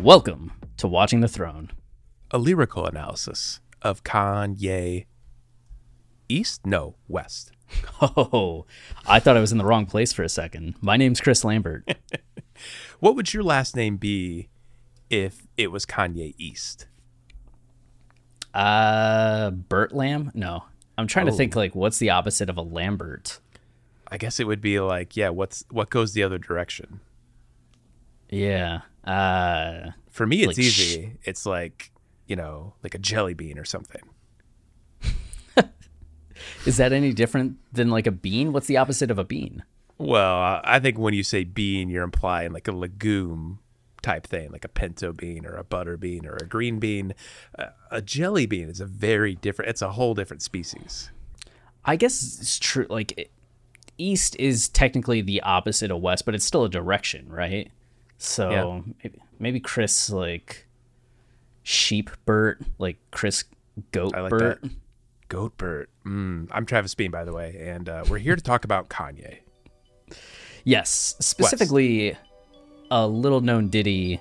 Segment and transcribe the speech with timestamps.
[0.00, 1.70] Welcome to Watching the Throne.
[2.30, 5.06] a lyrical analysis of Kanye
[6.28, 6.64] East?
[6.66, 7.52] No, West.
[8.02, 8.66] Oh,
[9.06, 10.74] I thought I was in the wrong place for a second.
[10.80, 11.88] My name's Chris Lambert.
[13.00, 14.50] What would your last name be
[15.08, 16.86] if it was Kanye East?
[18.52, 20.30] Uh, Bert Lamb?
[20.34, 20.64] No,
[20.98, 21.36] I'm trying to Oh.
[21.36, 23.40] think like what's the opposite of a Lambert?
[24.08, 27.00] I guess it would be like, yeah, what's what goes the other direction?
[28.28, 28.82] Yeah.
[29.04, 31.16] Uh, For me, it's Like sh- easy.
[31.24, 31.90] It's like,
[32.26, 34.02] you know, like a jelly bean or something.
[36.66, 38.52] is that any different than like a bean?
[38.52, 39.62] What's the opposite of a bean?
[39.98, 43.58] Well, I- I think when you say bean, you're implying like a legume
[44.02, 47.14] type thing, like a pinto bean or a butter bean or a green bean.
[47.58, 49.70] Uh, a jelly bean is a very different.
[49.70, 51.10] It's a whole different species.
[51.84, 52.86] I guess it's true.
[52.88, 53.30] Like, it,
[53.98, 57.70] east is technically the opposite of west, but it's still a direction, right?
[58.22, 58.80] So Yeah.
[59.02, 60.66] maybe, maybe Chris like
[61.62, 63.44] sheep Bert, like Chris
[63.92, 64.60] goat I like Bert.
[64.62, 64.70] that.
[65.30, 65.86] Goatbert.
[66.04, 69.38] Mm, I'm Travis Bean, by the way, and uh, we're here to talk about Kanye.
[70.64, 72.16] Yes, specifically
[72.90, 74.20] a little known ditty,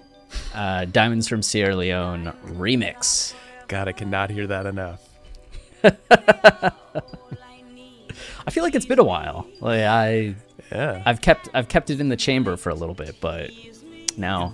[0.53, 3.33] uh, Diamonds from Sierra Leone remix.
[3.67, 5.05] God, I cannot hear that enough.
[5.83, 6.71] I
[8.51, 9.45] feel like it's been a while.
[9.59, 10.35] Like I,
[10.71, 13.49] Yeah, I've kept I've kept it in the chamber for a little bit, but
[14.19, 14.53] now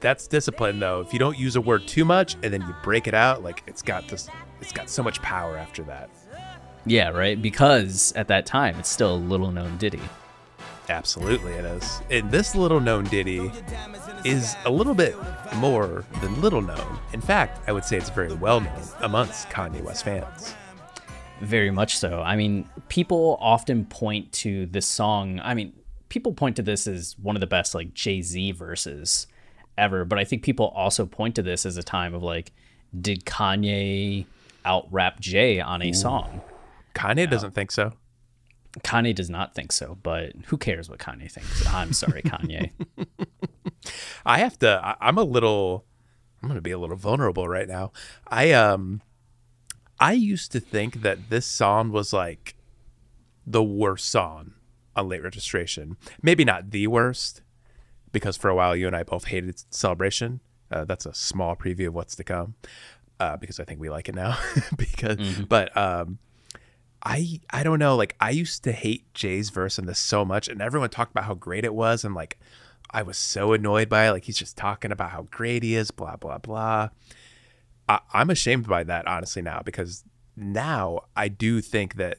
[0.00, 1.00] that's discipline, though.
[1.00, 3.62] If you don't use a word too much and then you break it out, like
[3.66, 4.28] it's got this,
[4.60, 6.10] it's got so much power after that.
[6.86, 7.40] yeah, right.
[7.40, 10.00] Because at that time, it's still a little known ditty.
[10.88, 12.00] Absolutely, it is.
[12.10, 13.52] And this little known ditty
[14.24, 15.14] is a little bit
[15.56, 16.98] more than little known.
[17.12, 20.54] In fact, I would say it's very well known amongst Kanye West fans.
[21.42, 22.20] Very much so.
[22.20, 25.40] I mean, people often point to this song.
[25.42, 25.72] I mean,
[26.10, 29.26] people point to this as one of the best like Jay Z verses
[29.78, 30.04] ever.
[30.04, 32.52] But I think people also point to this as a time of like,
[33.00, 34.26] did Kanye
[34.66, 36.42] out rap Jay on a song?
[36.94, 37.94] Kanye doesn't think so.
[38.80, 41.66] Kanye does not think so, but who cares what Kanye thinks?
[41.66, 42.70] I'm sorry, Kanye.
[44.26, 44.80] I have to.
[44.84, 45.86] I, I'm a little.
[46.42, 47.92] I'm going to be a little vulnerable right now.
[48.26, 49.02] I um,
[49.98, 52.54] I used to think that this song was like
[53.46, 54.52] the worst song
[54.96, 55.96] on late registration.
[56.22, 57.42] Maybe not the worst,
[58.12, 60.40] because for a while you and I both hated Celebration.
[60.70, 62.54] Uh, that's a small preview of what's to come,
[63.18, 64.38] uh, because I think we like it now.
[64.76, 65.18] because,
[65.48, 66.18] but um,
[67.02, 67.96] I I don't know.
[67.96, 71.24] Like I used to hate Jay's verse in this so much, and everyone talked about
[71.24, 72.38] how great it was, and like
[72.90, 74.12] I was so annoyed by it.
[74.12, 76.90] Like he's just talking about how great he is, blah blah blah.
[77.88, 80.04] I, I'm ashamed by that honestly now because
[80.36, 82.18] now I do think that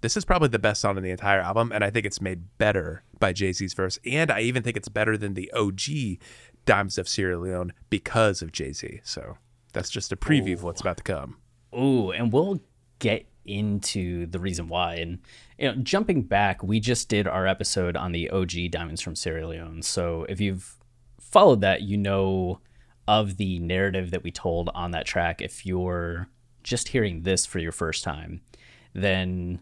[0.00, 2.56] this is probably the best song in the entire album, and I think it's made
[2.58, 6.18] better by Jay Z's verse, and I even think it's better than the OG
[6.64, 9.00] Diamonds of Sierra Leone because of Jay Z.
[9.02, 9.38] So
[9.72, 11.38] that's just a preview of what's about to come.
[11.74, 12.60] Ooh, and we'll
[12.98, 14.96] get into the reason why.
[14.96, 15.18] And
[15.58, 19.46] you know, jumping back, we just did our episode on the OG Diamonds from Sierra
[19.46, 19.82] Leone.
[19.82, 20.76] So if you've
[21.18, 22.60] followed that, you know
[23.08, 25.40] of the narrative that we told on that track.
[25.40, 26.28] If you're
[26.62, 28.42] just hearing this for your first time,
[28.92, 29.60] then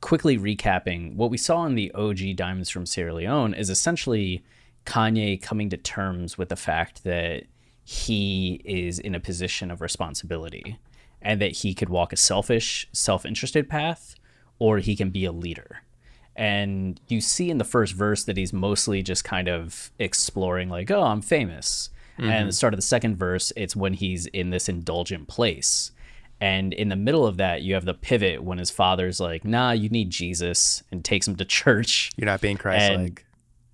[0.00, 4.44] quickly recapping what we saw in the OG Diamonds from Sierra Leone is essentially
[4.86, 7.44] Kanye coming to terms with the fact that
[7.84, 10.78] he is in a position of responsibility
[11.20, 14.14] and that he could walk a selfish, self interested path
[14.58, 15.82] or he can be a leader.
[16.36, 20.90] And you see in the first verse that he's mostly just kind of exploring, like,
[20.90, 21.90] oh, I'm famous.
[22.16, 22.46] And mm-hmm.
[22.46, 25.92] the start of the second verse, it's when he's in this indulgent place.
[26.40, 29.72] And in the middle of that, you have the pivot when his father's like, nah,
[29.72, 32.12] you need Jesus, and takes him to church.
[32.16, 33.24] You're not being Christ-like.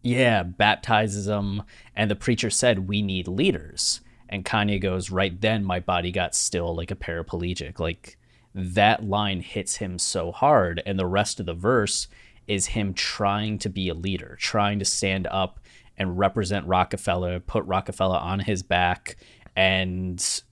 [0.05, 1.62] Yeah, baptizes him.
[1.96, 4.02] And the preacher said, We need leaders.
[4.28, 7.78] And Kanye goes, Right then, my body got still like a paraplegic.
[7.81, 8.19] Like
[8.55, 10.82] that line hits him so hard.
[10.84, 12.06] And the rest of the verse
[12.46, 15.58] is him trying to be a leader, trying to stand up
[15.96, 19.17] and represent Rockefeller, put Rockefeller on his back,
[19.56, 20.43] and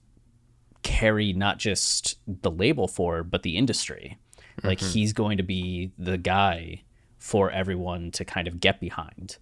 [0.83, 4.17] carry not just the label for but the industry.
[4.63, 4.89] Like mm-hmm.
[4.89, 6.83] he's going to be the guy
[7.17, 9.37] for everyone to kind of get behind.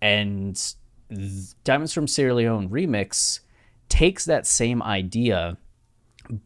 [0.00, 0.60] And
[1.64, 3.40] Diamonds from Sierra Leone remix
[3.88, 5.56] takes that same idea,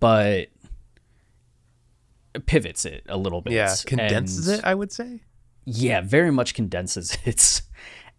[0.00, 0.48] but
[2.46, 3.52] pivots it a little bit.
[3.52, 5.20] Yeah, condenses and, it, I would say.
[5.64, 7.62] Yeah, very much condenses it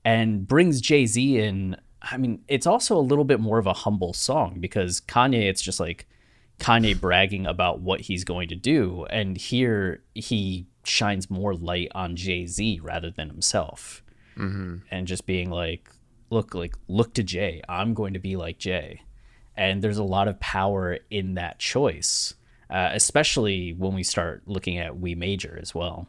[0.05, 1.75] and brings Jay Z in.
[2.01, 5.61] I mean, it's also a little bit more of a humble song because Kanye, it's
[5.61, 6.07] just like
[6.59, 9.05] Kanye bragging about what he's going to do.
[9.09, 14.03] And here he shines more light on Jay Z rather than himself.
[14.37, 14.77] Mm-hmm.
[14.91, 15.89] And just being like,
[16.29, 17.61] look, like, look to Jay.
[17.67, 19.01] I'm going to be like Jay.
[19.57, 22.35] And there's a lot of power in that choice,
[22.69, 26.07] uh, especially when we start looking at We Major as well.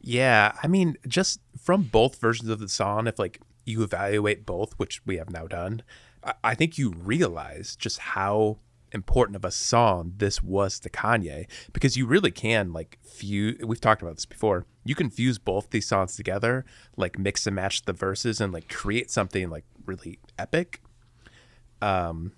[0.00, 4.72] Yeah, I mean, just from both versions of the song, if like you evaluate both,
[4.78, 5.82] which we have now done,
[6.24, 8.58] I, I think you realize just how
[8.92, 13.80] important of a song this was to Kanye because you really can like fuse we've
[13.80, 14.66] talked about this before.
[14.84, 16.64] You can fuse both these songs together,
[16.96, 20.80] like mix and match the verses and like create something like really epic.
[21.82, 22.32] Um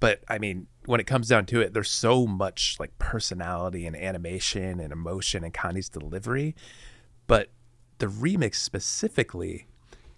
[0.00, 3.94] but I mean, when it comes down to it, there's so much like personality and
[3.94, 6.56] animation and emotion in Kanye's delivery.
[7.26, 7.50] But
[7.98, 9.66] the remix specifically,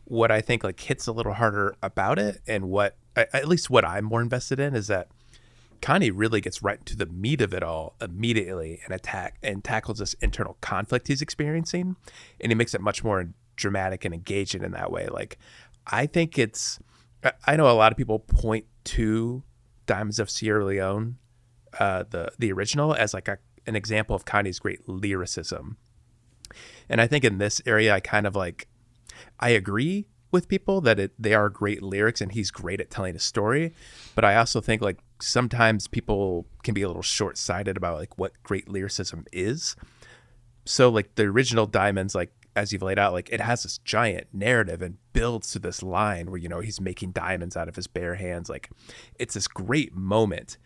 [0.04, 3.84] what I think like hits a little harder about it, and what at least what
[3.84, 5.08] I'm more invested in is that
[5.82, 9.98] Kanye really gets right into the meat of it all immediately and attack and tackles
[9.98, 11.96] this internal conflict he's experiencing,
[12.40, 15.08] and he makes it much more dramatic and engaging in that way.
[15.08, 15.38] Like,
[15.86, 16.78] I think it's.
[17.46, 19.42] I know a lot of people point to
[19.86, 21.18] Diamonds of Sierra Leone,
[21.78, 25.76] uh, the the original, as like a, an example of Kanye's great lyricism.
[26.88, 28.68] And I think in this area, I kind of like,
[29.40, 33.14] I agree with people that it, they are great lyrics and he's great at telling
[33.14, 33.74] a story.
[34.14, 38.18] But I also think like sometimes people can be a little short sighted about like
[38.18, 39.76] what great lyricism is.
[40.64, 44.28] So like the original Diamonds, like as you've laid out, like it has this giant
[44.32, 47.86] narrative and builds to this line where, you know, he's making diamonds out of his
[47.86, 48.48] bare hands.
[48.48, 48.70] Like
[49.18, 50.58] it's this great moment.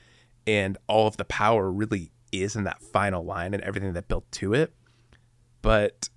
[0.47, 4.31] And all of the power really is in that final line and everything that built
[4.33, 4.73] to it.
[5.63, 6.09] But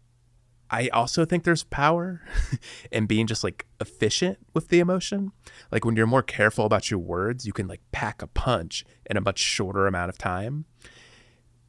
[0.72, 2.22] I also think there's power
[2.92, 5.32] in being just like efficient with the emotion.
[5.72, 9.18] Like when you're more careful about your words, you can like pack a punch in
[9.18, 10.66] a much shorter amount of time.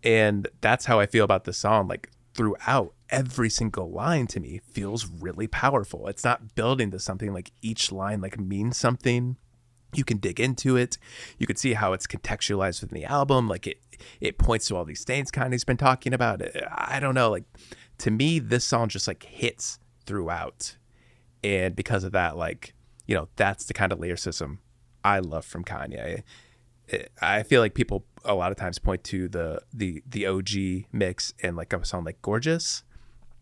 [0.02, 1.88] And that's how I feel about the song.
[1.88, 6.06] Like throughout, every single line to me feels really powerful.
[6.08, 9.36] It's not building to something like each line like means something.
[9.92, 10.98] You can dig into it.
[11.38, 13.48] You can see how it's contextualized within the album.
[13.48, 13.80] Like it,
[14.20, 16.42] it points to all these things Kanye's been talking about.
[16.70, 17.30] I don't know.
[17.30, 17.44] Like
[18.00, 20.76] to me, this song just like hits throughout.
[21.44, 22.74] And because of that, like,
[23.06, 24.60] you know, that's the kind of lyricism
[25.04, 26.22] I love from Kanye.
[27.20, 31.32] I feel like people a lot of times point to the the the OG mix
[31.42, 32.82] and like a song like Gorgeous,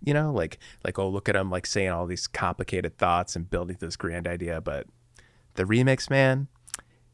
[0.05, 3.49] you know, like like oh look at him like saying all these complicated thoughts and
[3.49, 4.87] building this grand idea, but
[5.55, 6.49] the remix, man,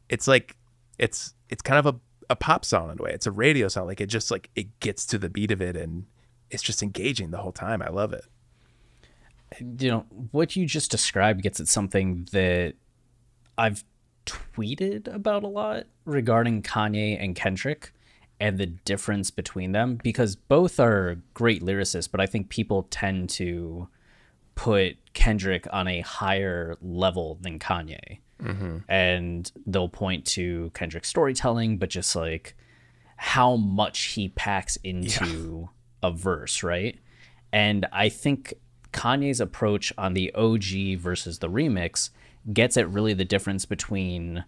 [0.09, 0.57] it's like
[0.97, 1.99] it's it's kind of a
[2.29, 3.11] a pop song in a way.
[3.11, 3.87] It's a radio song.
[3.87, 6.05] Like it just like it gets to the beat of it and
[6.49, 7.81] it's just engaging the whole time.
[7.81, 8.25] I love it.
[9.59, 12.73] You know, what you just described gets at something that
[13.57, 13.83] I've
[14.25, 17.93] tweeted about a lot regarding Kanye and Kendrick
[18.39, 23.29] and the difference between them because both are great lyricists, but I think people tend
[23.31, 23.87] to
[24.55, 28.19] put Kendrick on a higher level than Kanye.
[28.41, 28.79] Mm-hmm.
[28.89, 32.55] And they'll point to Kendrick's storytelling, but just like
[33.17, 35.67] how much he packs into yeah.
[36.05, 36.97] A verse, right?
[37.51, 38.53] And I think
[38.91, 42.09] Kanye's approach on the OG versus the remix
[42.53, 44.45] gets at really the difference between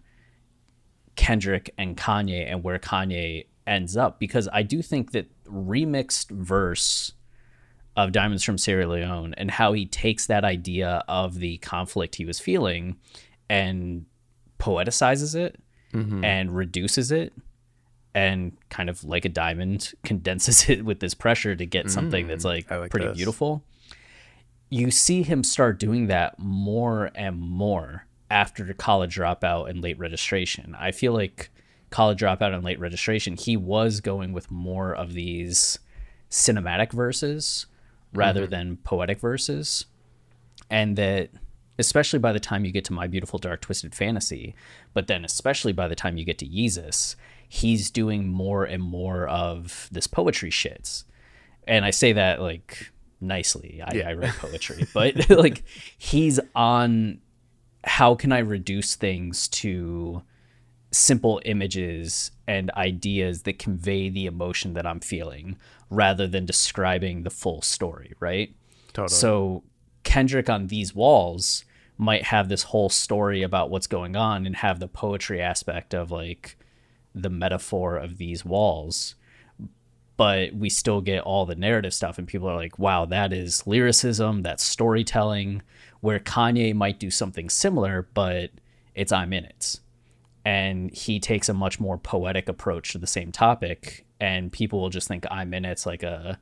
[1.16, 7.12] Kendrick and Kanye and where Kanye ends up because I do think that remixed verse
[7.96, 12.24] of Diamonds from Sierra Leone and how he takes that idea of the conflict he
[12.24, 12.96] was feeling
[13.50, 14.06] and
[14.58, 15.60] poeticizes it
[15.92, 16.24] mm-hmm.
[16.24, 17.32] and reduces it
[18.18, 22.28] and kind of like a diamond condenses it with this pressure to get something mm,
[22.28, 23.16] that's like, like pretty this.
[23.16, 23.62] beautiful
[24.70, 30.76] you see him start doing that more and more after college dropout and late registration.
[30.78, 31.50] I feel like
[31.90, 35.78] college dropout and late registration, he was going with more of these
[36.30, 37.66] cinematic verses
[38.12, 38.50] rather mm-hmm.
[38.50, 39.86] than poetic verses.
[40.70, 41.30] And that
[41.78, 44.54] especially by the time you get to My Beautiful Dark Twisted Fantasy,
[44.92, 47.14] but then especially by the time you get to Yeezus,
[47.48, 51.04] he's doing more and more of this poetry shits.
[51.66, 53.82] And I say that like nicely.
[53.84, 54.08] I, yeah.
[54.08, 55.64] I write poetry, but like
[55.96, 57.20] he's on
[57.84, 60.22] how can I reduce things to
[60.90, 65.56] simple images and ideas that convey the emotion that I'm feeling
[65.90, 68.54] rather than describing the full story, right?
[68.92, 69.08] Totally.
[69.08, 69.64] So
[70.04, 71.64] Kendrick on these walls
[71.98, 76.10] might have this whole story about what's going on and have the poetry aspect of
[76.10, 76.57] like
[77.14, 79.14] the metaphor of these walls
[80.18, 83.66] but we still get all the narrative stuff and people are like wow that is
[83.66, 85.62] lyricism that's storytelling
[86.00, 88.50] where kanye might do something similar but
[88.94, 89.80] it's i'm in it
[90.44, 94.90] and he takes a much more poetic approach to the same topic and people will
[94.90, 96.38] just think i'm in it's like a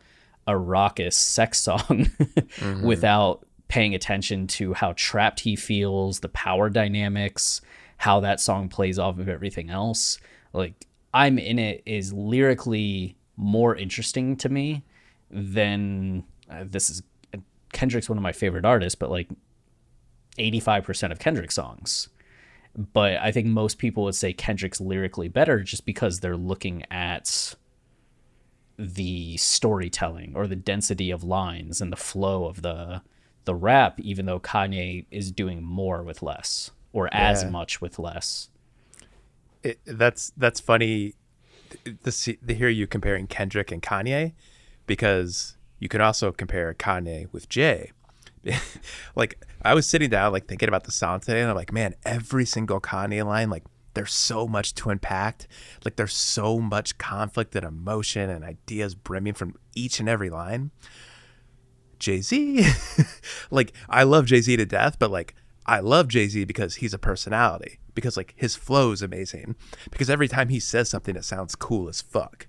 [0.49, 2.87] a raucous sex song mm-hmm.
[2.87, 7.61] without paying attention to how trapped he feels the power dynamics
[7.99, 10.19] how that song plays off of everything else
[10.57, 14.83] like i'm in it is lyrically more interesting to me
[15.31, 17.03] than uh, this is
[17.77, 19.29] Kendrick's one of my favorite artists, but like
[20.39, 22.09] 85% of Kendrick songs.
[22.75, 27.55] But I think most people would say Kendrick's lyrically better just because they're looking at
[28.79, 33.03] the storytelling or the density of lines and the flow of the
[33.47, 38.49] the rap even though Kanye is doing more with less or as much with less.
[39.67, 41.15] It, that's that's funny
[42.05, 44.33] to, see, to hear you comparing Kendrick and Kanye
[44.87, 47.91] because you can also compare Kanye with Jay.
[49.17, 51.95] like I was sitting down like thinking about the song today and I'm like, man,
[52.05, 55.49] every single Kanye line, like there's so much to unpack.
[55.85, 60.71] Like there's so much conflict and emotion and ideas brimming from each and every line.
[61.99, 62.65] Jay Z,
[63.51, 65.35] like I love Jay Z to death, but like
[65.67, 69.57] I love Jay Z because he's a personality because like his flow is amazing
[69.91, 72.47] because every time he says something it sounds cool as fuck.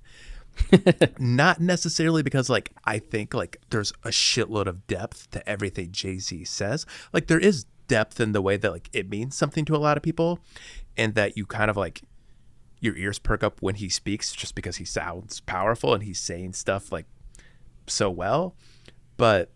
[1.20, 6.46] Not necessarily because like i think like there's a shitload of depth to everything jay-z
[6.46, 6.86] says.
[7.12, 9.98] Like there is depth in the way that like it means something to a lot
[9.98, 10.40] of people
[10.96, 12.02] and that you kind of like
[12.80, 16.54] your ears perk up when he speaks just because he sounds powerful and he's saying
[16.54, 17.06] stuff like
[17.88, 18.56] so well.
[19.16, 19.52] But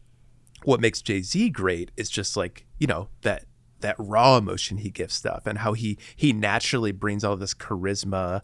[0.63, 3.45] what makes jay-z great is just like you know that
[3.81, 8.41] that raw emotion he gives stuff and how he he naturally brings all this charisma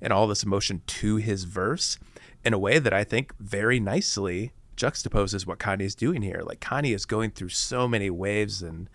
[0.00, 1.98] and all this emotion to his verse
[2.44, 6.40] in a way that I think very nicely juxtaposes what Kanye is doing here.
[6.44, 8.88] Like Kanye is going through so many waves and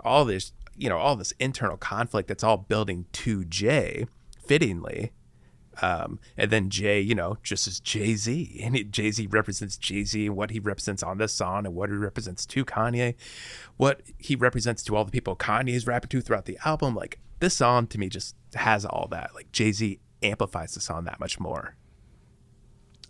[0.00, 4.06] all this, you know, all this internal conflict that's all building to Jay
[4.38, 5.10] fittingly
[5.82, 10.04] um, and then Jay, you know, just as Jay Z, and Jay Z represents Jay
[10.04, 13.14] Z and what he represents on this song, and what he represents to Kanye,
[13.76, 16.94] what he represents to all the people Kanye is rapping to throughout the album.
[16.94, 19.34] Like this song to me just has all that.
[19.34, 21.76] Like Jay Z amplifies the song that much more.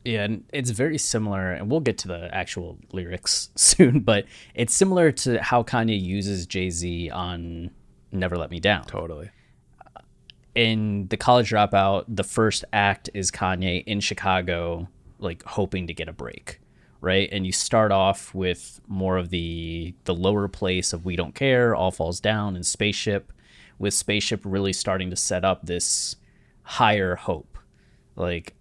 [0.04, 4.72] Yeah, and it's very similar, and we'll get to the actual lyrics soon, but it's
[4.72, 7.70] similar to how Kanye uses Jay Z on
[8.12, 8.84] Never Let Me Down.
[8.84, 9.30] Totally
[10.56, 16.08] in the college dropout, the first act is Kanye in Chicago, like hoping to get
[16.08, 16.60] a break,
[17.02, 17.28] right?
[17.30, 21.74] And you start off with more of the the lower place of we don't care,
[21.74, 23.32] all falls down, and spaceship,
[23.78, 26.16] with spaceship really starting to set up this
[26.62, 27.58] higher hope,
[28.16, 28.54] like.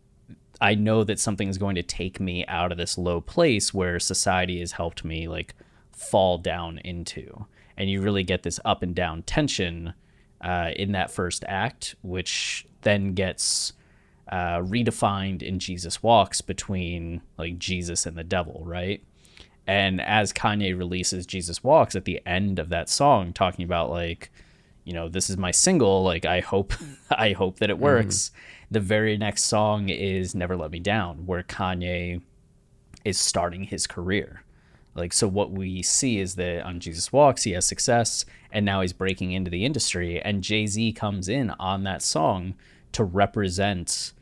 [0.62, 4.00] I know that something is going to take me out of this low place where
[4.00, 5.54] society has helped me like
[5.92, 7.46] fall down into.
[7.76, 9.94] And you really get this up and down tension
[10.42, 13.74] uh, in that first act, which then gets
[14.32, 19.04] uh, redefined in Jesus Walks between like Jesus and the devil, right?
[19.68, 24.32] And as Kanye releases Jesus Walks at the end of that song, talking about like,
[24.84, 26.74] you know, this is my single, like I hope
[27.10, 27.84] I hope that it mm-hmm.
[27.84, 28.30] works.
[28.30, 28.42] Mm-hmm.
[28.72, 32.22] The very next song is Never Let Me Down, where Kanye
[33.04, 34.45] is starting his career.
[34.96, 38.82] Like, so what we see is that on Jesus Walks, he has success and now
[38.82, 40.22] he's breaking into the industry.
[40.22, 42.56] And Jay Z comes in on that song
[42.94, 44.14] to represent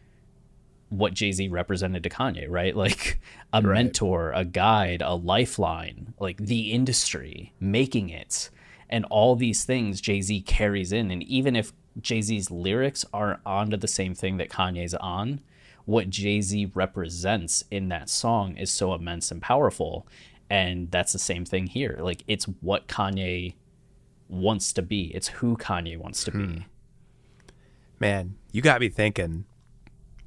[0.90, 2.76] what Jay Z represented to Kanye, right?
[2.76, 3.20] Like
[3.52, 3.74] a right.
[3.74, 8.50] mentor, a guide, a lifeline, like the industry, making it.
[8.90, 11.12] And all these things Jay Z carries in.
[11.12, 15.42] And even if Jay Z's lyrics aren't onto the same thing that Kanye's on,
[15.86, 20.08] what Jay Z represents in that song is so immense and powerful.
[20.50, 21.98] And that's the same thing here.
[22.02, 23.56] Like it's what Kanye
[24.30, 25.06] wants to be.
[25.16, 26.46] It's who Kanye wants to hmm.
[26.46, 26.66] be.
[28.00, 29.46] Man, you got me thinking.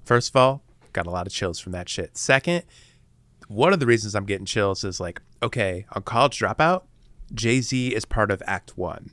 [0.05, 2.17] First of all, got a lot of chills from that shit.
[2.17, 2.65] Second,
[3.49, 6.85] one of the reasons I'm getting chills is like, okay, on College Dropout,
[7.35, 9.11] Jay Z is part of Act One,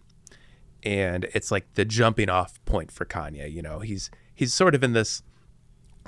[0.83, 3.51] and it's like the jumping off point for Kanye.
[3.51, 5.23] You know, he's he's sort of in this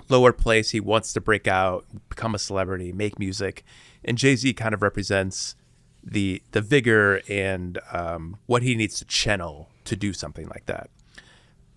[0.09, 0.71] lower place.
[0.71, 3.63] He wants to break out, become a celebrity, make music,
[4.05, 5.55] and Jay Z kind of represents
[6.03, 10.89] the the vigor and um, what he needs to channel to do something like that.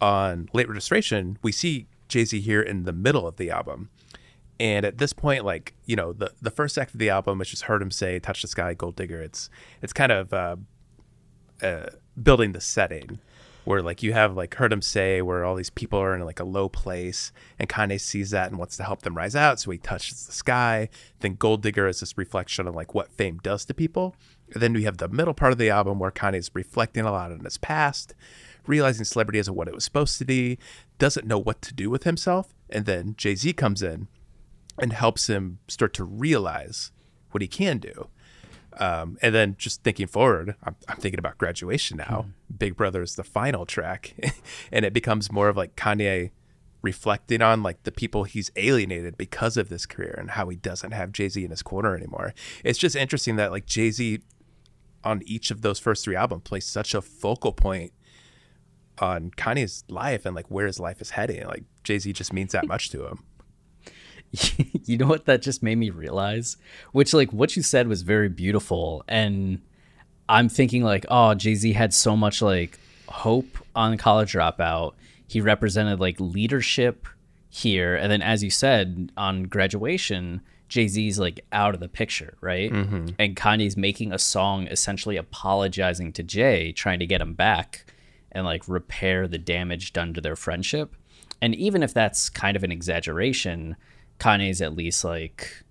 [0.00, 3.90] on late registration, we see Jay Z here in the middle of the album.
[4.60, 7.52] And at this point, like, you know, the, the first act of the album, which
[7.52, 9.50] is Heard 'Em Say, touch the sky, gold digger, it's
[9.82, 10.56] it's kind of uh,
[11.62, 11.86] uh,
[12.20, 13.20] building the setting
[13.68, 16.40] where like you have like Heard 'Em Say where all these people are in like
[16.40, 19.60] a low place and Kanye sees that and wants to help them rise out.
[19.60, 20.88] So he touches the sky.
[21.20, 24.16] Then gold digger is this reflection of like what fame does to people.
[24.54, 27.30] And then we have the middle part of the album where Kanye's reflecting a lot
[27.30, 28.14] on his past,
[28.66, 30.58] realizing celebrity isn't what it was supposed to be,
[30.98, 32.54] doesn't know what to do with himself.
[32.70, 34.08] And then Jay Z comes in
[34.80, 36.90] and helps him start to realize
[37.32, 38.08] what he can do.
[38.78, 42.26] Um, and then just thinking forward, I'm, I'm thinking about graduation now.
[42.56, 44.14] Big Brother is the final track,
[44.72, 46.30] and it becomes more of like Kanye
[46.80, 50.92] reflecting on like the people he's alienated because of this career and how he doesn't
[50.92, 52.34] have Jay Z in his corner anymore.
[52.64, 54.20] It's just interesting that like Jay Z
[55.04, 57.92] on each of those first three albums plays such a focal point
[58.98, 61.46] on Kanye's life and like where his life is heading.
[61.46, 63.24] Like Jay Z just means that much to him.
[64.84, 66.56] you know what that just made me realize?
[66.92, 69.60] Which like what you said was very beautiful and
[70.28, 74.92] I'm thinking like, oh, Jay-Z had so much like hope on college dropout.
[75.26, 77.06] He represented like leadership
[77.48, 82.70] here and then as you said on graduation, Jay-Z's like out of the picture, right?
[82.70, 83.08] Mm-hmm.
[83.18, 87.86] And Kanye's making a song essentially apologizing to Jay, trying to get him back
[88.32, 90.94] and like repair the damage done to their friendship.
[91.40, 93.76] And even if that's kind of an exaggeration,
[94.18, 95.64] Kanye's at least like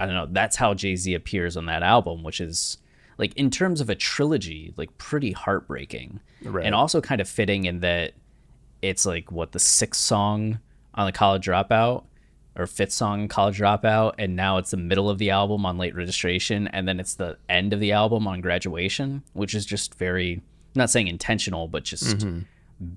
[0.00, 2.78] I don't know, that's how Jay-Z appears on that album, which is
[3.16, 6.20] like in terms of a trilogy, like pretty heartbreaking.
[6.42, 6.64] Right.
[6.64, 8.12] And also kind of fitting in that
[8.80, 10.60] it's like what the sixth song
[10.94, 12.04] on the college dropout
[12.56, 15.78] or fifth song in college dropout and now it's the middle of the album on
[15.78, 19.94] late registration and then it's the end of the album on graduation which is just
[19.94, 20.42] very I'm
[20.80, 22.40] not saying intentional but just mm-hmm.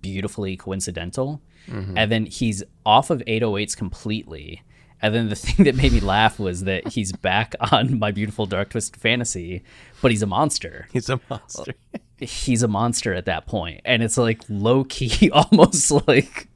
[0.02, 1.98] beautifully coincidental mm-hmm.
[1.98, 4.64] and then he's off of 808s completely
[5.02, 8.46] and then the thing that made me laugh was that he's back on my beautiful
[8.46, 9.64] dark twisted fantasy
[10.02, 11.74] but he's a monster He's a monster.
[12.18, 16.48] he's a monster at that point and it's like low key almost like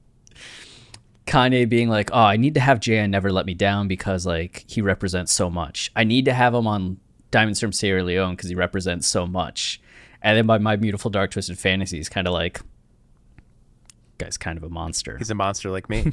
[1.26, 4.64] Kanye being like, "Oh, I need to have Jay Never Let Me Down because like
[4.68, 5.92] he represents so much.
[5.96, 6.98] I need to have him on
[7.32, 9.82] Diamonds from Sierra Leone because he represents so much."
[10.22, 12.62] And then by my beautiful dark twisted fantasy, he's kind of like,
[14.18, 15.18] guy's kind of a monster.
[15.18, 16.12] He's a monster like me.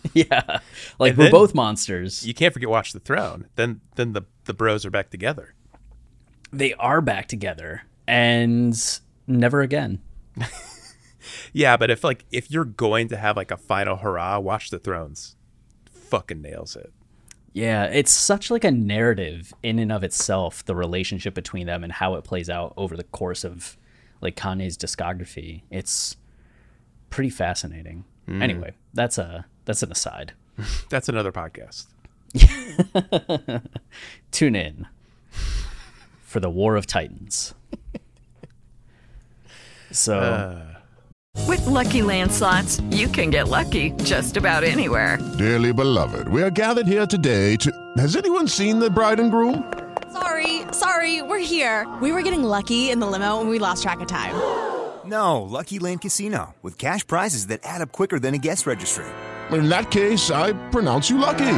[0.14, 0.60] yeah,
[0.98, 2.26] like And we're both monsters.
[2.26, 3.48] you can't forget Watch the Throne.
[3.56, 5.54] Then then the the bros are back together.
[6.52, 8.74] They are back together and
[9.26, 10.00] never again.
[11.52, 14.78] Yeah, but if like if you're going to have like a final hurrah, Watch the
[14.78, 15.36] Thrones
[15.90, 16.92] fucking nails it.
[17.52, 21.92] Yeah, it's such like a narrative in and of itself, the relationship between them and
[21.92, 23.76] how it plays out over the course of
[24.20, 25.62] like Kanye's discography.
[25.70, 26.16] It's
[27.10, 28.04] pretty fascinating.
[28.28, 28.42] Mm.
[28.42, 30.32] Anyway, that's a that's an aside.
[30.88, 31.86] That's another podcast.
[34.32, 34.86] Tune in
[36.22, 37.54] for the War of Titans.
[39.90, 40.74] So uh.
[41.46, 45.18] With Lucky Land slots, you can get lucky just about anywhere.
[45.38, 47.72] Dearly beloved, we are gathered here today to.
[47.96, 49.72] Has anyone seen the bride and groom?
[50.12, 51.90] Sorry, sorry, we're here.
[52.02, 54.34] We were getting lucky in the limo and we lost track of time.
[55.06, 59.06] No, Lucky Land Casino, with cash prizes that add up quicker than a guest registry.
[59.52, 61.54] In that case, I pronounce you lucky.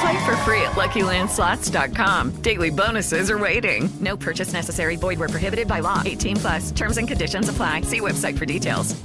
[0.00, 2.42] Play for free at LuckyLandSlots.com.
[2.42, 3.90] Daily bonuses are waiting.
[4.00, 4.96] No purchase necessary.
[4.96, 6.02] Void where prohibited by law.
[6.04, 6.70] 18 plus.
[6.70, 7.82] Terms and conditions apply.
[7.82, 8.96] See website for details.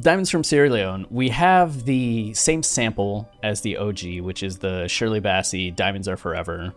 [0.00, 4.88] Diamonds from Sierra Leone, we have the same sample as the OG, which is the
[4.88, 6.72] Shirley Bassey Diamonds Are Forever.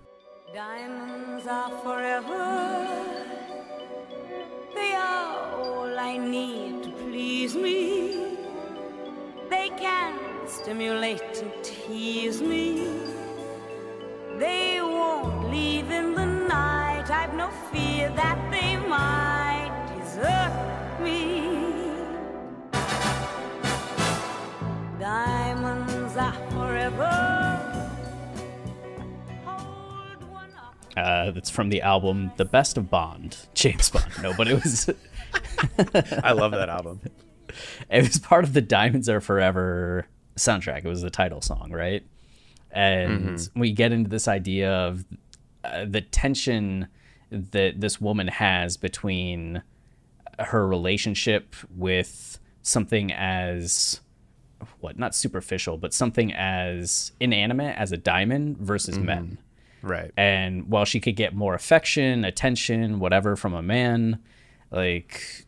[0.53, 3.05] Diamonds are forever.
[4.73, 7.94] They are all I need to please me.
[9.85, 12.87] They can stimulate and tease me.
[14.39, 17.11] They won't leave in the night.
[17.11, 21.61] I've no fear that they might desert me.
[24.99, 27.91] Diamonds are forever.
[29.45, 30.75] Hold one up.
[30.97, 34.11] Uh, that's from the album The Best of Bond, James Bond.
[34.23, 34.89] No, but it was
[36.23, 37.01] I love that album.
[37.89, 40.85] It was part of the Diamonds Are Forever soundtrack.
[40.85, 42.03] It was the title song, right?
[42.71, 45.05] And we get into this idea of
[45.63, 46.87] uh, the tension
[47.31, 49.63] that this woman has between
[50.39, 54.01] her relationship with something as
[54.79, 59.37] what not superficial but something as inanimate as a diamond versus men
[59.81, 60.11] Right.
[60.17, 64.19] and while she could get more affection, attention, whatever from a man,
[64.71, 65.44] like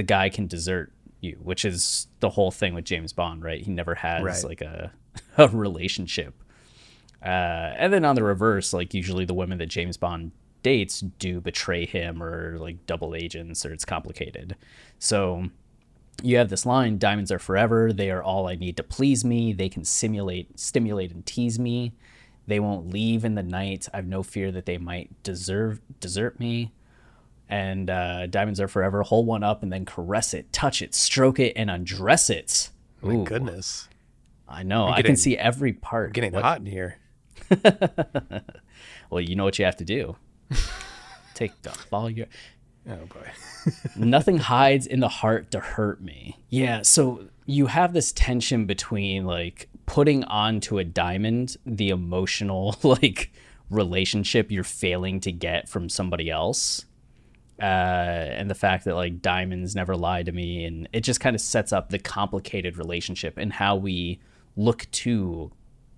[0.00, 3.60] the guy can desert you, which is the whole thing with James Bond, right?
[3.60, 4.44] He never has Right.
[4.44, 4.90] like a
[5.36, 6.32] a relationship.
[7.22, 10.32] Uh, and then on the reverse, like usually the women that James Bond
[10.62, 14.56] dates do betray him or like double agents or it's complicated.
[14.98, 15.50] So
[16.22, 19.54] you have this line diamonds are forever they are all i need to please me
[19.54, 21.92] they can simulate stimulate and tease me
[22.46, 26.72] they won't leave in the night i've no fear that they might deserve desert me
[27.50, 31.38] and uh, diamonds are forever hold one up and then caress it touch it stroke
[31.38, 32.70] it and undress it
[33.02, 33.88] My goodness.
[34.48, 36.96] i know i can see every part Getting What- hot in here.
[39.10, 40.16] well you know what you have to do
[41.34, 42.26] take off all your
[42.88, 43.28] Oh boy.
[43.96, 46.38] nothing hides in the heart to hurt me.
[46.48, 53.32] Yeah, so you have this tension between like putting onto a diamond the emotional like
[53.68, 56.86] relationship you're failing to get from somebody else.
[57.60, 57.64] Uh,
[58.38, 61.42] and the fact that like diamonds never lie to me and it just kind of
[61.42, 64.18] sets up the complicated relationship and how we
[64.56, 65.52] look to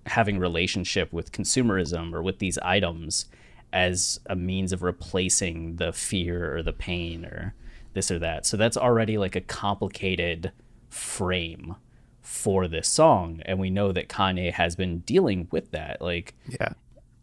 [0.07, 3.27] having relationship with consumerism or with these items
[3.72, 7.55] as a means of replacing the fear or the pain or
[7.94, 8.44] this or that.
[8.44, 10.51] So that's already like a complicated
[10.90, 11.77] frame
[12.20, 13.40] for this song.
[13.46, 16.72] And we know that Kanye has been dealing with that, like Yeah.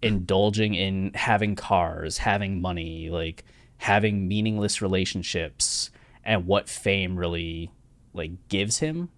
[0.02, 3.43] indulging in having cars, having money, like
[3.79, 5.89] having meaningless relationships
[6.23, 7.71] and what fame really
[8.13, 9.09] like gives him,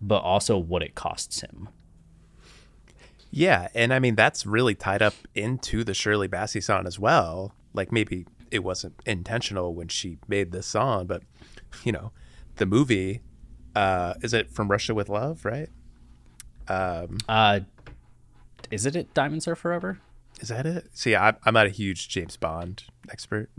[0.00, 1.68] but also what it costs him.
[3.30, 7.54] Yeah, and I mean that's really tied up into the Shirley Bassey song as well.
[7.72, 11.22] Like maybe it wasn't intentional when she made this song, but
[11.84, 12.12] you know,
[12.56, 13.22] the movie
[13.74, 15.70] uh is it from Russia with Love, right?
[16.68, 17.60] Um Uh
[18.70, 20.00] is it it Diamonds Are Forever?
[20.40, 20.88] Is that it?
[20.92, 23.50] See, I, I'm not a huge James Bond expert.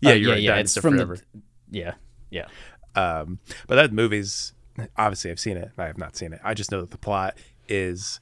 [0.00, 0.42] yeah, Uh, you're right.
[0.42, 1.16] yeah, it's from Forever.
[1.16, 1.94] the yeah,
[2.30, 2.46] yeah.
[2.94, 4.52] Um, but that movie's
[4.96, 5.70] obviously I've seen it.
[5.78, 6.40] I have not seen it.
[6.44, 7.36] I just know that the plot
[7.68, 8.20] is,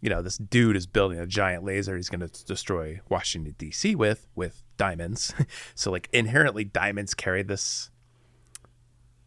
[0.00, 3.94] you know, this dude is building a giant laser he's going to destroy Washington D.C.
[3.94, 5.32] with with diamonds.
[5.74, 7.90] so like inherently, diamonds carry this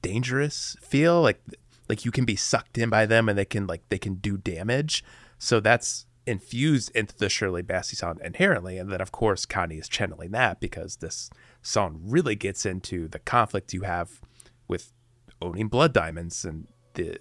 [0.02, 1.22] dangerous feel.
[1.22, 1.42] Like
[1.88, 4.38] like you can be sucked in by them and they can like they can do
[4.38, 5.04] damage.
[5.38, 8.78] So that's infused into the Shirley Bassey song inherently.
[8.78, 11.30] And then of course Kanye is channeling that because this
[11.62, 14.22] song really gets into the conflict you have
[14.68, 14.94] with
[15.42, 17.18] owning blood diamonds and the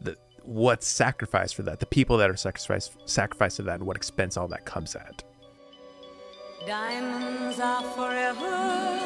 [0.00, 3.96] the what's sacrificed for that, the people that are sacrificed sacrificed to that and what
[3.96, 5.22] expense all that comes at.
[6.66, 8.98] Diamonds are forever.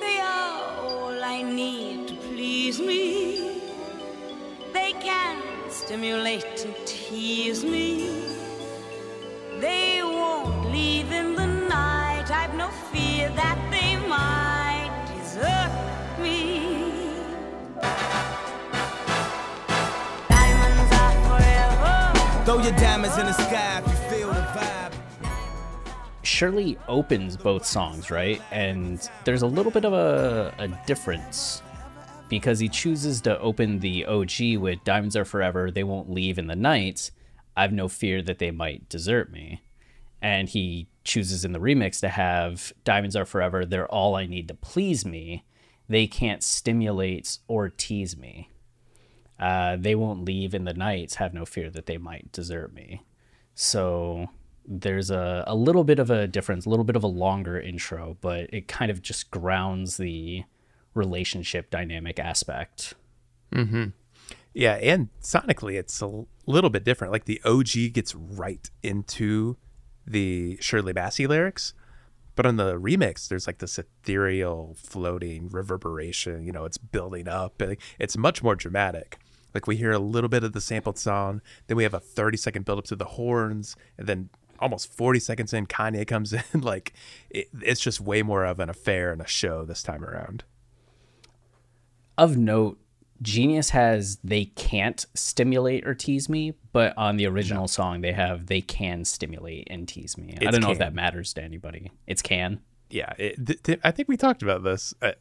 [0.00, 3.33] They are all I need to please me.
[5.74, 8.22] They can stimulate and tease me.
[9.60, 12.30] They won't leave in the night.
[12.30, 15.72] I've no fear that they might desert
[16.22, 17.00] me.
[20.28, 22.44] Diamonds are forever.
[22.44, 24.92] Throw your diamonds in the sky if you feel the vibe.
[26.22, 28.40] Shirley opens both songs, right?
[28.52, 31.63] And there's a little bit of a, a difference
[32.34, 36.48] because he chooses to open the OG with Diamonds Are Forever, They Won't Leave in
[36.48, 37.12] the Night.
[37.56, 39.62] I've no fear that they might desert me.
[40.20, 44.48] And he chooses in the remix to have Diamonds Are Forever, They're All I Need
[44.48, 45.44] to Please Me.
[45.88, 48.50] They can't stimulate or tease me.
[49.38, 53.02] Uh, they won't leave in the nights, have no fear that they might desert me.
[53.54, 54.26] So
[54.66, 58.16] there's a, a little bit of a difference, a little bit of a longer intro,
[58.20, 60.42] but it kind of just grounds the
[60.94, 62.94] relationship dynamic aspect.
[63.52, 63.86] Mm-hmm.
[64.52, 67.12] Yeah, and sonically it's a little bit different.
[67.12, 69.56] Like the OG gets right into
[70.06, 71.74] the Shirley Bassey lyrics,
[72.36, 77.60] but on the remix there's like this ethereal floating reverberation, you know, it's building up
[77.60, 79.18] and it's much more dramatic.
[79.54, 82.36] Like we hear a little bit of the sampled song, then we have a 30
[82.36, 84.30] second build up to the horns, and then
[84.60, 86.92] almost 40 seconds in Kanye comes in like
[87.30, 90.44] it, it's just way more of an affair and a show this time around.
[92.16, 92.78] Of note,
[93.22, 98.46] Genius has They Can't Stimulate or Tease Me, but on the original song they have
[98.46, 100.36] They Can Stimulate and Tease Me.
[100.40, 101.90] I don't know if that matters to anybody.
[102.06, 102.60] It's can.
[102.90, 105.14] yeah it, th- th- i think we talked about this I,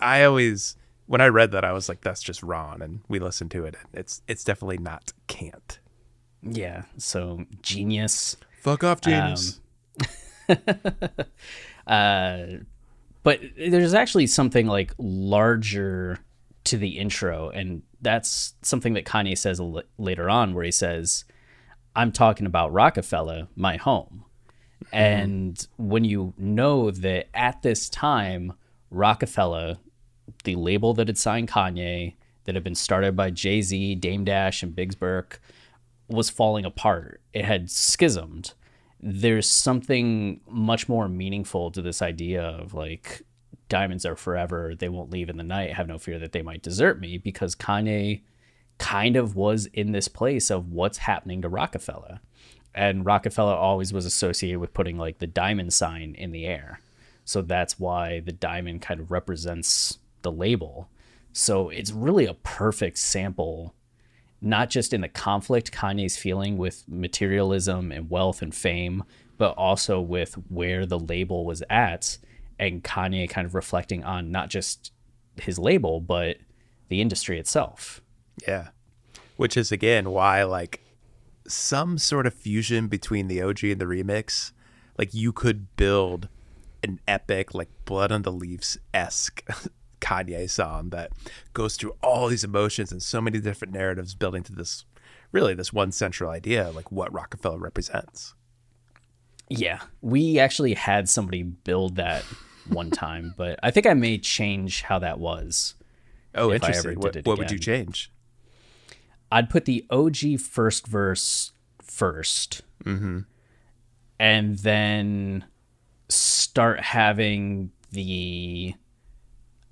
[0.00, 3.52] I always when i read that i was like that's just ron and we listened
[3.52, 5.78] to it it's it's definitely not can't
[6.42, 6.82] Yeah.
[6.98, 8.36] So Genius.
[8.60, 9.60] fuck off genius.
[11.86, 12.46] Uh,
[13.22, 16.18] but there's actually something like larger
[16.66, 21.24] to the intro, and that's something that Kanye says li- later on, where he says,
[21.94, 24.24] "I'm talking about Rockefeller, my home."
[24.84, 24.96] Mm-hmm.
[24.96, 28.52] And when you know that at this time,
[28.90, 29.78] Rockefeller,
[30.44, 34.62] the label that had signed Kanye, that had been started by Jay Z, Dame Dash,
[34.62, 35.40] and Biggs Burke,
[36.08, 37.20] was falling apart.
[37.32, 38.54] It had schismed.
[39.00, 43.22] There's something much more meaningful to this idea of like
[43.68, 44.74] diamonds are forever.
[44.74, 45.74] They won't leave in the night.
[45.74, 48.22] Have no fear that they might desert me because Kanye
[48.78, 52.20] kind of was in this place of what's happening to Rockefeller.
[52.74, 56.80] And Rockefeller always was associated with putting like the diamond sign in the air.
[57.24, 60.88] So that's why the diamond kind of represents the label.
[61.32, 63.74] So it's really a perfect sample,
[64.40, 69.04] not just in the conflict Kanye's feeling with materialism and wealth and fame,
[69.38, 72.18] but also with where the label was at
[72.58, 74.92] and Kanye kind of reflecting on not just
[75.40, 76.38] his label, but
[76.88, 78.00] the industry itself.
[78.46, 78.68] Yeah.
[79.36, 80.82] Which is again why like
[81.46, 84.52] some sort of fusion between the OG and the remix,
[84.98, 86.28] like you could build
[86.82, 89.44] an epic like Blood on the Leaves esque
[90.00, 91.12] Kanye song that
[91.52, 94.84] goes through all these emotions and so many different narratives building to this
[95.32, 98.34] really this one central idea like what Rockefeller represents.
[99.48, 102.24] Yeah, we actually had somebody build that
[102.68, 105.74] one time, but I think I may change how that was.
[106.34, 106.98] Oh, interesting.
[106.98, 108.10] What, what would you change?
[109.32, 111.52] I'd put the OG first verse
[111.82, 113.18] 1st mm-hmm.
[114.18, 115.44] and then
[116.08, 118.74] start having the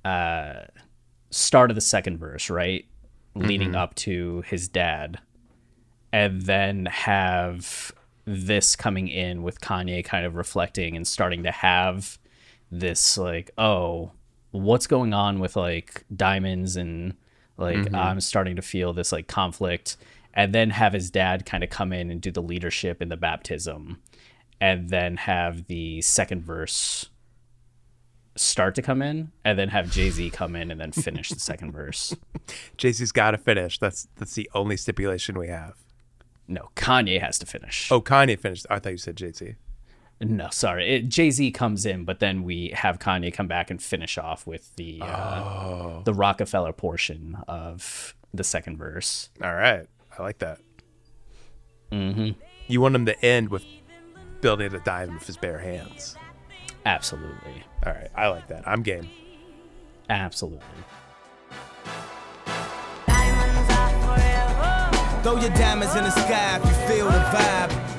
[0.04, 0.60] uh,
[1.30, 2.86] start of the second verse, right?
[3.36, 3.46] Mm-hmm.
[3.46, 5.18] Leading up to his dad.
[6.12, 7.92] And then have
[8.24, 12.18] this coming in with Kanye kind of reflecting and starting to have
[12.70, 14.12] this like, oh,
[14.50, 17.14] what's going on with like diamonds and
[17.56, 17.94] like mm-hmm.
[17.94, 19.96] I'm starting to feel this like conflict
[20.32, 23.16] and then have his dad kind of come in and do the leadership in the
[23.16, 24.00] baptism
[24.60, 27.10] and then have the second verse
[28.36, 31.72] start to come in and then have Jay-Z come in and then finish the second
[31.72, 32.16] verse.
[32.76, 33.78] Jay-Z's got to finish.
[33.78, 35.74] That's that's the only stipulation we have.
[36.46, 37.90] No, Kanye has to finish.
[37.90, 38.66] Oh, Kanye finished.
[38.68, 39.54] I thought you said Jay-Z.
[40.24, 41.02] No, sorry.
[41.02, 44.74] Jay Z comes in, but then we have Kanye come back and finish off with
[44.76, 46.02] the uh, oh.
[46.04, 49.28] the Rockefeller portion of the second verse.
[49.42, 49.86] All right,
[50.18, 50.58] I like that.
[51.92, 52.40] Mm-hmm.
[52.66, 53.64] You want him to end with
[54.40, 56.16] building a diamond with his bare hands.
[56.86, 57.64] Absolutely.
[57.86, 58.66] All right, I like that.
[58.66, 59.08] I'm game.
[60.08, 60.60] Absolutely.
[65.22, 67.93] Throw your diamonds in the sky if you feel the vibe.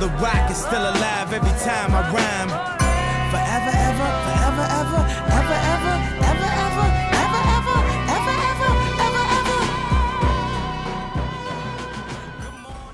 [0.00, 2.50] The rock is still alive every time I rhyme.
[3.32, 6.50] Forever, ever, forever, ever, ever, ever, ever,
[7.18, 7.82] ever, ever,
[8.14, 8.70] ever, ever,
[9.02, 9.24] ever,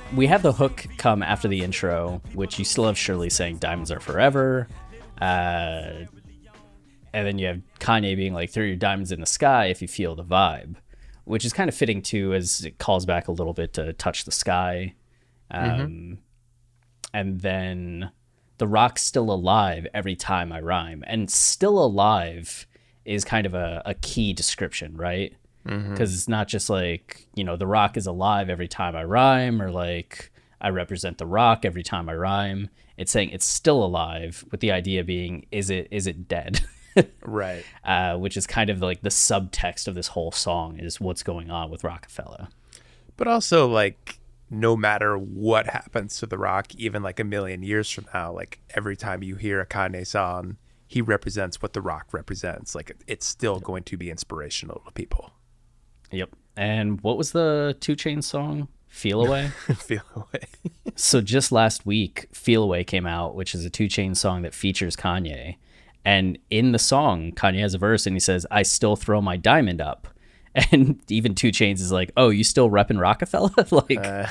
[0.09, 0.17] ever.
[0.17, 3.91] We have the hook come after the intro, which you still have Shirley saying "Diamonds
[3.91, 4.67] are forever,"
[5.21, 6.07] uh,
[7.13, 9.89] and then you have Kanye being like, "Throw your diamonds in the sky if you
[9.89, 10.77] feel the vibe,"
[11.25, 14.25] which is kind of fitting too, as it calls back a little bit to "Touch
[14.25, 14.95] the Sky."
[15.51, 16.15] Um, mm-hmm
[17.15, 18.11] and then
[18.59, 21.05] the rock's still alive every time I rhyme.
[21.07, 22.67] And still alive
[23.05, 25.35] is kind of a, a key description, right?
[25.63, 26.03] Because mm-hmm.
[26.03, 29.71] it's not just like, you know, the rock is alive every time I rhyme or
[29.71, 32.69] like I represent the rock every time I rhyme.
[32.97, 36.65] It's saying it's still alive with the idea being is it is it dead?
[37.23, 37.65] right.
[37.85, 41.51] Uh, which is kind of like the subtext of this whole song is what's going
[41.51, 42.49] on with Rockefeller.
[43.17, 44.19] But also like
[44.61, 48.61] no matter what happens to The Rock, even like a million years from now, like
[48.71, 52.75] every time you hear a Kanye song, he represents what The Rock represents.
[52.75, 55.33] Like it's still going to be inspirational to people.
[56.11, 56.31] Yep.
[56.57, 58.69] And what was the 2 Chainz song?
[58.89, 59.49] Feel Away?
[59.77, 60.45] Feel Away.
[60.95, 64.55] so just last week, Feel Away came out, which is a 2 Chainz song that
[64.55, 65.57] features Kanye.
[66.05, 69.37] And in the song, Kanye has a verse and he says, I still throw my
[69.37, 70.09] diamond up.
[70.73, 74.27] and even 2 Chainz is like oh you still repping rockefeller like uh.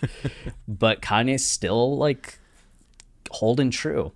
[0.68, 2.38] but kanye's still like
[3.30, 4.12] holding true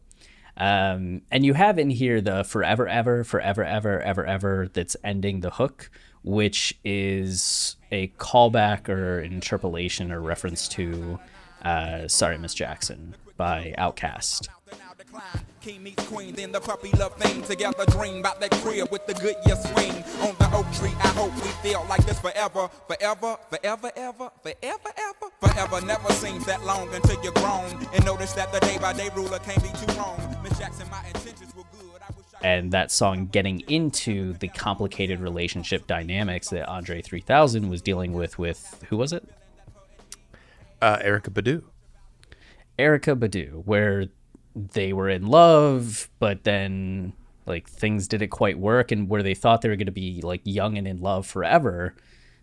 [0.58, 5.40] um, and you have in here the forever ever forever ever ever ever that's ending
[5.40, 5.90] the hook
[6.24, 11.18] which is a callback or interpolation or reference to
[11.62, 14.48] uh, sorry miss jackson by OutKast
[15.60, 17.42] King meets queen, then the puppy love thing.
[17.42, 19.92] Together dream about that crib with the good yes swing.
[20.28, 22.68] On the oak tree, I hope we feel like this forever.
[22.86, 25.30] Forever, forever, ever, forever, ever.
[25.40, 27.64] Forever never seems that long until you're grown.
[27.94, 30.20] And notice that the day by day ruler can't be too wrong.
[30.42, 32.00] Miss Jackson, my intentions were good.
[32.42, 38.38] and that song getting into the complicated relationship dynamics that Andre 3000 was dealing with
[38.38, 39.28] with who was it?
[40.80, 41.62] Uh, Erykah Badu.
[42.78, 44.06] Erykah Badu, where
[44.56, 47.12] they were in love, but then
[47.44, 50.40] like things didn't quite work and where they thought they were going to be like
[50.44, 51.94] young and in love forever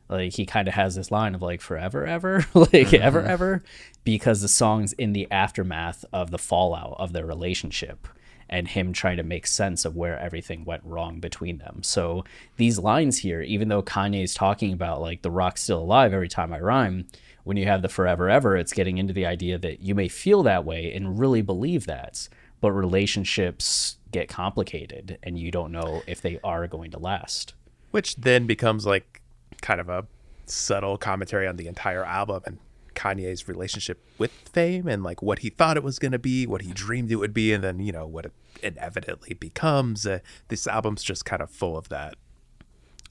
[0.10, 2.46] like he kind of has this line of like forever ever?
[2.54, 3.30] Like ever mm-hmm.
[3.30, 3.64] ever?
[4.04, 8.08] Because the song's in the aftermath of the fallout of their relationship
[8.50, 11.82] and him trying to make sense of where everything went wrong between them.
[11.82, 12.26] So
[12.58, 16.30] these lines here even though kanye is talking about like the rock's still alive every
[16.30, 17.08] time i rhyme
[17.44, 20.44] when you have the forever ever it's getting into the idea that you may feel
[20.44, 22.28] that way and really believe that
[22.62, 27.54] but relationships get complicated and you don't know if they are going to last
[27.92, 29.22] which then becomes like
[29.62, 30.06] kind of a
[30.46, 32.60] subtle commentary on the entire album and
[32.96, 36.62] Kanye's relationship with fame and like what he thought it was going to be, what
[36.62, 40.06] he dreamed it would be, and then you know what it inevitably becomes.
[40.06, 42.16] Uh, this album's just kind of full of that.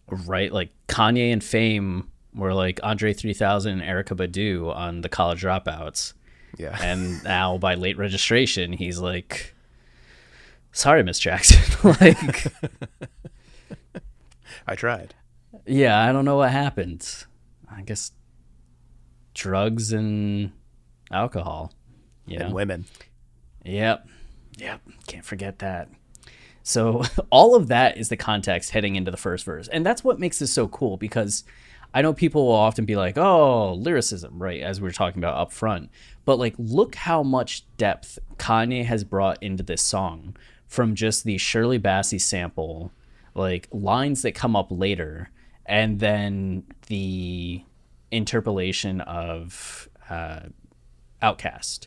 [0.08, 0.52] right?
[0.52, 6.14] Like Kanye and Fame were like Andre 3000 and Erykah Badu on the college dropouts.
[6.58, 6.76] Yeah.
[6.82, 9.54] And now by late registration, he's like,
[10.72, 11.60] sorry, Miss Jackson.
[12.00, 12.46] like,
[14.66, 15.14] I tried.
[15.66, 17.24] yeah, I don't know what happened.
[17.70, 18.12] I guess
[19.34, 20.52] drugs and
[21.10, 21.72] alcohol,
[22.26, 22.50] you know?
[22.50, 22.84] Women.
[23.64, 24.06] Yep.
[24.58, 24.80] Yep.
[25.06, 25.88] Can't forget that.
[26.62, 29.68] So all of that is the context heading into the first verse.
[29.68, 31.44] And that's what makes this so cool because
[31.94, 34.62] I know people will often be like, oh, lyricism, right?
[34.62, 35.90] As we are talking about up front.
[36.24, 41.36] But like, look how much depth Kanye has brought into this song from just the
[41.36, 42.92] Shirley Bassey sample,
[43.34, 45.30] like lines that come up later,
[45.66, 47.62] and then the
[48.10, 50.40] interpolation of uh,
[51.22, 51.86] OutKast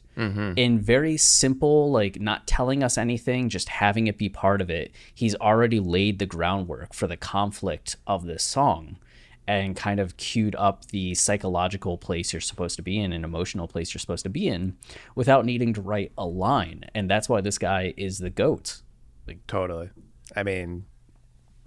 [0.57, 4.91] in very simple, like not telling us anything, just having it be part of it.
[5.13, 8.97] He's already laid the groundwork for the conflict of this song
[9.47, 13.67] and kind of queued up the psychological place you're supposed to be in, an emotional
[13.67, 14.75] place you're supposed to be in,
[15.15, 16.85] without needing to write a line.
[16.95, 18.81] And that's why this guy is the goat.
[19.27, 19.89] Like, totally.
[20.35, 20.85] I mean,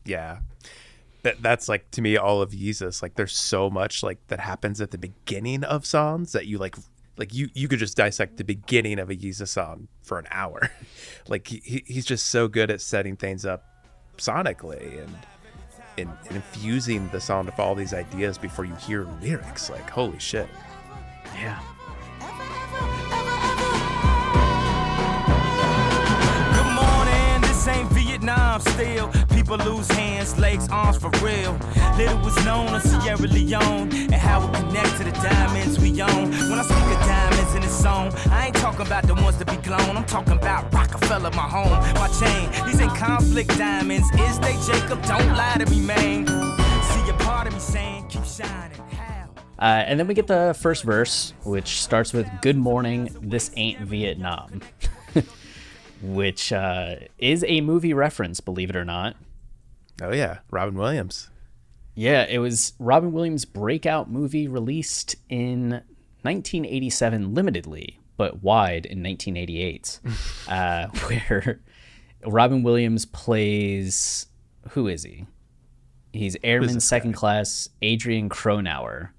[0.05, 0.39] yeah.
[1.23, 3.03] That that's like to me all of Yeezus.
[3.03, 6.77] Like there's so much like that happens at the beginning of songs that you like
[7.17, 10.71] like you you could just dissect the beginning of a Yeezus song for an hour.
[11.29, 13.65] like he, he- he's just so good at setting things up
[14.17, 15.17] sonically and
[15.99, 19.71] and, and infusing the sound of all these ideas before you hear lyrics.
[19.71, 20.49] Like holy shit.
[21.35, 21.61] Yeah.
[26.55, 29.13] Good morning, this ain't Vietnam still.
[29.49, 31.59] People lose hands, legs, arms for real.
[31.97, 36.31] Little was known of Sierra Leone and how it connect to the diamonds we own.
[36.51, 39.47] When I speak of diamonds in this song, I ain't talking about the ones that
[39.47, 39.97] be glown.
[39.97, 42.67] I'm talking about Roc-A-Fella, my home, my chain.
[42.67, 44.07] These ain't conflict diamonds.
[44.21, 45.03] Is they Jacob?
[45.05, 46.27] Don't lie to me, man.
[46.27, 48.79] See a part of me saying, keep shining.
[49.59, 53.81] Uh, and then we get the first verse, which starts with "Good morning, this ain't
[53.81, 54.61] Vietnam,"
[56.03, 59.17] which uh, is a movie reference, believe it or not.
[60.03, 61.31] Oh yeah, Robin Williams.
[61.95, 65.71] Yeah, it was Robin Williams' breakout movie released in
[66.23, 70.01] 1987 limitedly, but wide in 1988,
[70.49, 71.61] uh, where
[72.25, 74.27] Robin Williams plays
[74.71, 75.27] who is he?
[76.13, 79.11] He's Airman Second Class Adrian Cronauer.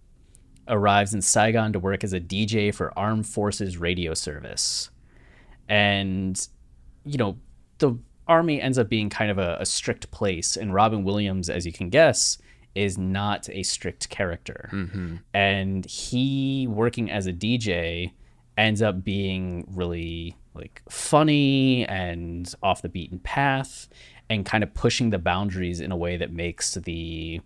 [0.67, 4.91] Arrives in Saigon to work as a DJ for Armed Forces Radio Service.
[5.67, 6.47] And,
[7.05, 7.37] you know,
[7.79, 7.97] the
[8.29, 10.55] army ends up being kind of a, a strict place.
[10.55, 12.37] And Robin Williams, as you can guess,
[12.75, 14.69] is not a strict character.
[15.33, 18.11] And he, working as a DJ,
[18.57, 23.89] ends up being really like funny and off the beaten path
[24.29, 27.41] and kind of pushing the boundaries in a way that makes the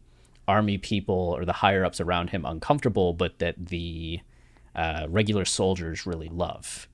[0.47, 4.19] army people or the higher ups around him uncomfortable, but that the
[4.75, 6.89] uh, regular soldiers really love.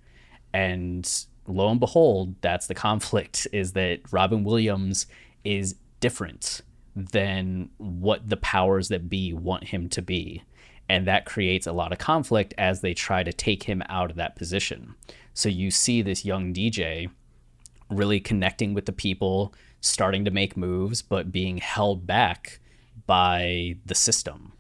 [0.53, 1.09] And
[1.49, 5.07] lo and behold, that's the conflict is that Robin Williams
[5.43, 6.61] is different
[6.95, 10.43] than what the powers that be want him to be.
[10.87, 14.17] And that creates a lot of conflict as they try to take him out of
[14.17, 14.95] that position.
[15.33, 17.09] So you see this young DJ
[17.89, 22.59] really connecting with the people, starting to make moves, but being held back
[23.05, 24.53] by the system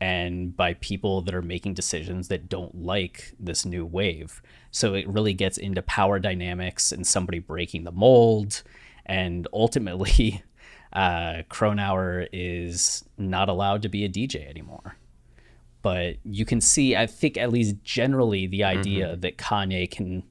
[0.00, 4.40] and by people that are making decisions that don't like this new wave.
[4.70, 8.62] So it really gets into power dynamics and somebody breaking the mold.
[9.04, 10.42] And ultimately,
[10.94, 14.96] uh, Cronauer is not allowed to be a DJ anymore.
[15.82, 20.22] But you can see, I think, at least generally, the idea that Kanye can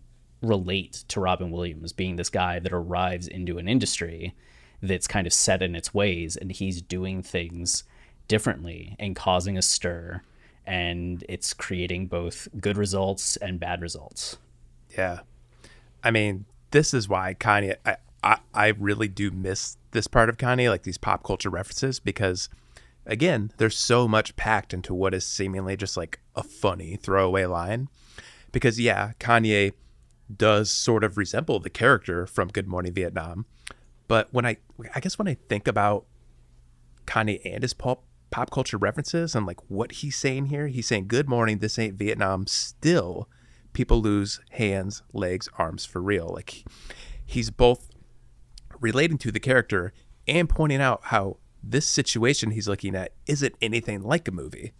[0.42, 4.36] relate to Robin Williams being this guy that arrives into an industry
[4.82, 7.84] that's kind of set in its ways and he's doing things
[8.30, 10.22] differently and causing a stir
[10.66, 14.38] and it's creating both good results and bad results.
[14.96, 15.22] Yeah.
[16.04, 20.38] I mean, this is why Kanye I, I, I really do miss this part of
[20.38, 22.48] Kanye, like these pop culture references, because
[23.06, 27.90] again, there's so much packed into what is seemingly just like a funny throwaway line.
[28.52, 29.74] Because yeah, Kanye
[30.36, 33.46] does sort of resemble the character from Good Morning Vietnam.
[34.08, 34.58] But when I
[34.94, 36.06] I guess when I think about
[37.08, 41.08] Kanye and his pop pop culture references and like what he's saying here, he's saying
[41.08, 42.48] good morning, this ain't Vietnam.
[42.48, 43.28] Still
[43.74, 46.30] people lose hands, legs, arms for real.
[46.34, 46.64] Like
[47.26, 47.90] he's both
[48.80, 49.94] relating to the character
[50.28, 54.74] and pointing out how this situation he's looking at isn't anything like a movie.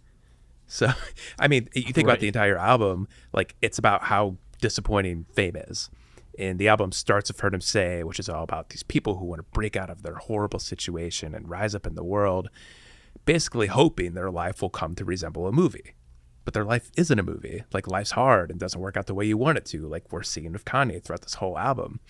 [0.66, 0.92] So,
[1.38, 2.14] I mean, you think right.
[2.14, 5.90] about the entire album, like it's about how disappointing fame is.
[6.38, 9.26] And the album starts with Heard 'Em Say, which is all about these people who
[9.26, 12.48] want to break out of their horrible situation and rise up in the world,
[13.24, 15.94] basically hoping their life will come to resemble a movie.
[16.44, 17.64] But their life isn't a movie.
[17.72, 20.22] Like life's hard and doesn't work out the way you want it to, like we're
[20.22, 22.00] seeing with Kanye throughout this whole album.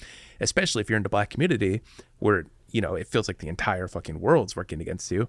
[0.40, 1.82] Especially if you're in the black community
[2.20, 5.28] where, you know, it feels like the entire fucking world's working against you.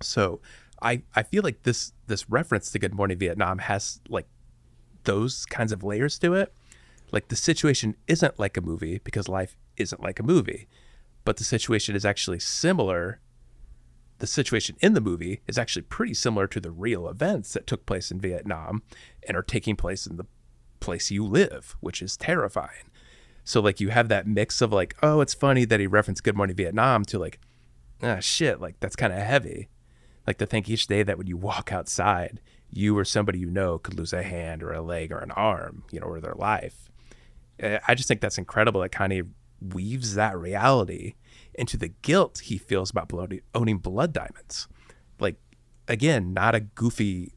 [0.00, 0.40] So
[0.80, 4.26] I, I feel like this this reference to Good Morning Vietnam has like
[5.04, 6.52] those kinds of layers to it.
[7.10, 10.68] Like the situation isn't like a movie because life isn't like a movie,
[11.24, 13.20] but the situation is actually similar.
[14.22, 17.84] The situation in the movie is actually pretty similar to the real events that took
[17.86, 18.84] place in Vietnam
[19.26, 20.26] and are taking place in the
[20.78, 22.88] place you live, which is terrifying.
[23.42, 26.36] So like you have that mix of like, oh, it's funny that he referenced Good
[26.36, 27.40] Morning Vietnam to like,
[28.00, 29.68] ah shit, like that's kind of heavy.
[30.24, 33.76] Like to think each day that when you walk outside, you or somebody you know
[33.78, 36.92] could lose a hand or a leg or an arm, you know, or their life.
[37.58, 38.82] Eh, I just think that's incredible.
[38.82, 39.26] That kind of
[39.74, 41.14] weaves that reality
[41.54, 43.12] into the guilt he feels about
[43.54, 44.68] owning blood diamonds.
[45.18, 45.36] Like,
[45.88, 47.32] again, not a goofy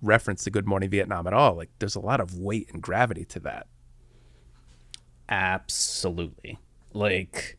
[0.00, 1.54] reference to Good Morning Vietnam at all.
[1.54, 3.66] Like, there's a lot of weight and gravity to that.
[5.28, 6.58] Absolutely.
[6.92, 7.58] Like,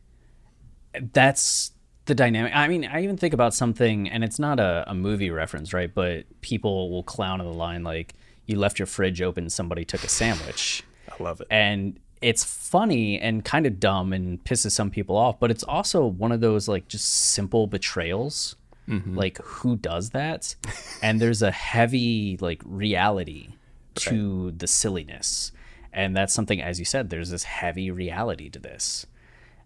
[1.12, 1.72] that's
[2.06, 2.52] the dynamic.
[2.54, 5.94] I mean, I even think about something, and it's not a, a movie reference, right?
[5.94, 8.14] But people will clown on the line like,
[8.46, 10.82] you left your fridge open, somebody took a sandwich.
[11.08, 11.46] I love it.
[11.50, 16.04] And it's funny and kind of dumb and pisses some people off, but it's also
[16.04, 18.56] one of those like just simple betrayals.
[18.88, 19.16] Mm-hmm.
[19.16, 20.54] Like, who does that?
[21.02, 23.50] and there's a heavy like reality
[23.96, 24.58] to right.
[24.58, 25.52] the silliness.
[25.92, 29.06] And that's something, as you said, there's this heavy reality to this.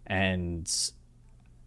[0.07, 0.71] And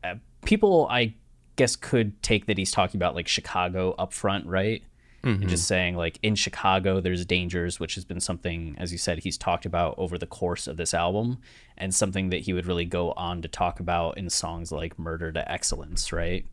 [0.04, 0.16] uh,
[0.46, 1.14] people, I
[1.56, 4.84] guess, could take that he's talking about like Chicago up front, right?
[5.28, 5.42] Mm-hmm.
[5.42, 9.20] And just saying like in Chicago there's dangers, which has been something, as you said,
[9.20, 11.40] he's talked about over the course of this album,
[11.78, 15.34] and something that he would really go on to talk about in songs like Murder
[15.34, 16.46] to Excellence, right?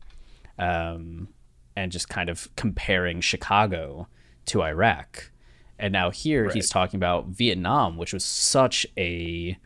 [0.59, 1.29] Um,
[1.77, 4.09] and just kind of comparing Chicago
[4.47, 5.31] to Iraq.
[5.79, 6.53] And now here right.
[6.53, 9.57] he's talking about Vietnam, which was such a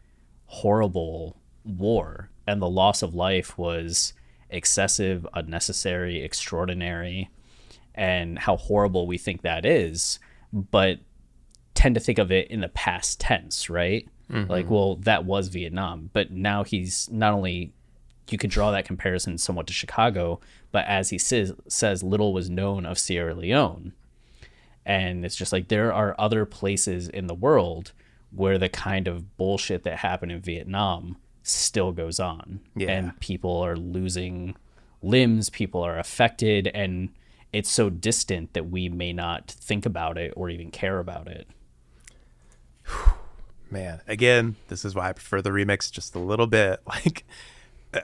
[0.46, 4.14] horrible war, and the loss of life was
[4.52, 7.30] excessive, unnecessary, extraordinary,
[8.00, 10.20] and how horrible we think that is,
[10.54, 11.00] but
[11.74, 14.08] tend to think of it in the past tense, right?
[14.32, 14.50] Mm-hmm.
[14.50, 17.74] Like, well, that was Vietnam, but now he's not only
[18.30, 20.40] you could draw that comparison somewhat to Chicago,
[20.72, 23.92] but as he says, says little was known of Sierra Leone.
[24.86, 27.92] And it's just like there are other places in the world
[28.32, 32.92] where the kind of bullshit that happened in Vietnam still goes on yeah.
[32.92, 34.56] and people are losing
[35.02, 37.10] limbs people are affected and
[37.52, 41.48] it's so distant that we may not think about it or even care about it.
[43.72, 46.80] Man again this is why i prefer the remix just a little bit.
[46.88, 47.26] Like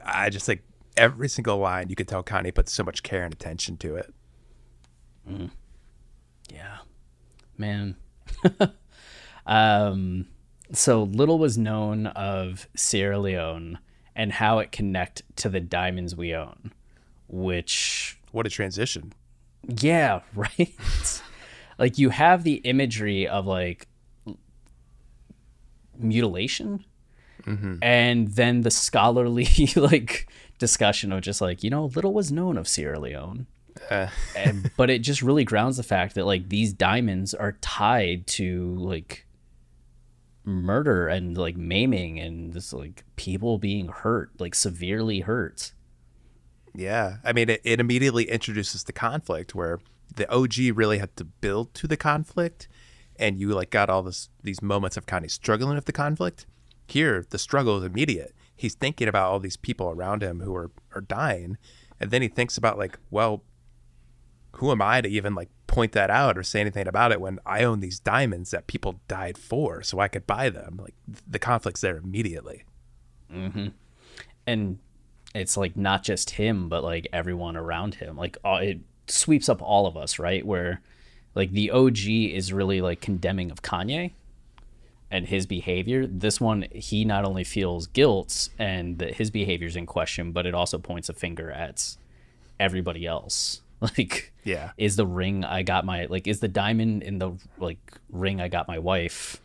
[0.05, 0.63] i just like
[0.97, 4.13] every single line you could tell kanye put so much care and attention to it.
[5.29, 5.49] Mm.
[6.51, 6.77] yeah.
[7.57, 7.95] Man.
[9.47, 10.27] Um
[10.73, 13.77] so little was known of Sierra Leone
[14.15, 16.71] and how it connect to the diamonds we own,
[17.27, 19.13] which what a transition.
[19.67, 21.21] Yeah, right.
[21.77, 23.87] like you have the imagery of like
[25.97, 26.83] mutilation
[27.43, 27.77] mm-hmm.
[27.81, 30.27] and then the scholarly like
[30.59, 33.47] discussion of just like you know little was known of sierra leone
[33.89, 34.07] uh.
[34.35, 38.75] and, but it just really grounds the fact that like these diamonds are tied to
[38.75, 39.25] like
[40.45, 45.71] murder and like maiming and just like people being hurt, like severely hurt.
[46.75, 47.17] Yeah.
[47.23, 49.79] I mean, it, it immediately introduces the conflict where
[50.15, 52.67] the OG really had to build to the conflict
[53.17, 56.45] and you like got all this these moments of kind of struggling with the conflict.
[56.87, 58.33] Here, the struggle is immediate.
[58.55, 61.57] He's thinking about all these people around him who are, are dying.
[61.99, 63.43] And then he thinks about like, well,
[64.57, 67.39] who am I to even like point that out or say anything about it when
[67.45, 70.79] I own these diamonds that people died for so I could buy them.
[70.81, 70.95] Like
[71.27, 72.63] the conflict's there immediately.
[73.33, 73.69] Mm-hmm.
[74.45, 74.77] and
[75.35, 78.17] it's like not just him, but like everyone around him.
[78.17, 80.45] Like all, it sweeps up all of us, right?
[80.45, 80.81] Where
[81.35, 84.11] like the OG is really like condemning of Kanye
[85.11, 86.07] and his behavior.
[86.07, 90.45] This one, he not only feels guilt and that his behavior is in question, but
[90.45, 91.95] it also points a finger at
[92.59, 93.61] everybody else.
[93.81, 94.71] Like, Yeah.
[94.77, 97.77] is the ring I got my like is the diamond in the like
[98.09, 99.39] ring I got my wife?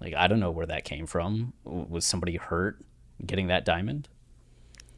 [0.00, 1.52] Like, I don't know where that came from.
[1.64, 2.78] Was somebody hurt
[3.26, 4.08] getting that diamond?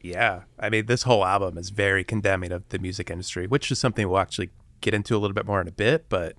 [0.05, 0.43] Yeah.
[0.59, 4.07] I mean, this whole album is very condemning of the music industry, which is something
[4.07, 4.51] we'll actually
[4.81, 6.09] get into a little bit more in a bit.
[6.09, 6.35] But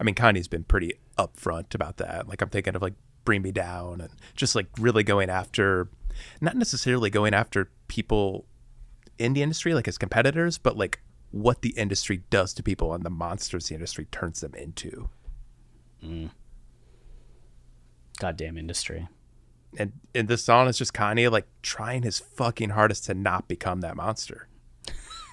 [0.00, 2.28] I mean, Kanye's been pretty upfront about that.
[2.28, 2.94] Like, I'm thinking of like
[3.26, 5.90] Bring Me Down and just like really going after,
[6.40, 8.46] not necessarily going after people
[9.18, 13.04] in the industry, like his competitors, but like what the industry does to people and
[13.04, 15.10] the monsters the industry turns them into.
[16.02, 16.30] Mm.
[18.18, 19.08] Goddamn industry.
[19.78, 23.80] And in this song, is just Kanye like trying his fucking hardest to not become
[23.80, 24.48] that monster.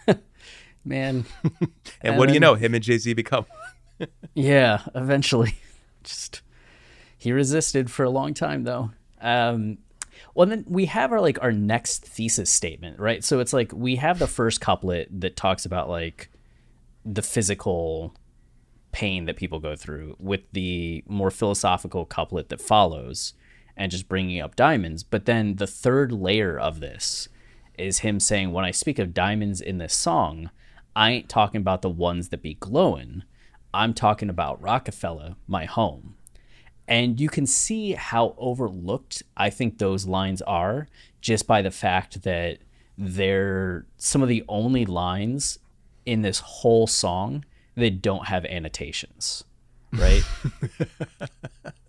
[0.85, 1.25] Man.
[2.03, 2.55] And, And what do you know?
[2.55, 3.45] Him and Jay Z become
[4.33, 5.55] Yeah, eventually.
[6.03, 6.41] Just
[7.17, 8.91] he resisted for a long time though.
[9.21, 9.77] Um
[10.33, 13.23] well then we have our like our next thesis statement, right?
[13.23, 16.31] So it's like we have the first couplet that talks about like
[17.05, 18.15] the physical
[18.91, 23.33] pain that people go through with the more philosophical couplet that follows
[23.75, 25.03] and just bringing up diamonds.
[25.03, 27.29] But then the third layer of this
[27.77, 30.49] is him saying, When I speak of diamonds in this song,
[30.95, 33.23] I ain't talking about the ones that be glowing.
[33.73, 36.15] I'm talking about Roc-A-Fella, my home.
[36.87, 40.87] And you can see how overlooked I think those lines are
[41.21, 42.57] just by the fact that
[42.97, 45.57] they're some of the only lines
[46.05, 47.45] in this whole song
[47.75, 49.45] that don't have annotations,
[49.93, 50.23] right?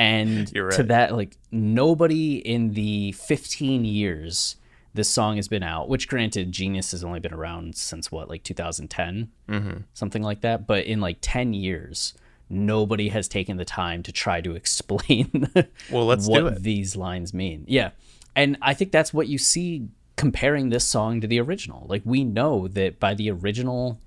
[0.00, 4.56] and You're to that, like nobody in the 15 years
[4.94, 8.42] this song has been out, which granted, Genius has only been around since what, like
[8.42, 9.80] 2010, Mm-hmm.
[9.92, 10.66] something like that.
[10.66, 12.14] But in like 10 years,
[12.48, 15.48] nobody has taken the time to try to explain
[15.90, 17.64] Well, let's do what these lines mean.
[17.68, 17.90] Yeah.
[18.34, 19.86] And I think that's what you see
[20.16, 21.86] comparing this song to the original.
[21.88, 24.00] Like we know that by the original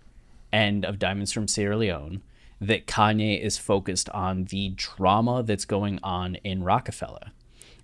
[0.51, 2.23] end of Diamonds from Sierra Leone,
[2.61, 7.31] that Kanye is focused on the drama that's going on in Roc-A-Fella.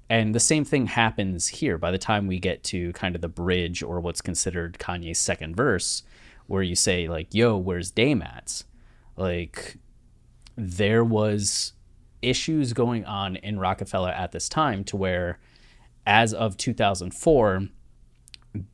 [0.09, 3.29] And the same thing happens here by the time we get to kind of the
[3.29, 6.03] bridge or what's considered Kanye's second verse,
[6.47, 8.63] where you say, like, yo, where's Dame at?
[9.15, 9.77] Like,
[10.55, 11.73] there was
[12.21, 15.39] issues going on in Roc-A-Fella at this time to where,
[16.07, 17.67] as of 2004,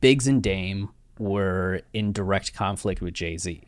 [0.00, 0.88] Biggs and Dame
[1.18, 3.62] were in direct conflict with Jay Z.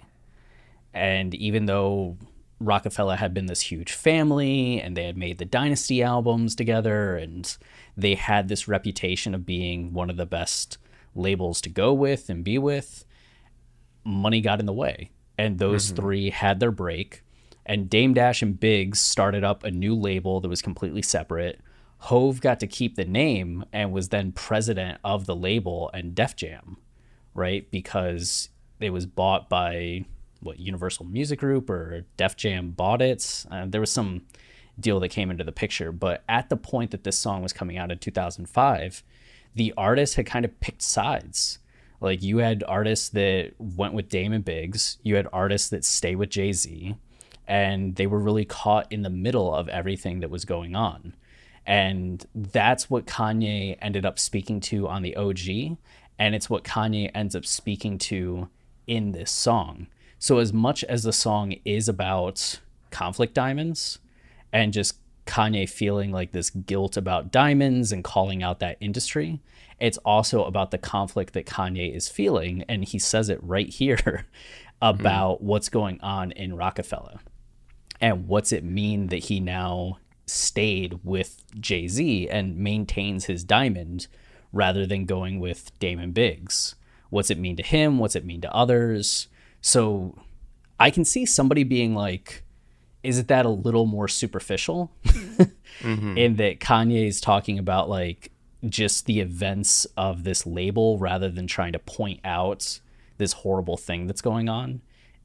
[0.99, 2.17] And even though
[2.61, 7.57] Roc-A-Fella had been this huge family and they had made the Dynasty albums together and
[7.97, 10.79] they had this reputation of being one of the best
[11.15, 13.05] labels to go with and be with,
[14.05, 15.11] money got in the way.
[15.37, 15.97] And those mm-hmm.
[15.97, 17.23] three had their break.
[17.65, 21.61] And Dame Dash and Biggs started up a new label that was completely separate.
[21.99, 26.35] Hove got to keep the name and was then president of the label and Def
[26.35, 26.79] Jam,
[27.35, 27.71] right?
[27.71, 28.49] Because
[28.81, 30.07] it was bought by
[30.41, 33.45] what Universal Music Group or Def Jam bought it.
[33.51, 34.23] Uh, there was some
[34.79, 37.77] deal that came into the picture, but at the point that this song was coming
[37.77, 39.03] out in 2005,
[39.55, 41.59] the artist had kind of picked sides.
[42.01, 46.31] Like you had artists that went with Damon Biggs, you had artists that stay with
[46.31, 46.95] Jay Z,
[47.49, 51.15] and they were really caught in the middle of everything that was going on.
[51.67, 55.77] And that's what Kanye ended up speaking to on the OG.
[56.19, 58.49] And it's what Kanye ends up speaking to
[58.87, 59.87] in this song.
[60.19, 62.61] So, as much as the song is about
[62.91, 63.99] conflict diamonds
[64.53, 64.97] and just
[65.27, 69.41] Kanye feeling like this guilt about diamonds and calling out that industry,
[69.79, 72.65] it's also about the conflict that Kanye is feeling.
[72.69, 73.97] And he says it right here
[74.83, 74.89] hmm.
[74.89, 77.21] about what's going on in Roc-A-Fella
[78.01, 84.07] and what's it mean that he now stayed with Jay Z and maintains his diamond
[84.53, 86.75] rather than going with Damon Biggs?
[87.11, 87.99] What's it mean to him?
[87.99, 89.29] What's it mean to others?
[89.61, 90.19] So
[90.79, 92.45] I can see somebody being like,
[93.03, 94.93] is it that a little more superficial?
[95.05, 96.19] Mm-hmm.
[96.19, 98.33] In that Kanye is talking about like
[98.69, 102.81] just the events of this label rather than trying to point out
[103.19, 104.81] this horrible thing that's going on.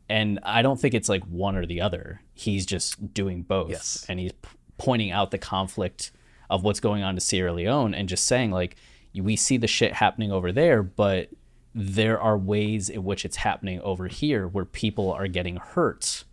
[0.09, 2.21] And I don't think it's like one or the other.
[2.33, 3.71] He's just doing both.
[3.71, 4.05] Yes.
[4.09, 6.11] And he's p- pointing out the conflict
[6.49, 8.75] of what's going on to Sierra Leone and just saying, like,
[9.15, 11.29] we see the shit happening over there, but
[11.75, 16.23] there are ways in which it's happening over here where people are getting hurt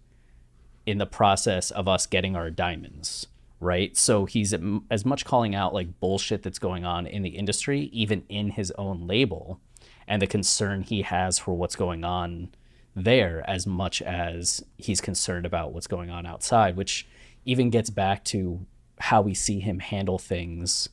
[0.86, 3.26] in the process of us getting our diamonds,
[3.58, 3.96] right?
[3.96, 4.54] So he's
[4.90, 8.70] as much calling out like bullshit that's going on in the industry, even in his
[8.72, 9.60] own label,
[10.06, 12.50] and the concern he has for what's going on
[12.94, 17.06] there, as much as he's concerned about what's going on outside, which
[17.44, 18.66] even gets back to
[18.98, 20.88] how we see him handle things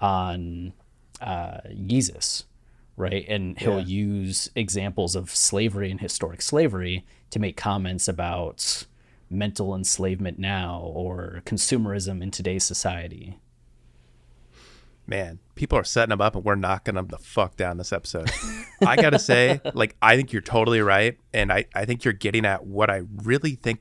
[0.00, 0.72] on
[1.20, 2.44] uh, Yeezus,
[3.00, 3.24] right?
[3.28, 3.86] And he'll Yeah.
[3.86, 8.86] use examples of slavery and historic slavery to make comments about
[9.28, 13.38] mental enslavement now or consumerism in today's society.
[15.06, 18.30] Man, people are setting them up and we're knocking them the fuck down this episode.
[18.86, 21.18] I gotta say, like, I think you're totally right.
[21.32, 23.80] And I, I think you're getting at what I really think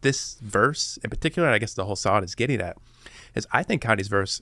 [0.00, 2.76] this verse in particular, and I guess the whole song is getting at,
[3.34, 4.40] is I think Kanye's verse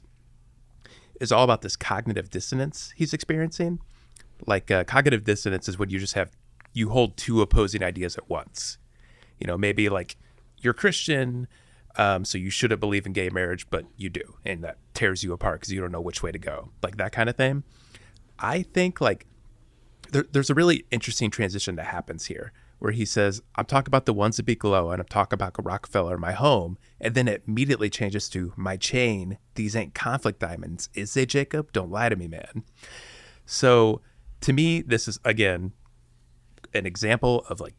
[1.20, 3.80] is all about this cognitive dissonance he's experiencing.
[4.46, 6.30] Like, uh, cognitive dissonance is when you just have,
[6.72, 8.78] you hold two opposing ideas at once.
[9.38, 10.16] You know, maybe like
[10.58, 11.48] you're Christian,
[11.96, 15.32] um, so you shouldn't believe in gay marriage, but you do, and that tears you
[15.32, 17.64] apart because you don't know which way to go, like that kind of thing.
[18.38, 19.26] I think like
[20.10, 24.06] there, there's a really interesting transition that happens here where he says, "I'm talking about
[24.06, 27.42] the ones that be glow, and I'm talking about Roc-A-Fella, my home," and then it
[27.46, 29.38] immediately changes to my chain.
[29.54, 31.72] These ain't conflict diamonds, is they, Jacob?
[31.72, 32.64] Don't lie to me, man.
[33.44, 34.00] So
[34.42, 35.72] to me, this is again
[36.74, 37.74] an example of like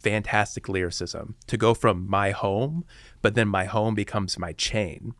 [0.00, 2.84] fantastic lyricism to go from my home,
[3.22, 5.14] but then my home becomes my chain.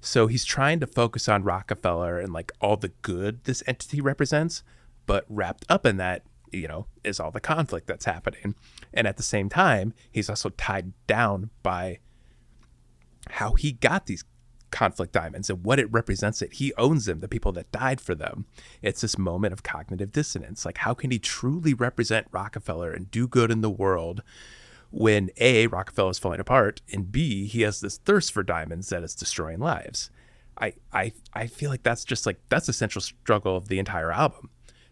[0.00, 4.62] So he's trying to focus on Roc-A-Fella and like all the good this entity represents,
[5.06, 6.22] but wrapped up in that,
[6.52, 8.54] you know, is all the conflict that's happening.
[8.94, 11.98] And at the same time, he's also tied down by
[13.30, 14.24] how he got these
[14.70, 16.54] conflict diamonds and what it represents it.
[16.54, 18.46] He owns them the people that died for them.
[18.82, 20.64] It's this moment of cognitive dissonance.
[20.64, 24.22] Like how can he truly represent Roc-A-Fella and do good in the world
[24.90, 29.02] when a Roc-A-Fella is falling apart and b he has this thirst for diamonds that
[29.02, 30.10] is destroying lives?
[30.60, 34.12] I i i feel like that's just like that's the central struggle of the entire
[34.12, 34.50] album.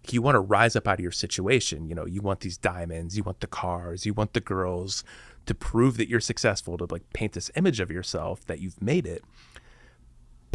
[0.09, 3.17] You want to rise up out of your situation you know you want these diamonds
[3.17, 5.03] you want the cars you want the girls
[5.47, 9.07] to prove that you're successful to like paint this image of yourself that you've made
[9.07, 9.25] it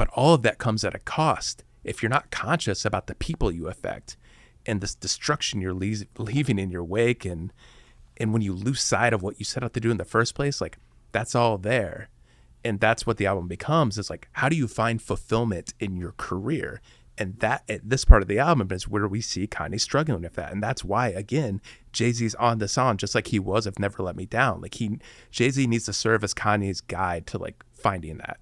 [0.02, 3.52] but all of that comes at a cost if you're not conscious about the people
[3.52, 4.18] you affect
[4.66, 7.24] and this destruction you're le- leaving in your wake.
[7.24, 7.54] And
[8.18, 10.34] and when you lose sight of what you set out to do in the first
[10.34, 10.80] place like
[11.12, 12.10] that's all there.
[12.66, 16.14] And that's what the album becomes is like how do you find fulfillment in your
[16.14, 16.82] career?
[17.16, 20.34] And that at this part of the album is where we see Kanye struggling with
[20.34, 20.52] that.
[20.52, 24.16] And that's why again Jay-Z's on the song just like he was of Never Let
[24.16, 24.62] Me Down.
[24.62, 24.98] Like he
[25.30, 28.40] Jay-Z needs to serve as Kanye's guide to like finding that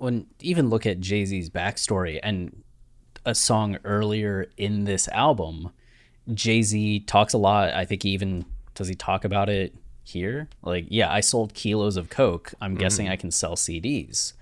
[0.00, 2.62] when even look at Jay Z's backstory and
[3.26, 5.70] a song earlier in this album,
[6.32, 7.74] Jay Z talks a lot.
[7.74, 10.48] I think he even does he talk about it here?
[10.62, 12.54] Like, yeah, I sold kilos of coke.
[12.62, 12.80] I'm mm-hmm.
[12.80, 14.32] guessing I can sell CDs.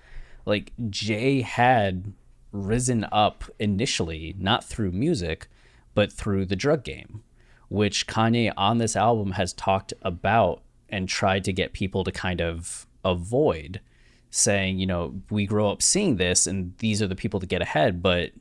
[0.45, 2.13] Like Jay had
[2.53, 5.49] risen up initially, not through music,
[5.93, 7.21] but through the drug game,
[7.67, 12.39] which Kanye on this album has talked about and tried to get people to kind
[12.39, 13.81] of avoid
[14.31, 17.61] saying, you know, we grow up seeing this and these are the people to get
[17.61, 18.31] ahead, but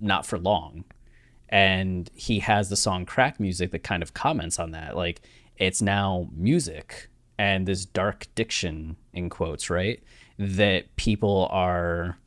[0.00, 0.84] not for long.
[1.48, 4.96] And he has the song Crack Music that kind of comments on that.
[4.96, 5.22] Like,
[5.56, 7.08] it's now music
[7.38, 10.02] and this dark diction, in quotes, right?
[10.38, 12.18] That people are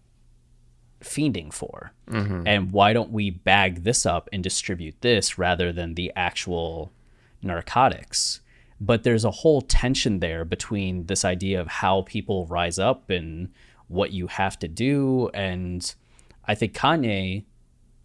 [1.01, 1.91] fiending for.
[2.09, 2.47] Mm-hmm.
[2.47, 6.91] And why don't we bag this up and distribute this rather than the actual
[7.41, 8.41] narcotics?
[8.84, 13.50] But there's a whole tension there between this idea of how people rise up and
[13.88, 15.30] what you have to do.
[15.36, 15.94] And
[16.46, 17.46] I think Kanye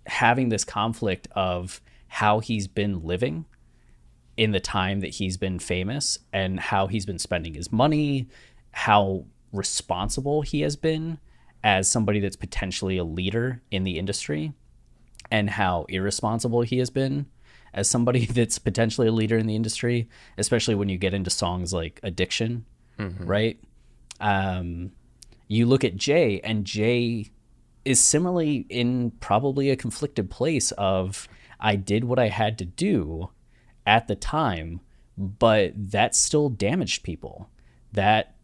[0.04, 3.46] having this conflict of how he's been living
[4.36, 8.28] in the time that he's been famous and how he's been spending his money,
[8.72, 11.18] how responsible he has been
[11.64, 14.52] as somebody that's potentially a leader in the industry,
[15.30, 17.26] and how irresponsible he has been
[17.76, 21.72] as somebody that's potentially a leader in the industry, especially when you get into songs
[21.72, 22.64] like Addiction,
[22.98, 23.60] right?
[24.20, 24.90] Um,
[25.46, 27.30] you look at Jay, and Jay
[27.84, 31.28] is similarly in probably a conflicted place of
[31.60, 33.30] I did what I had to do
[33.86, 34.80] at the time,
[35.16, 37.48] but that still damaged people.
[37.92, 38.34] That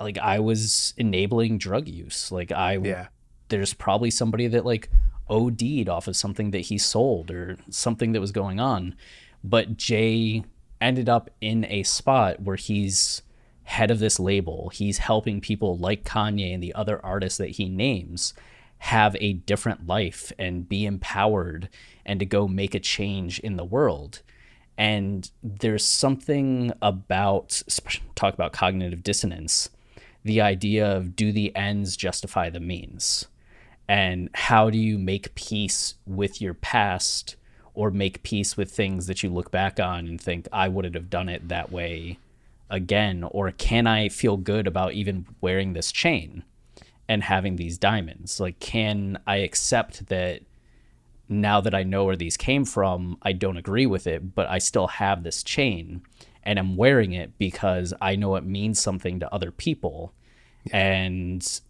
[0.00, 2.30] like I was enabling drug use.
[2.32, 3.06] Like I Yeah.
[3.48, 4.90] there's probably somebody that like
[5.28, 8.94] OD'd off of something that he sold or something that was going on.
[9.42, 10.44] But Jay
[10.80, 13.22] ended up in a spot where he's
[13.64, 14.70] head of this label.
[14.70, 18.34] He's helping people like Kanye and the other artists that he names
[18.78, 21.68] have a different life and be empowered
[22.04, 24.22] and to go make a change in the world.
[24.76, 27.62] And there's something about
[28.16, 29.70] talk about cognitive dissonance
[30.24, 33.26] the idea of do the ends justify the means?
[33.88, 37.36] And how do you make peace with your past
[37.74, 41.10] or make peace with things that you look back on and think, I wouldn't have
[41.10, 42.18] done it that way
[42.70, 43.24] again?
[43.24, 46.44] Or can I feel good about even wearing this chain
[47.08, 48.40] and having these diamonds?
[48.40, 50.42] Like, can I accept that
[51.28, 54.58] now that I know where these came from, I don't agree with it, but I
[54.58, 56.02] still have this chain
[56.44, 60.12] and I'm wearing it because I know it means something to other people
[60.72, 61.60] and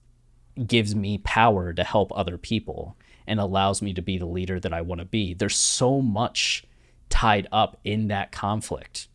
[0.66, 2.96] gives me power to help other people
[3.26, 5.34] and allows me to be the leader that I want to be.
[5.34, 6.64] There's so much
[7.08, 9.08] tied up in that conflict.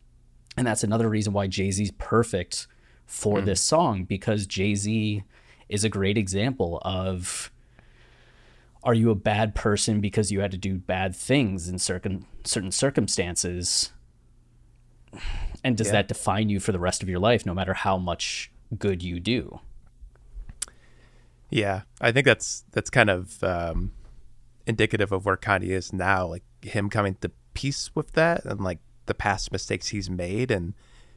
[0.56, 2.66] And that's another reason why Jay Z's perfect
[3.06, 3.46] for hmm.
[3.46, 5.22] this song because Jay Z
[5.68, 7.50] is a great example of
[8.82, 12.70] are you a bad person because you had to do bad things in certain certain
[12.70, 13.92] circumstances
[15.64, 15.94] and does Yeah.
[15.94, 19.20] that define you for the rest of your life no matter how much good you
[19.20, 19.60] do
[21.50, 23.92] Yeah, I think that's that's kind of um,
[24.66, 26.26] indicative of where Kanye is now.
[26.26, 30.74] Like him coming to peace with that, and like the past mistakes he's made, and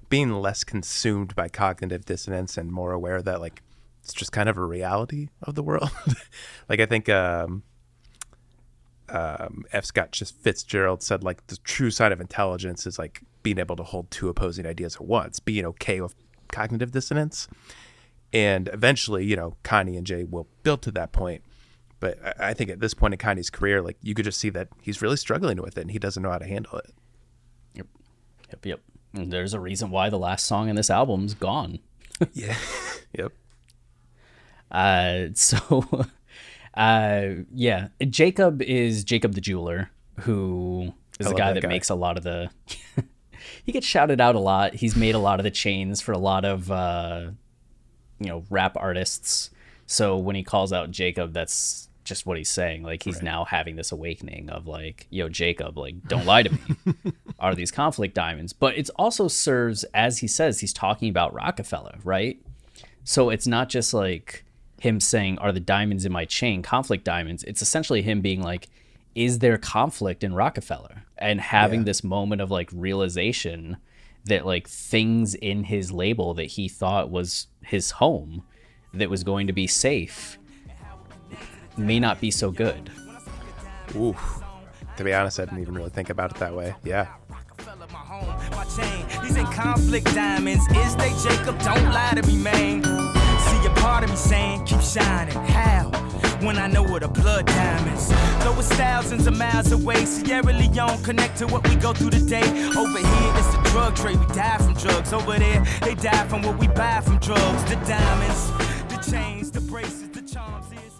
[0.10, 3.62] being less consumed by cognitive dissonance and more aware that like
[4.04, 5.92] it's just kind of a reality of the world.
[6.70, 7.64] like I think um,
[9.10, 9.86] um, F.
[9.86, 13.84] Scott just Fitzgerald said like the true sign of intelligence is like being able to
[13.84, 16.16] hold two opposing ideas at once, being okay with
[16.48, 17.48] cognitive dissonance
[18.34, 21.44] and eventually, you know, Kanye and Jay will build to that point.
[22.00, 24.70] But I- think at this point in Kanye's career, like you could just see that
[24.82, 26.92] he's really struggling with it, and he doesn't know how to handle it.
[27.76, 27.88] Yep.
[28.50, 28.66] Yep.
[28.66, 28.80] Yep.
[29.14, 31.80] And there's a reason why the last song in this album's gone.
[32.34, 32.56] yeah.
[33.18, 33.34] Yep.
[34.72, 36.06] Uh, so,
[36.76, 39.90] uh, yeah, Jacob is Jacob the jeweler,
[40.22, 41.68] who is the guy that that guy.
[41.68, 42.50] makes a lot of the.
[43.66, 44.76] he gets shouted out a lot.
[44.76, 47.32] He's made a lot of the chains for a lot of, uh,
[48.22, 49.50] you know, rap artists.
[49.88, 52.84] So when he calls out Jacob, that's just what he's saying.
[52.84, 56.94] Like he's now having this awakening of like, yo, Jacob, like, don't lie to me.
[57.40, 58.54] Are these conflict diamonds?
[58.54, 62.40] But it also serves, as he says, he's talking about Roc-A-Fella, right?
[63.04, 64.46] So it's not just like
[64.80, 67.44] him saying, Are the diamonds in my chain conflict diamonds?
[67.44, 68.70] It's essentially him being like,
[69.16, 71.04] Is there conflict in Roc-A-Fella?
[71.18, 71.86] And having Yeah.
[71.86, 73.78] this moment of like realization
[74.26, 78.44] that like things in his label that he thought was his home
[78.94, 80.38] that was going to be safe
[81.78, 82.92] may not be so good.
[83.96, 84.42] Oof.
[84.98, 86.76] To be honest, I didn't even really think about it that way.
[86.84, 87.08] Yeah.
[87.28, 89.06] my chain.
[89.24, 90.66] These ain't conflict diamonds.
[90.72, 91.58] Is they Jacob?
[91.60, 92.84] Don't lie to me, man.
[92.84, 95.36] See a part of me saying, keep shining.
[95.36, 96.11] How?
[96.42, 98.10] When I know what a blood diamonds.
[98.44, 102.42] Though it's thousands of miles away, Sierra Leone connect to what we go through today.
[102.76, 104.20] Over here, it's the drug trade.
[104.20, 105.14] We die from drugs.
[105.14, 107.64] Over there, they die from what we buy from drugs.
[107.66, 108.52] The diamonds,
[108.90, 110.94] the chains, the braces, the charms is.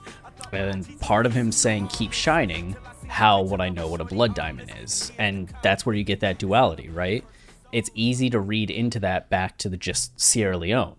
[0.52, 2.76] and part of him saying keep shining
[3.08, 6.40] how would i know what a blood diamond is and that's where you get that
[6.40, 7.26] duality right
[7.74, 10.96] it's easy to read into that back to the just sierra leone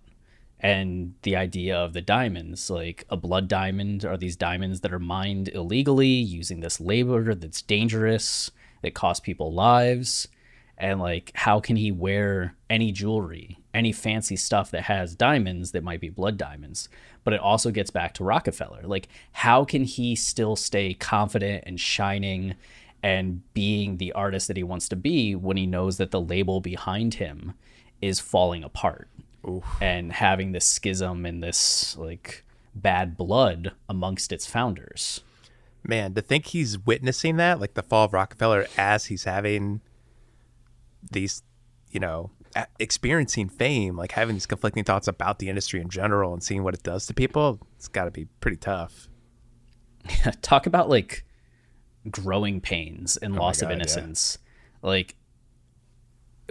[0.62, 4.98] and the idea of the diamonds like a blood diamond are these diamonds that are
[4.98, 8.50] mined illegally using this labor that's dangerous
[8.82, 10.28] that cost people lives
[10.78, 15.82] and like how can he wear any jewelry any fancy stuff that has diamonds that
[15.82, 16.88] might be blood diamonds?
[17.24, 18.80] But it also gets back to Roc-A-Fella.
[18.84, 22.54] Like how can he still stay confident and shining
[23.02, 26.60] and being the artist that he wants to be when he knows that the label
[26.60, 27.54] behind him
[28.00, 29.08] is falling apart
[29.80, 35.22] and having this schism and this like bad blood amongst its founders
[35.84, 39.80] Man, to think he's witnessing that, like the fall of Roc-A-Fella, as he's having
[41.10, 41.42] these,
[41.90, 42.30] you know,
[42.78, 46.74] experiencing fame, like having these conflicting thoughts about the industry in general and seeing what
[46.74, 49.08] it does to people, it's got to be pretty tough.
[50.42, 51.24] talk about like
[52.08, 53.76] growing pains and oh loss God, of yeah.
[53.76, 54.38] innocence.
[54.82, 55.16] Like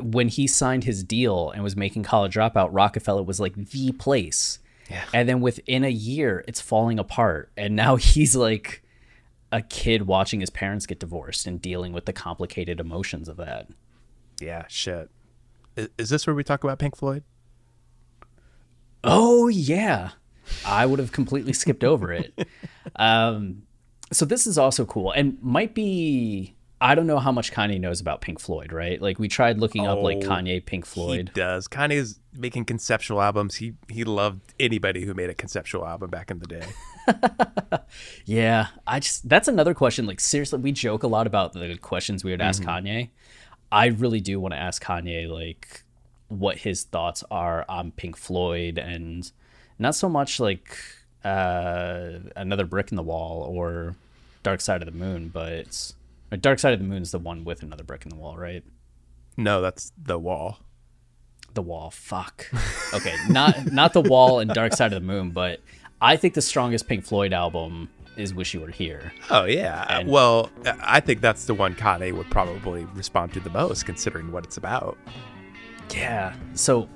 [0.02, 4.60] when he signed his deal and was making college dropout, Roc-A-Fella was like the place.
[4.90, 5.06] Yeah.
[5.14, 7.52] And then within a year, it's falling apart.
[7.56, 8.84] And now he's like
[9.52, 13.68] a kid watching his parents get divorced and dealing with the complicated emotions of that.
[14.40, 15.10] Yeah, shit.
[15.76, 17.24] Is, is this where we talk about Pink Floyd?
[19.04, 20.12] Oh yeah,
[20.66, 22.34] I would have completely skipped over it.
[22.96, 23.62] Um,
[24.12, 26.56] so this is also cool and might be.
[26.84, 29.00] I don't know how much Kanye knows about Pink Floyd, right?
[29.00, 31.30] Like we tried looking up like Oh, Kanye Pink Floyd.
[31.34, 31.68] He does.
[31.68, 33.56] Kanye's making conceptual albums.
[33.56, 36.66] He he loved anybody who made a conceptual album back in the day.
[38.26, 40.06] Yeah, I just that's another question.
[40.06, 42.88] Like seriously, we joke a lot about the questions we would ask Mm-hmm.
[42.88, 43.10] Kanye.
[43.72, 45.84] I really do want to ask Kanye like
[46.28, 49.30] what his thoughts are on Pink Floyd and
[49.80, 50.78] Not so much like
[51.24, 53.96] uh, another brick in the wall or
[54.44, 55.94] Dark Side of the Moon, but
[56.40, 58.64] Dark Side of the Moon is the one with another brick in the wall, right?
[59.38, 60.60] No, that's the wall.
[61.54, 61.92] The wall.
[61.92, 62.48] Fuck.
[62.94, 65.60] Okay, not not the wall and Dark Side of the Moon, but
[66.02, 69.12] I think the strongest Pink Floyd album is Wish You Were Here.
[69.30, 69.86] Oh yeah.
[70.00, 70.50] And- well,
[70.82, 74.58] I think that's the one Kanye would probably respond to the most, considering what it's
[74.58, 74.98] about.
[75.94, 76.34] Yeah.
[76.54, 76.88] So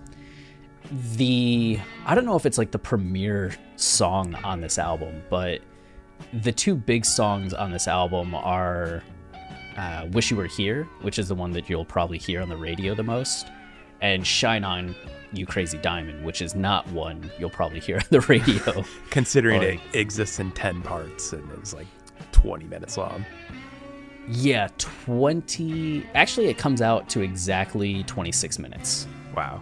[0.92, 5.62] the I don't know if it's like the premier song on this album, but
[6.34, 9.04] the two big songs on this album are
[9.78, 12.58] uh, "Wish You Were Here," which is the one that you'll probably hear on the
[12.58, 13.48] radio the most,
[14.02, 14.96] and "Shine On."
[15.34, 18.86] You Crazy Diamond, which is not one you'll probably hear on the radio.
[19.10, 21.88] Considering Like- it exists in ten parts and it's like
[22.32, 23.26] twenty minutes long.
[24.30, 26.06] yeah, 20.
[26.16, 29.08] Actually, it comes out to exactly 26 minutes.
[29.36, 29.62] Wow.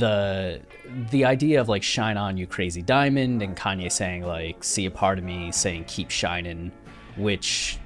[0.00, 0.60] The
[1.10, 4.90] the idea of like shine on you crazy diamond and kanye saying like see a
[4.90, 6.70] part of me saying keep shining
[7.16, 7.78] which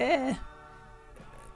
[0.00, 0.34] eh,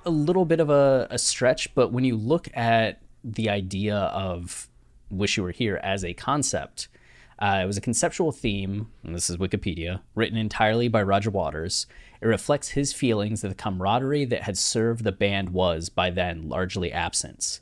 [0.04, 3.00] a little bit of a, a stretch but when you look at
[3.34, 4.68] the idea of
[5.10, 6.88] wish you were here as a concept
[7.38, 11.86] uh, it was a conceptual theme and this is wikipedia written entirely by roger waters
[12.20, 16.48] it reflects his feelings that the camaraderie that had served the band was by then
[16.48, 17.60] largely absent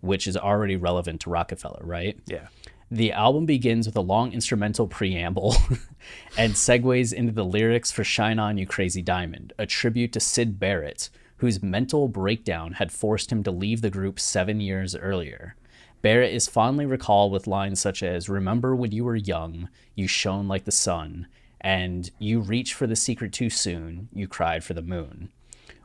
[0.00, 2.18] which is already relevant to Roc-A-Fella, right?
[2.26, 2.48] Yeah.
[2.90, 5.56] The album begins with a long instrumental preamble
[6.38, 10.58] and segues into the lyrics for Shine On You Crazy Diamond, a tribute to Syd
[10.58, 15.56] Barrett, whose mental breakdown had forced him to leave the group seven years earlier.
[16.00, 20.46] Barrett is fondly recalled with lines such as Remember when you were young, you shone
[20.46, 21.26] like the sun,
[21.60, 25.30] and You reached for the secret too soon, you cried for the moon.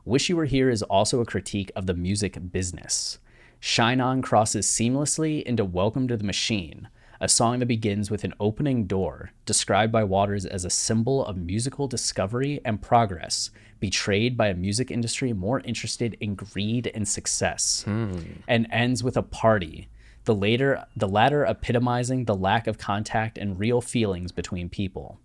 [0.05, 3.19] Wish You Were Here is also a critique of the music business.
[3.59, 6.89] Shine On crosses seamlessly into Welcome to the Machine,
[7.23, 11.37] a song that begins with an opening door, described by Waters as a symbol of
[11.37, 13.49] musical discovery and progress,
[13.79, 18.19] betrayed by a music industry more interested in greed and success, hmm.
[18.45, 19.87] and ends with a party,
[20.25, 25.17] the later the latter epitomizing the lack of contact and real feelings between people.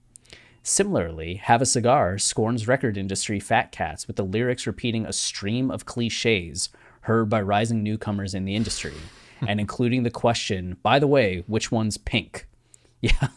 [0.62, 5.68] Similarly, Have a Cigar scorns record industry fat cats with the lyrics repeating a stream
[5.68, 6.68] of cliches
[7.03, 8.94] heard by rising newcomers in the industry,
[9.47, 12.47] and including the question, by the way, which one's pink?
[13.01, 13.28] Yeah.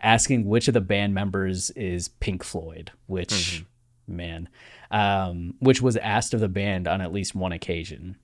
[0.00, 3.64] Asking which of the band members is Pink Floyd, which,
[4.06, 4.50] man,
[4.90, 8.16] um, which was asked of the band on at least one occasion.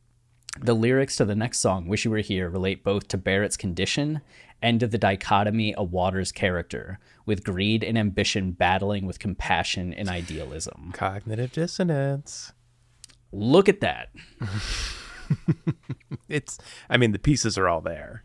[0.60, 4.20] The lyrics to the next song, Wish You Were Here, relate both to Barrett's condition
[4.60, 10.10] and to the dichotomy of Waters' character, with greed and ambition battling with compassion and
[10.10, 10.90] idealism.
[10.92, 12.52] Cognitive dissonance.
[13.32, 14.10] Look at that.
[16.28, 16.58] It's
[16.88, 18.22] I mean the pieces are all there.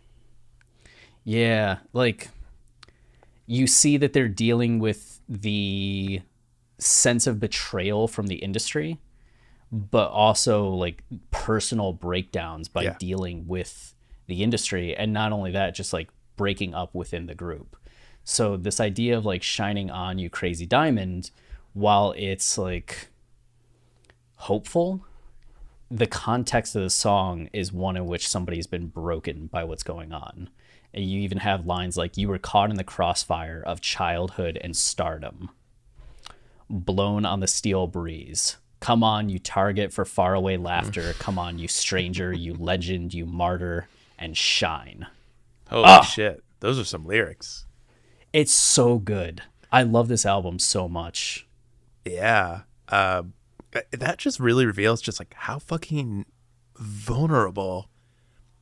[1.23, 2.29] Yeah, like
[3.45, 6.21] you see that they're dealing with the
[6.77, 8.99] sense of betrayal from the industry,
[9.71, 12.95] but also like personal breakdowns by Yeah.
[12.99, 13.93] dealing with
[14.27, 14.95] the industry.
[14.95, 17.75] And not only that, just like breaking up within the group.
[18.23, 21.31] So, this idea of like shining on you, crazy diamond,
[21.73, 23.07] while it's like
[24.35, 25.05] hopeful,
[25.89, 30.11] the context of the song is one in which somebody's been broken by what's going
[30.11, 30.49] on.
[30.93, 34.75] And you even have lines like, You were caught in the crossfire of childhood and
[34.75, 35.49] stardom,
[36.69, 38.57] blown on the steel breeze.
[38.79, 41.13] Come on, you target for faraway laughter.
[41.19, 43.87] Come on, you stranger, you legend, you martyr,
[44.19, 45.07] and shine.
[45.69, 46.01] Holy Ah!
[46.01, 46.43] shit.
[46.59, 47.65] Those are some lyrics.
[48.33, 49.41] It's so good.
[49.71, 51.47] I love this album so much.
[52.05, 52.61] Yeah.
[52.87, 53.23] Uh,
[53.91, 56.25] that just really reveals just like how fucking
[56.77, 57.89] vulnerable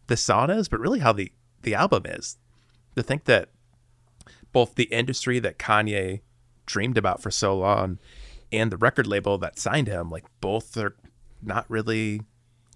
[0.08, 1.32] the song is, but really how the,
[1.64, 2.38] the album is.
[2.96, 3.50] To think that
[4.52, 6.22] both the industry that Kanye
[6.66, 8.00] dreamed about for so long
[8.52, 10.96] and the record label that signed him, like both are
[11.42, 12.22] not really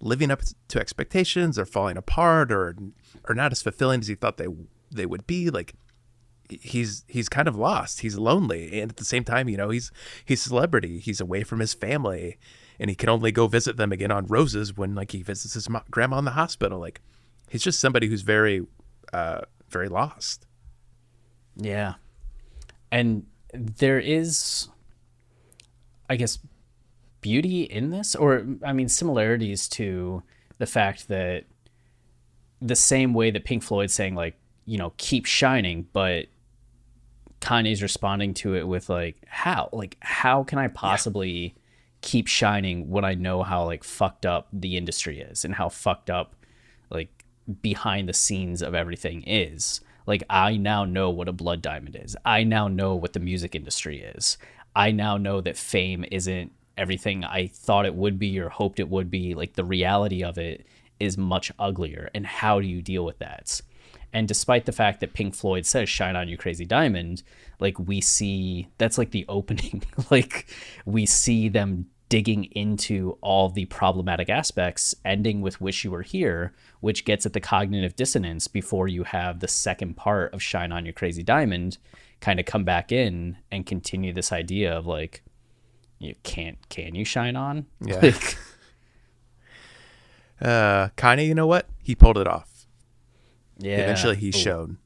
[0.01, 2.75] living up to expectations or falling apart or
[3.27, 4.47] or not as fulfilling as he thought they
[4.91, 5.49] they would be.
[5.49, 5.73] Like
[6.49, 8.01] he's he's kind of lost.
[8.01, 9.91] He's lonely, and at the same time, you know, he's
[10.25, 10.99] he's celebrity.
[10.99, 12.37] He's away from his family,
[12.79, 15.69] and he can only go visit them again on roses when like he visits his
[15.69, 16.79] mo- grandma in the hospital.
[16.79, 17.01] Like
[17.49, 18.65] he's just somebody who's very
[19.13, 20.45] uh very lost.
[21.55, 21.95] Yeah.
[22.91, 24.69] and there is
[26.09, 26.37] i guess
[27.21, 30.23] beauty in this or i mean similarities to
[30.59, 31.43] the fact that
[32.61, 34.35] the same way that pink floyd saying like
[34.65, 36.27] you know keep shining but
[37.39, 41.55] kanye's responding to it with like how like how can i possibly
[42.01, 46.09] keep shining when i know how like fucked up the industry is and how fucked
[46.09, 46.35] up
[46.89, 47.25] like
[47.61, 52.17] behind the scenes of everything is like I now know what a blood diamond is.
[52.25, 54.39] I now know what the music industry is.
[54.75, 58.89] I now know that fame isn't everything I thought it would be or hoped it
[58.89, 59.35] would be.
[59.35, 60.65] Like the reality of it
[60.99, 62.09] is much uglier.
[62.15, 63.61] And how do you deal with that?
[64.11, 67.23] And despite the fact that Pink Floyd says "Shine on You, Crazy Diamond,"
[67.59, 69.83] like we see that's like the opening.
[70.09, 70.47] like
[70.85, 76.53] we see them digging into all the problematic aspects, ending with Wish You Were Here,
[76.79, 80.85] which gets at the cognitive dissonance before you have the second part of Shine On
[80.85, 81.77] Your Crazy Diamond
[82.19, 85.23] kind of come back in and continue this idea of like,
[85.99, 87.65] you can't, can you shine on?
[87.79, 87.99] Yeah.
[88.01, 88.37] Like,
[90.41, 91.67] Uh, Kanye, you know what?
[91.83, 92.58] He pulled it off.
[93.59, 93.77] Yeah.
[93.77, 94.31] Eventually, he Ooh.
[94.31, 94.77] showed.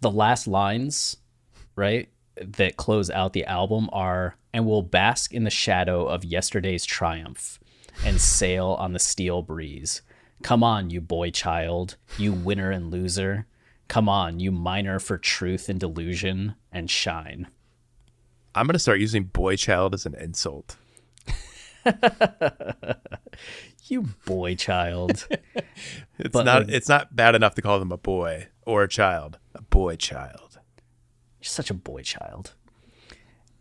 [0.00, 1.16] the last lines,
[1.76, 6.84] right, that close out the album are and will bask in the shadow of yesterday's
[6.84, 7.58] triumph
[8.04, 10.02] and sail on the steel breeze.
[10.42, 13.46] Come on, you boy child, you winner and loser.
[13.88, 17.48] Come on, you miner for truth and delusion and shine.
[18.54, 20.76] I'm gonna start using boy child as an insult.
[23.88, 25.26] You boy child.
[26.20, 26.62] It's But, not.
[26.64, 29.38] like- it's not bad enough to call them a boy or a child.
[29.54, 30.58] A boy child.
[31.40, 32.54] You're such a boy child.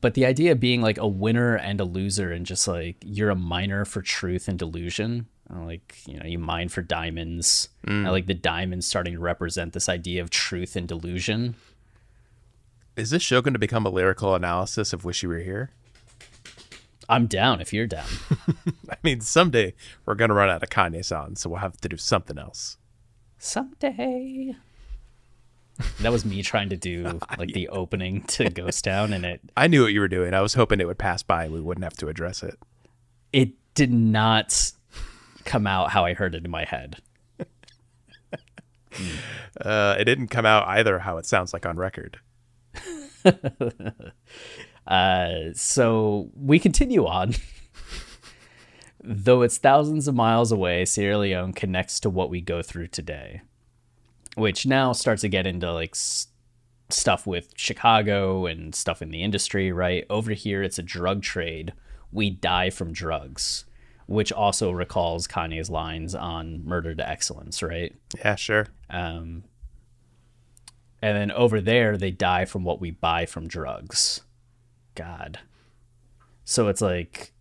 [0.02, 3.30] But the idea of being like a winner and a loser and just like you're
[3.30, 5.28] a miner for truth and delusion.
[5.54, 7.70] uh, Like, you know, you mine for diamonds.
[7.88, 11.56] I like the diamonds starting to represent this idea of truth and delusion.
[12.96, 15.70] Is this show going to become a lyrical analysis of "Wish You Were Here"?
[17.10, 18.08] I'm down if you're down.
[18.90, 19.74] I mean, someday
[20.06, 22.78] we're gonna run out of Kanye songs, so we'll have to do something else.
[23.38, 24.56] Someday.
[26.00, 29.68] That was me trying to do like the opening to Ghost Town and it I
[29.68, 30.34] knew what you were doing.
[30.34, 32.58] I was hoping it would pass by and we wouldn't have to address it.
[33.32, 34.72] it did not
[35.46, 36.98] come out how I heard it in my head.
[39.62, 42.20] Uh, it didn't come out either how it sounds like on record.
[44.88, 47.34] Uh, so we continue on.
[49.04, 53.42] Though it's thousands of miles away, Sierra Leone connects to what we go through today,
[54.36, 55.96] which now starts to get into like
[56.90, 60.06] stuff with Chicago and stuff in the industry, right?
[60.10, 61.74] Over here, it's a drug trade.
[62.12, 63.66] We die from drugs,
[64.08, 67.94] which also recalls Kanye's lines on Murder to Excellence, right?
[68.18, 68.68] Yeah, sure.
[68.90, 69.44] Um,
[71.02, 74.22] and then over there, they die from what we buy from drugs.
[74.98, 75.40] God.
[76.44, 77.32] So it's like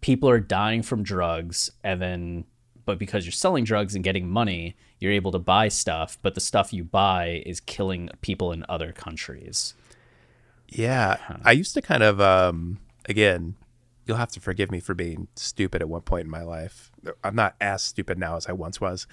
[0.00, 2.44] people are dying from drugs, and then,
[2.84, 6.40] but because you're selling drugs and getting money, you're able to buy stuff, but the
[6.40, 9.74] stuff you buy is killing people in other countries.
[10.68, 13.56] Yeah, I used to kind of um again,
[14.04, 16.90] you'll have to forgive me for being stupid at one point in my life.
[17.22, 19.06] I'm not as stupid now as I once was.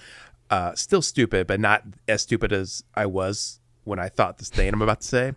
[0.50, 4.72] Uh still stupid, but not as stupid as I was when I thought this thing
[4.72, 5.32] I'm about to say.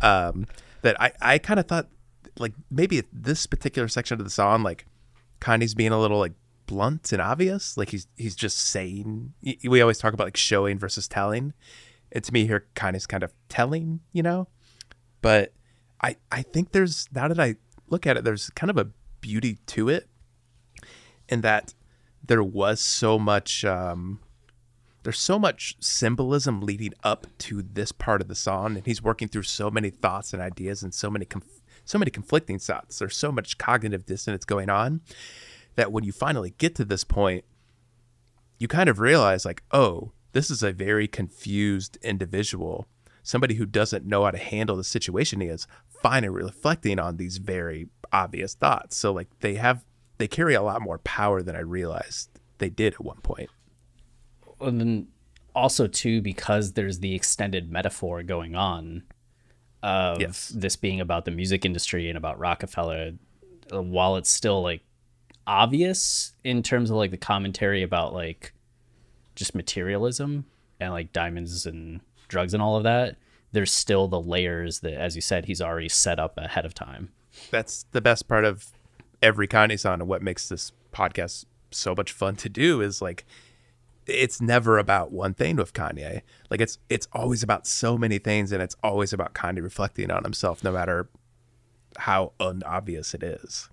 [0.00, 0.46] Um
[0.82, 1.88] that I I kind of thought
[2.38, 4.86] like maybe this particular section of the song like
[5.40, 6.32] Kanye's being a little like
[6.66, 9.32] blunt and obvious, like he's he's just saying
[9.64, 11.52] we always talk about like showing versus telling.
[12.12, 14.48] And to me here Kanye's kind of telling, you know?
[15.20, 15.52] but
[16.00, 17.56] I I think there's now that I
[17.88, 18.88] look at it, there's kind of a
[19.20, 20.08] beauty to it,
[21.28, 21.74] in that
[22.24, 24.20] there was so much um,
[25.02, 29.28] there's so much symbolism leading up to this part of the song, and he's working
[29.28, 32.98] through so many thoughts and ideas and so many conf- so many conflicting thoughts.
[32.98, 35.00] There's so much cognitive dissonance going on
[35.76, 37.46] that when you finally get to this point,
[38.58, 42.86] you kind of realize like, oh, this is a very confused individual,
[43.22, 45.66] somebody who doesn't know how to handle the situation he is,
[46.02, 48.94] finally reflecting on these very obvious thoughts.
[48.94, 49.82] So like they have
[50.18, 52.28] they carry a lot more power than I realized
[52.58, 53.48] they did at one point.
[54.60, 55.08] and then
[55.54, 59.04] also too because there's the extended metaphor going on
[59.82, 60.48] of Yes.
[60.48, 63.12] this being about the music industry and about Roc-A-Fella
[63.72, 64.82] uh, while it's still like
[65.46, 68.52] obvious in terms of like the commentary about like
[69.34, 70.44] just materialism
[70.80, 73.16] and like diamonds and drugs and all of that
[73.52, 77.10] there's still the layers that as you said he's already set up ahead of time
[77.50, 78.66] That's the best part of
[79.22, 83.24] every Kanye song and what makes this podcast so much fun to do is like
[84.08, 86.22] it's never about one thing with Kanye.
[86.50, 90.24] Like it's it's always about so many things, and it's always about Kanye reflecting on
[90.24, 91.08] himself, no matter
[91.98, 93.68] how unobvious it is.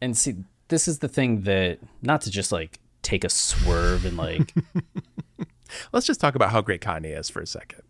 [0.00, 0.36] And see,
[0.68, 4.52] this is the thing that not to just like take a swerve and like
[5.92, 7.82] Let's just talk about how great Kanye is for a second.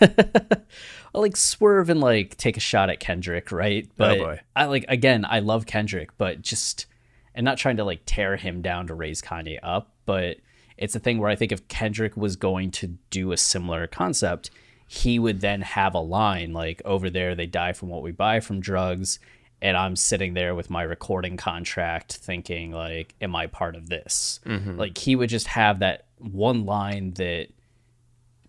[1.14, 3.86] I'll like swerve and like take a shot at Kendrick, right?
[3.90, 4.40] Oh, but boy.
[4.54, 6.86] I like again, I love Kendrick, but just
[7.34, 10.38] and not trying to like tear him down to raise Kanye up, but
[10.78, 14.50] it's a thing where I think if Kendrick was going to do a similar concept,
[14.86, 18.40] he would then have a line like over there they die from what we buy
[18.40, 19.18] from drugs
[19.60, 24.40] and I'm sitting there with my recording contract thinking like am I part of this?
[24.46, 24.78] Mm-hmm.
[24.78, 27.48] Like he would just have that one line that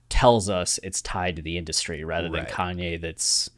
[0.09, 3.49] tells us it's tied to the industry rather than Kanye that's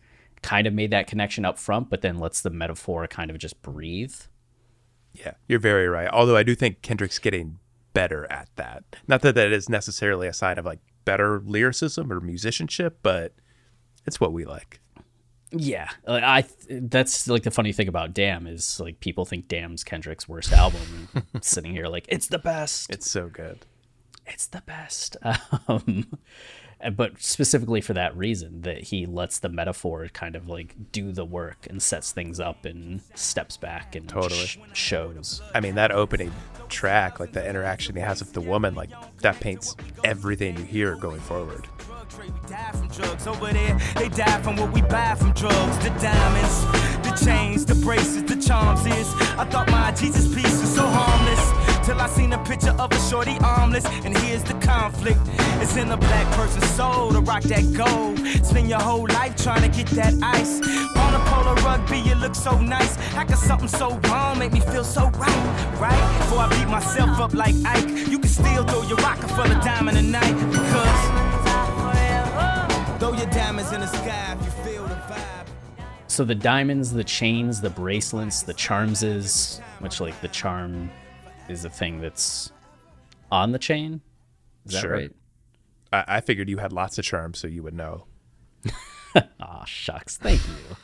[0.42, 3.62] kind of made that connection up front but then lets the metaphor kind of just
[3.62, 4.16] breathe.
[5.14, 6.08] Yeah, you're very right.
[6.08, 7.60] Although I do think Kendrick's getting
[8.00, 8.86] better at that.
[9.10, 13.34] Not that that is necessarily a sign of like better lyricism or musicianship, but
[14.06, 14.80] it's what we like.
[15.52, 20.30] Yeah, I that's like the funny thing about Damn is like people think Damn's Kendrick's
[20.30, 21.10] worst album.
[21.14, 22.90] and sitting here like it's the best.
[22.90, 23.66] It's so good.
[24.26, 25.18] It's the best.
[25.68, 26.08] Um,
[26.96, 31.26] but specifically for that reason that he lets the metaphor kind of like do the
[31.26, 34.46] work and sets things up and steps back and Totally.
[34.46, 35.42] sh- shows.
[35.54, 36.32] I mean, that opening
[36.70, 40.96] track, like the interaction he has with the woman, like that paints everything you hear
[40.96, 41.68] going forward.
[42.20, 43.78] We die from drugs over there.
[43.96, 45.78] They die from what we buy from drugs.
[45.80, 46.66] The diamonds,
[47.08, 49.14] the chains, the braces, the charms is.
[49.38, 51.40] I thought my Jesus piece was so harmless.
[51.90, 53.84] Till I seen a picture of a shorty armless.
[54.06, 55.20] And here's the conflict.
[55.60, 58.20] It's in the black person's soul to rock that gold.
[58.46, 60.62] Spend your whole life trying to get that ice.
[60.96, 62.96] On a polo rugby, you look so nice.
[63.16, 65.80] How could something so wrong make me feel so right?
[65.82, 66.20] Right?
[66.20, 70.34] Before I beat myself up like Ike, you can still throw your Roc-A-Fella diamond tonight.
[70.52, 71.00] Because
[73.00, 75.48] Throw your diamonds in the sky if you feel the vibe.
[76.06, 80.92] So the diamonds, the chains, the bracelets, the charms is which like the charm
[81.50, 82.52] is a thing that's
[83.32, 84.02] on the chain.
[84.66, 84.92] Is that Sure.
[84.92, 85.12] right?
[85.92, 88.06] I, I figured you had lots of charm, so you would know.
[89.16, 90.18] Aw, ah, shucks.
[90.18, 90.76] Thank you.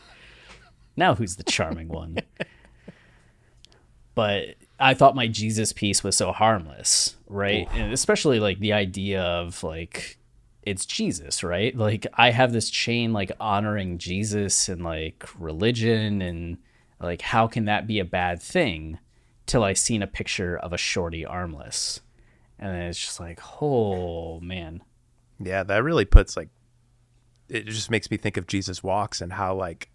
[0.96, 2.18] now who's the charming one?
[4.16, 7.68] but I thought my Jesus piece was so harmless, right?
[7.74, 10.18] And especially like the idea of like
[10.64, 11.76] it's Jesus, right?
[11.76, 16.58] Like I have this chain like honoring Jesus and like religion and
[17.00, 18.98] like how can that be a bad thing
[19.46, 22.02] till I seen a picture of a shorty armless.
[22.58, 24.82] And then it's just like, oh man.
[25.40, 26.50] Yeah, that really puts like
[27.50, 29.90] it just makes me think of Jesus walks and how like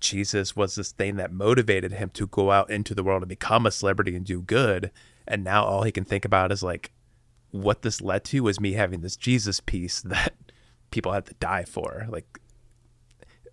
[0.00, 3.66] Jesus was this thing that motivated him to go out into the world and become
[3.66, 4.90] a celebrity and do good.
[5.26, 6.92] And now all he can think about is like
[7.50, 10.34] what this led to was me having this Jesus piece that
[10.90, 12.06] people had to die for.
[12.08, 12.38] Like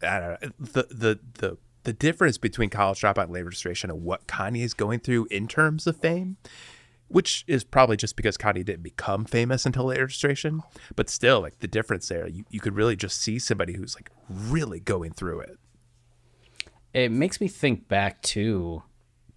[0.01, 0.49] I don't know.
[0.59, 4.73] The the the the difference between college dropout and late registration and what Kanye is
[4.73, 6.37] going through in terms of fame
[7.11, 10.63] which is probably just because Kanye didn't become famous until late registration.
[10.95, 14.09] But still, like the difference there, you, you could really just see somebody who's like
[14.29, 15.59] really going through it.
[16.93, 18.83] it makes me think back to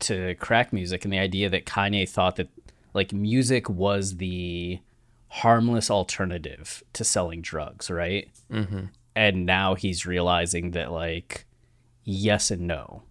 [0.00, 2.48] to crack music and the idea that Kanye thought that
[2.94, 4.80] like music was the
[5.28, 8.28] harmless alternative to selling drugs, right?
[8.52, 8.86] Mm-hmm.
[9.16, 11.46] And now he's realizing that like
[12.04, 13.02] yes and no,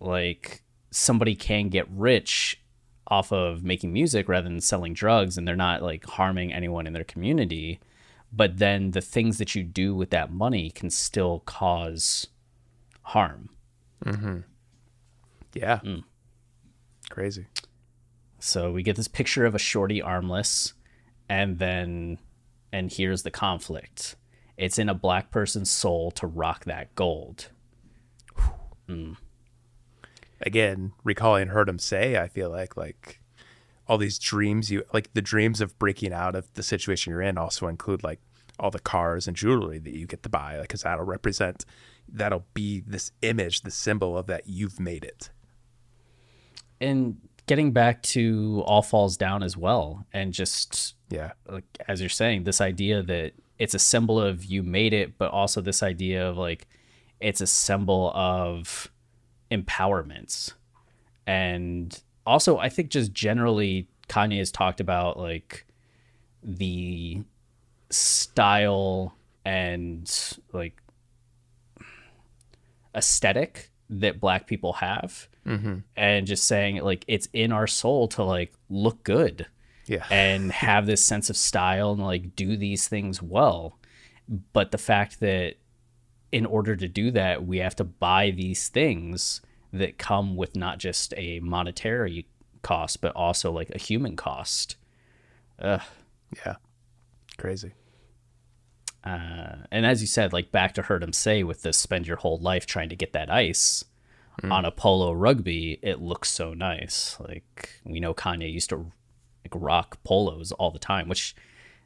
[0.00, 2.60] like somebody can get rich
[3.06, 6.92] off of making music rather than selling drugs, and they're not like harming anyone in
[6.92, 7.80] their community.
[8.32, 12.28] But then the things that you do with that money can still cause
[13.02, 13.50] harm.
[14.04, 14.38] Mm-hmm.
[15.54, 15.80] Yeah.
[15.80, 15.98] Hmm.
[17.10, 17.46] Crazy.
[18.38, 20.74] So we get this picture of a shorty armless,
[21.28, 22.18] and then,
[22.72, 24.14] and here's the conflict.
[24.56, 27.48] It's in a black person's soul to rock that gold.
[28.90, 29.16] Mm.
[30.40, 33.20] Again, recalling Heard 'Em Say, I feel like like
[33.86, 37.36] all these dreams you like the dreams of breaking out of the situation you're in
[37.36, 38.20] also include like
[38.58, 41.64] all the cars and jewelry that you get to buy, like because that'll represent
[42.08, 45.30] that'll be this image, the symbol of that you've made it.
[46.80, 51.32] And getting back to All Falls Down as well, and just Yeah.
[51.48, 55.30] like as you're saying, this idea that it's a symbol of you made it, but
[55.30, 56.66] also this idea of like
[57.20, 58.90] it's a symbol of
[59.50, 60.52] empowerment.
[61.26, 65.66] And also I think just generally Kanye has talked about like
[66.42, 67.22] the
[67.90, 69.14] style
[69.44, 70.80] and like
[72.94, 75.78] aesthetic that black people have mm-hmm.
[75.96, 79.46] and just saying like it's in our soul to like look good
[79.86, 80.04] Yeah.
[80.10, 83.78] and have this sense of style and like do these things well.
[84.52, 85.56] But the fact that
[86.32, 89.40] in order to do that, we have to buy these things
[89.72, 92.26] that come with not just a monetary
[92.62, 94.76] cost, but also like a human cost.
[95.60, 95.82] Ugh.
[96.44, 96.56] Yeah.
[97.38, 97.72] Crazy.
[99.02, 102.18] Uh, and as you said, like back to Heard 'Em Say with this spend your
[102.18, 103.84] whole life trying to get that ice
[104.50, 107.16] on a polo rugby, it looks so nice.
[107.20, 108.90] Like we know Kanye used to
[109.44, 111.34] like rock polos all the time, which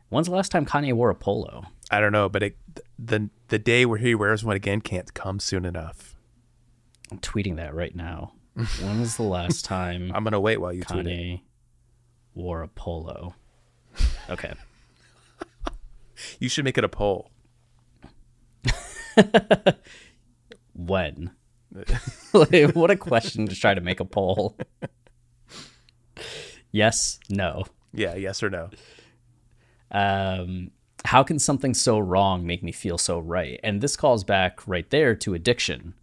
[0.09, 1.65] when's the last time Kanye wore a polo?
[1.91, 2.57] I don't know, but it,
[2.99, 6.17] the the day where he wears one again can't come soon enough.
[7.11, 8.33] I'm tweeting that right now.
[8.55, 11.41] when was the last time I'm gonna wait while you tweet it.
[12.35, 13.35] Wore a polo?
[14.29, 14.55] Okay.
[16.39, 17.31] You should make it a poll.
[20.75, 21.31] when?
[22.33, 24.57] like, what a question to try to make a poll.
[26.71, 27.65] yes, no.
[27.93, 28.71] Yeah, yes or no.
[29.91, 30.71] Um,
[31.05, 33.61] how can something so wrong make me feel so right?
[33.63, 35.95] And this calls back right there to addiction,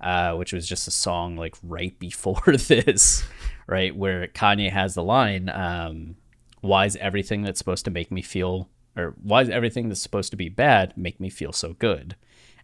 [0.00, 3.24] uh, which was just a song like right before this,
[3.66, 3.94] right?
[3.94, 6.16] Where Kanye has the line, um,
[6.60, 10.30] why is everything that's supposed to make me feel, or why is everything that's supposed
[10.30, 12.16] to be bad make me feel so good?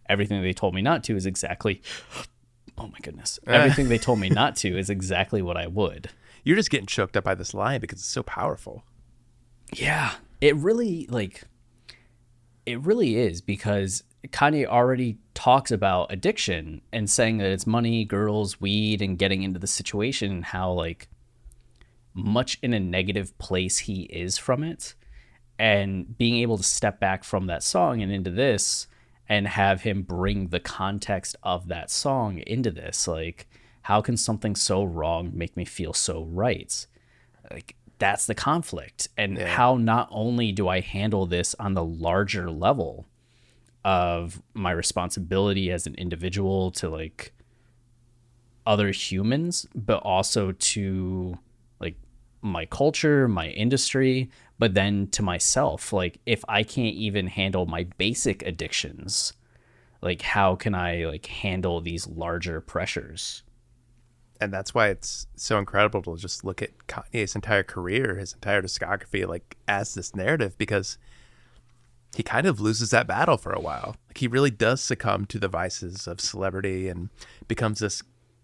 [0.07, 1.81] Everything they told me not to is exactly,
[2.77, 6.09] oh my goodness, everything they told me not to is exactly what I would.
[6.43, 8.83] You're just getting choked up by this line because it's so powerful.
[9.73, 11.43] Yeah, it really like
[12.65, 18.61] it really is because Kanye already talks about addiction and saying that it's money, girls,
[18.61, 21.07] weed, and getting into the situation and how like
[22.13, 24.93] much in a negative place he is from it.
[25.57, 28.87] And being able to step back from that song and into this
[29.29, 33.07] and have him bring the context of that song into this.
[33.07, 33.47] Like,
[33.83, 36.85] how can something so wrong make me feel so right?
[37.49, 39.09] Like, that's the conflict.
[39.15, 43.05] And how not only do I handle this on the larger level
[43.85, 47.31] of my responsibility as an individual to like
[48.65, 51.37] other humans, but also to
[51.79, 51.95] like
[52.41, 55.93] my culture, my industry, but then to myself.
[55.93, 59.33] Like if I can't even handle my basic addictions,
[60.01, 63.43] like how can I like handle these larger pressures?
[64.41, 68.61] And that's why it's so incredible to just look at Kanye's entire career, his entire
[68.61, 70.97] discography, like as this narrative, because
[72.15, 73.95] he kind of loses that battle for a while.
[74.07, 77.09] Like he really does succumb to the vices of celebrity and
[77.47, 78.01] becomes this,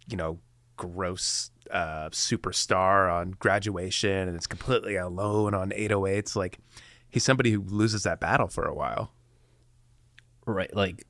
[0.07, 0.39] you know,
[0.77, 6.35] gross uh, superstar on graduation, and it's completely alone on 808s.
[6.35, 6.59] Like
[7.09, 9.11] he's somebody who loses that battle for a while.
[10.45, 11.05] Right, like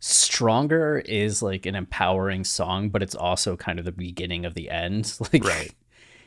[0.00, 4.70] stronger is like an empowering song but it's also kind of the beginning of the
[4.70, 5.72] end like Right.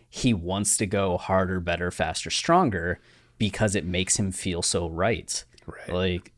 [0.07, 2.99] he wants to go harder better faster stronger
[3.39, 5.89] because it makes him feel so right Right.
[5.93, 6.31] like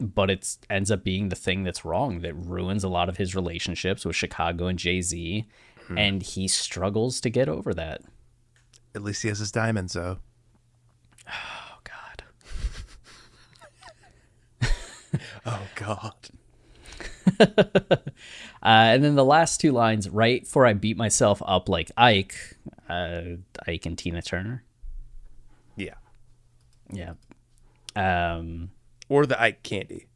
[0.00, 3.34] but it ends up being the thing that's wrong that ruins a lot of his
[3.34, 5.46] relationships with chicago and jay-z
[5.86, 5.98] hmm.
[5.98, 8.02] and he struggles to get over that
[8.94, 10.18] At least he has his diamonds, though.
[11.26, 12.22] oh god
[15.46, 16.14] Oh God.
[18.60, 22.34] Uh, and then the last two lines, right before I beat myself up like Ike,
[22.88, 23.20] uh,
[23.68, 24.64] Ike and Tina Turner.
[25.76, 25.94] Yeah.
[26.92, 27.12] Yeah.
[27.94, 28.70] Um,
[29.08, 30.06] Or the Ike candy,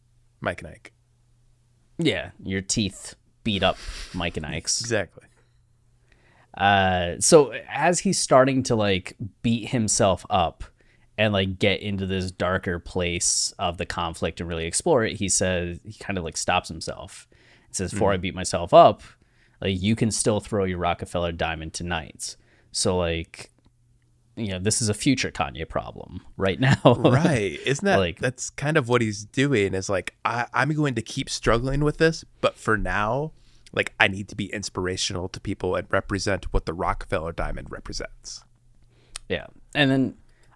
[0.41, 0.93] Mike and Ike.
[1.99, 3.15] yeah, your teeth
[3.45, 3.77] beat up
[4.13, 4.81] Mike and Ike's.
[4.81, 5.27] Exactly.
[6.59, 10.65] Uh, so as he's starting to like beat himself up
[11.19, 15.29] and like get into this darker place of the conflict and really explore it, he
[15.29, 17.27] says he kind of like stops himself
[17.67, 18.23] and says, "Before I mm-hmm.
[18.23, 19.03] beat myself up,
[19.61, 22.37] like you can still throw your Roc-A-Fella diamond tonight."
[22.73, 23.51] So like,
[24.37, 26.81] you know, this is a future Kanye problem right now.
[26.85, 30.95] right isn't that Like- that's kind of what he's doing is like I, i'm going
[30.95, 33.33] to keep struggling with this but for now
[33.75, 38.43] like i need to be inspirational to people and represent what the Roc-A-Fella diamond represents
[39.29, 39.47] Yeah.
[39.75, 40.15] And then,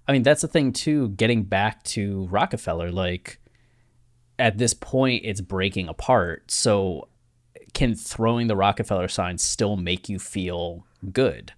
[0.09, 3.41] I mean, that's the thing too, getting back to Roc-A-Fella, like
[4.39, 6.51] at this point, it's breaking apart.
[6.51, 7.09] So,
[7.75, 11.53] can throwing the Roc-A-Fella sign still make you feel good?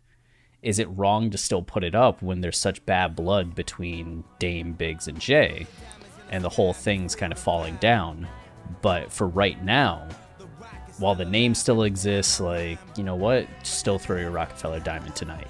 [0.62, 4.72] Is it wrong to still put it up when there's such bad blood between Dame,
[4.72, 5.66] Biggs, and Jay
[6.30, 8.26] and the whole thing's kind of falling down?
[8.82, 10.08] But for right now,
[10.98, 13.46] while the name still exists, like, you know what?
[13.62, 15.48] Still throw your Roc-A-Fella diamond tonight.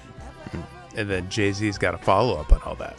[0.95, 2.97] And then jay-z's got a follow-up on all that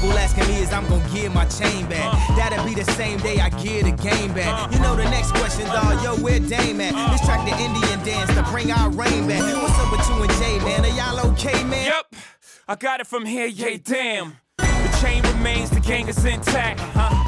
[0.00, 2.12] People asking me, is is I'm gonna give my chain back.
[2.36, 4.72] That'll be the same day I give the game back.
[4.72, 6.94] You know the next question, dog, yo, where Dame at?
[7.12, 9.42] This track the Indian dance to bring our rain back.
[9.42, 10.84] What's up with you and Jay, man?
[10.84, 11.86] Are y'all okay, man?
[11.86, 12.22] Yep,
[12.68, 14.36] I got it from here, yeah, damn.
[14.56, 16.80] The chain remains, the gang is intact.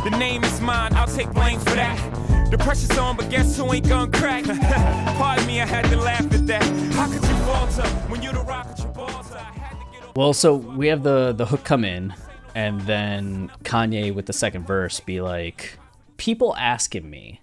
[0.04, 2.21] The name is mine, I'll take blame for that.
[2.52, 4.44] The pressure's on, but guess who ain't gonna crack?
[5.16, 6.62] Pardon me, I had to laugh at that.
[6.92, 9.38] How could you falter when you the Rock of Gibraltar?
[9.38, 12.12] I had to get Well, so we have the the hook come in,
[12.54, 15.78] and then Kanye with the second verse be like,
[16.18, 17.40] "People asking me."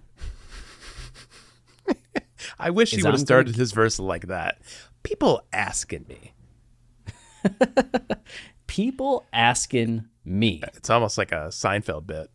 [2.59, 4.59] I wish he would have started his verse like that.
[5.01, 6.33] People asking me.
[8.67, 10.61] People asking me.
[10.75, 12.29] It's almost like a Seinfeld bit.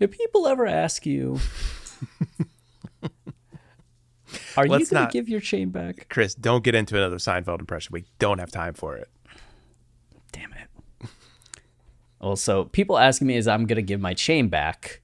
[0.00, 1.38] If people ever ask you,
[4.56, 7.92] "Are you Let's gonna give your chain back?" Chris, don't get into another Seinfeld impression.
[7.92, 9.08] We don't have time for it.
[10.32, 11.08] Damn it.
[12.20, 15.00] Well, so people asking me is I'm gonna give my chain back.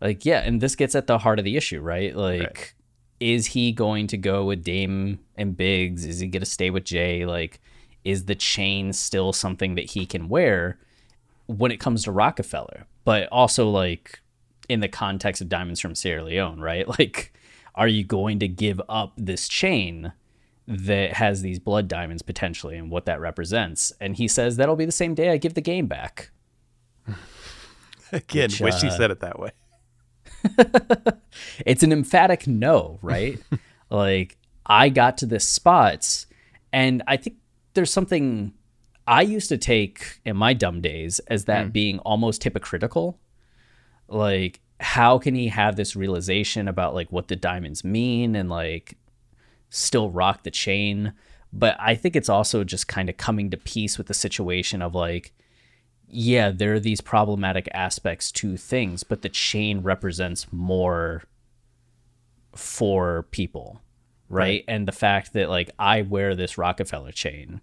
[0.00, 2.16] Like, yeah, and this gets at the heart of the issue, right?
[2.16, 2.74] Like,
[3.18, 6.06] is he going to go with Dame and Biggs?
[6.06, 7.26] Is he gonna stay with Jay?
[7.26, 7.60] Like,
[8.04, 10.78] is the chain still something that he can wear
[11.46, 12.86] when it comes to Roc-A-Fella?
[13.04, 14.20] But also like
[14.70, 16.86] in the context of Diamonds from Sierra Leone, right?
[16.98, 17.32] Like,
[17.74, 20.12] are you going to give up this chain?
[20.70, 23.92] that has these blood diamonds potentially and what that represents.
[24.00, 26.30] And he says that'll be the same day I give the game back.
[28.12, 29.50] Again, Which, wish he uh, said it that way.
[31.66, 33.38] It's an emphatic no, right?
[33.90, 34.36] like
[34.66, 36.26] I got to this spot
[36.72, 37.36] and I think
[37.74, 38.52] there's something
[39.06, 43.18] I used to take in my dumb days as that being almost hypocritical.
[44.10, 48.96] Like how can he have this realization about like what the diamonds mean and like
[49.68, 51.12] still rock the chain?
[51.52, 54.94] But I think it's also just kind of coming to peace with the situation of
[54.94, 55.32] like
[56.12, 61.22] yeah, there are these problematic aspects to things, but the chain represents more
[62.54, 63.80] for people,
[64.28, 64.64] right?
[64.66, 67.60] And the fact that like I wear this Roc-A-Fella chain,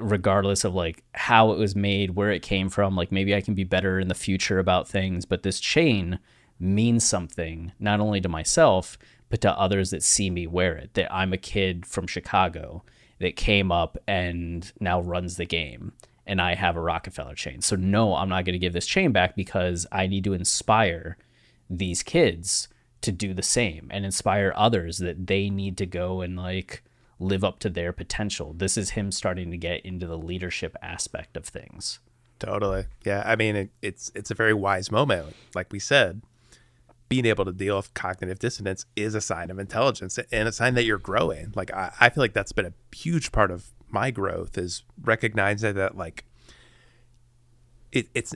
[0.00, 3.54] regardless of like how it was made, where it came from, like maybe I can
[3.54, 6.18] be better in the future about things, but this chain
[6.58, 8.98] means something not only to myself,
[9.28, 10.94] but to others that see me wear it.
[10.94, 12.84] That I'm a kid from Chicago
[13.18, 15.92] that came up and now runs the game
[16.26, 17.60] and I have a Roc-A-Fella chain.
[17.60, 21.16] So no, I'm not going to give this chain back because I need to inspire
[21.68, 22.68] these kids
[23.00, 26.82] to do the same and inspire others that they need to go and like
[27.20, 28.54] live up to their potential.
[28.56, 32.00] This is him starting to get into the leadership aspect of things.
[32.38, 32.86] Totally.
[33.04, 33.22] Yeah.
[33.24, 35.36] I mean, it, it's it's a very wise moment.
[35.54, 36.22] Like we said,
[37.08, 40.74] being able to deal with cognitive dissonance is a sign of intelligence and a sign
[40.74, 41.52] that you're growing.
[41.54, 45.74] Like I, I feel like that's been a huge part of my growth is recognizing
[45.74, 46.24] that like
[47.92, 48.34] it, it's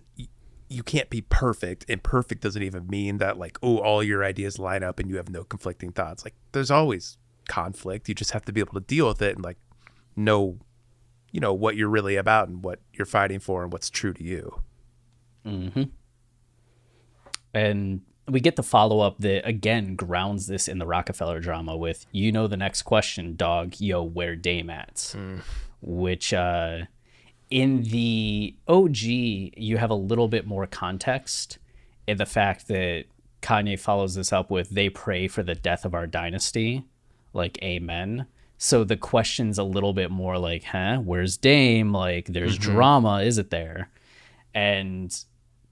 [0.69, 4.59] you can't be perfect and perfect doesn't even mean that like oh all your ideas
[4.59, 7.17] line up and you have no conflicting thoughts like there's always
[7.49, 8.09] conflict.
[8.09, 9.59] You just have to be able to deal with it and like
[10.17, 10.59] know
[11.33, 14.23] you know what you're really about and what you're fighting for and what's true to
[14.23, 14.63] you.
[15.45, 15.83] Mm-hmm.
[17.53, 22.07] And we get the follow up that again grounds this in the Roc-A-Fella drama with
[22.13, 25.15] you know the next question, dog, yo, where Dame at?
[25.83, 26.83] Which uh
[27.51, 31.59] in the OG you have a little bit more context
[32.07, 33.05] in the fact that
[33.43, 36.85] Kanye follows this up with they pray for the death of our dynasty,
[37.35, 38.27] like amen.
[38.57, 41.93] So the question's a little bit more like, huh, where's Dame?
[41.93, 42.63] Like there's Mhm.
[42.63, 43.91] drama, is it there?
[44.55, 45.15] And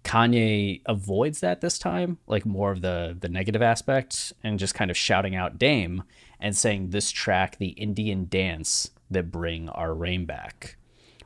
[0.04, 4.90] Kanye avoids that this time, like more of the the negative aspect, and just kind
[4.90, 6.02] of shouting out Dame
[6.40, 10.76] and saying this track, the Indian dance that bring our rain back,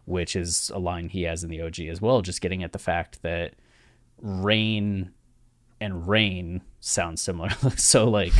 [0.05, 2.79] which is a line he has in the OG as well, just getting at the
[2.79, 3.55] fact that
[4.21, 5.11] rain
[5.81, 7.49] and rain sound similar.
[7.77, 8.33] so like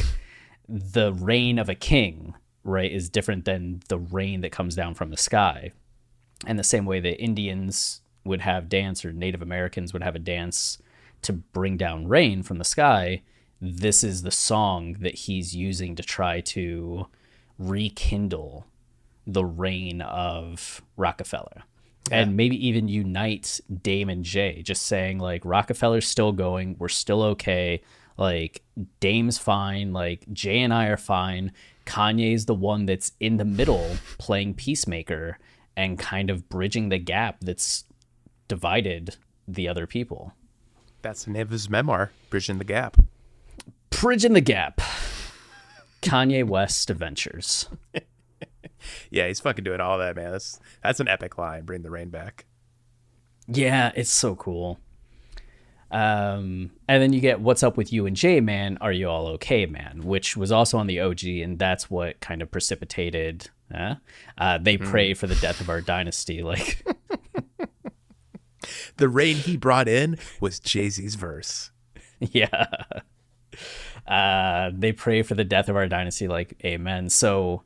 [0.69, 2.35] the reign of a king,
[2.65, 5.73] right, is different than the rain that comes down from the sky.
[6.47, 10.21] And the same way that Indians would have dance or Native Americans would have a
[10.21, 10.79] dance
[11.23, 13.23] to bring down rain from the sky,
[13.61, 17.07] this is the song that he's using to try to
[17.59, 18.67] rekindle
[19.27, 21.65] the reign of Roc-A-Fella.
[22.13, 27.23] And maybe even unite Dame and Jay, just saying like Roc-A-Fella's still going, we're still
[27.23, 27.83] okay.
[28.19, 28.63] Like
[29.01, 31.53] Dame's fine, like Jay and I are fine.
[31.85, 35.39] Kanye's the one that's in the middle playing peacemaker
[35.77, 37.85] and kind of bridging the gap that's
[38.49, 39.17] divided
[39.47, 40.33] the other people.
[41.03, 42.97] that's the name of his memoir bridging the gap
[43.91, 44.81] Bridging the gap.
[46.03, 47.69] Kanye West Adventures.
[49.11, 52.09] yeah he's fucking doing all that man that's that's an epic line bring the rain
[52.09, 52.45] back
[53.49, 54.79] Yeah, it's so cool.
[55.91, 58.79] Um, and then you get "What's Up with You and Jay, Man?
[58.81, 62.43] Are you all okay, man?" Which was also on the OG, and that's what kind
[62.43, 63.51] of precipitated.
[63.73, 63.97] Uh,
[64.39, 66.43] uh, they pray for the death of our dynasty.
[66.43, 66.85] Like,
[68.97, 71.71] The rain he brought in was Jay Z's verse.
[72.21, 72.67] yeah.
[74.07, 76.29] Uh, they pray for the death of our dynasty.
[76.29, 77.11] Like, amen.
[77.11, 77.63] So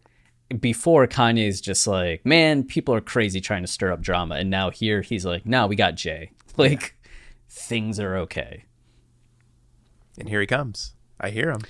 [0.59, 4.71] before Kanye's just like, man, people are crazy trying to stir up drama, and now
[4.71, 6.31] here he's like, no, we got Jay.
[6.57, 6.99] Like,
[7.51, 8.65] things are okay.
[10.19, 10.95] And here he comes.
[11.21, 11.61] I hear him.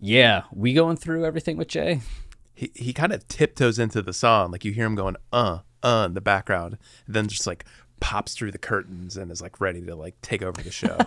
[0.00, 2.00] Yeah, we going through everything with Jay.
[2.54, 6.04] He he kind of tiptoes into the song, like you hear him going uh uh
[6.06, 7.64] in the background, and then just like
[8.00, 10.98] pops through the curtains and is like ready to like take over the show.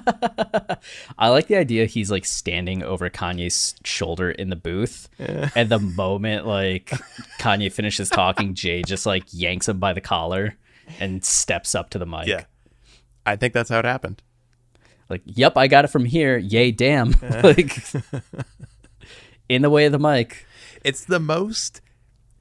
[1.17, 5.09] I like the idea he's like standing over Kanye's shoulder in the booth.
[5.19, 6.91] And the moment like
[7.39, 10.55] Kanye finishes talking, Jay just like yanks him by the collar
[10.99, 12.27] and steps up to the mic.
[12.27, 12.45] yeah,
[13.26, 14.22] I think that's how it happened.
[15.10, 16.38] Like, yep, I got it from here.
[16.38, 17.15] Yay, damn.
[17.43, 17.77] like
[19.49, 20.45] in the way of the mic.
[20.84, 21.81] It's the most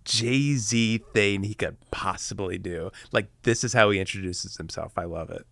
[0.04, 2.90] Jay Z thing he could possibly do.
[3.12, 4.92] Like this is how he introduces himself.
[4.96, 5.46] I love it.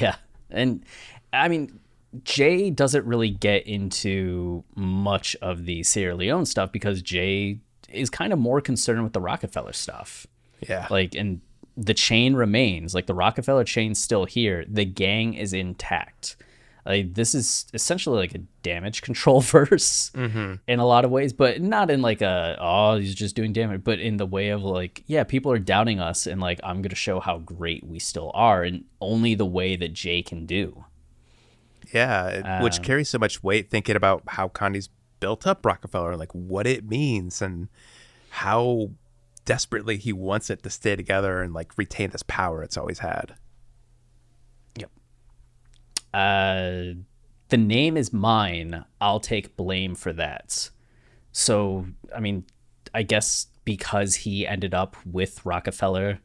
[0.00, 0.16] Yeah.
[0.50, 0.84] And
[1.32, 1.80] I mean,
[2.24, 7.60] Jay doesn't really get into much of the Sierra Leone stuff because Jay
[7.90, 10.26] is kind of more concerned with the Roc-A-Fella stuff.
[10.66, 10.86] Yeah.
[10.90, 11.40] Like, and
[11.80, 12.94] the chain remains.
[12.94, 14.64] Like, the Roc-A-Fella chain's still here.
[14.68, 16.36] The gang is intact.
[16.84, 21.60] Like, this is essentially like a damage control verse in a lot of ways, but
[21.60, 25.04] not in like a, oh, he's just doing damage, but in the way of like,
[25.06, 28.30] yeah, people are doubting us, and like, I'm going to show how great we still
[28.34, 30.84] are, and only the way that Jay can do.
[31.92, 34.88] Yeah, it- which Um, carries so much weight thinking about how Kanye's
[35.20, 37.68] built up Roc-A-Fella, like what it means and
[38.30, 38.90] how
[39.48, 43.34] desperately he wants it to stay together and like retain this power it's always had.
[44.76, 44.90] Yep.
[46.12, 46.98] Uh,
[47.48, 48.84] the name is mine.
[49.00, 50.68] I'll take blame for that.
[51.32, 52.44] So, I mean,
[52.92, 56.18] I guess because he ended up with Roc-A-Fella,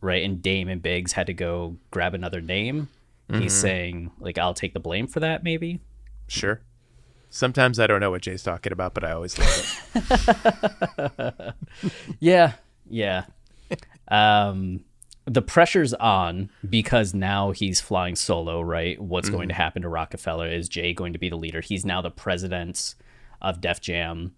[0.00, 2.88] right, and Dame and Biggs had to go grab another name,
[3.28, 3.60] he's Mhm.
[3.60, 5.80] saying, like, I'll take the blame for that, maybe?
[6.26, 6.60] Sure.
[7.34, 9.82] Sometimes I don't know what Jay's talking about, but I always love
[11.16, 11.54] it.
[12.20, 12.52] yeah,
[12.88, 13.24] yeah.
[14.06, 14.84] Um,
[15.24, 19.00] the pressure's on because now he's flying solo, right?
[19.00, 20.46] What's going to happen to Roc-A-Fella?
[20.46, 21.60] Is Jay going to be the leader?
[21.60, 22.94] He's now the president
[23.42, 24.36] of Def Jam.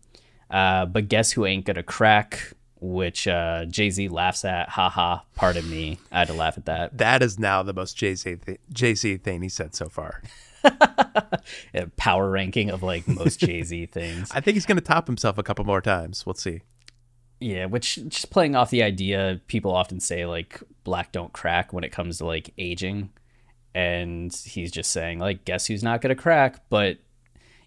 [0.51, 2.55] Uh, but guess who ain't gonna crack?
[2.81, 4.71] Which uh, Jay Z laughs at.
[4.71, 5.23] Ha ha.
[5.35, 5.99] pardon me.
[6.11, 6.97] I had to laugh at that.
[6.97, 10.23] that is now the most Jay Z th- Jay Z thing he said so far.
[11.97, 14.31] Power ranking of like most Jay Z things.
[14.33, 16.25] I think he's going to top himself a couple more times.
[16.27, 16.63] We'll see.
[17.41, 21.85] Yeah, which just playing off the idea people often say like black don't crack when
[21.85, 23.11] it comes to like aging.
[23.75, 26.99] And he's just saying like guess who's not going to crack, but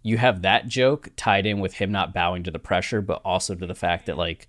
[0.02, 3.54] you have that joke tied in with him not bowing to the pressure, but also
[3.54, 4.48] to the fact that like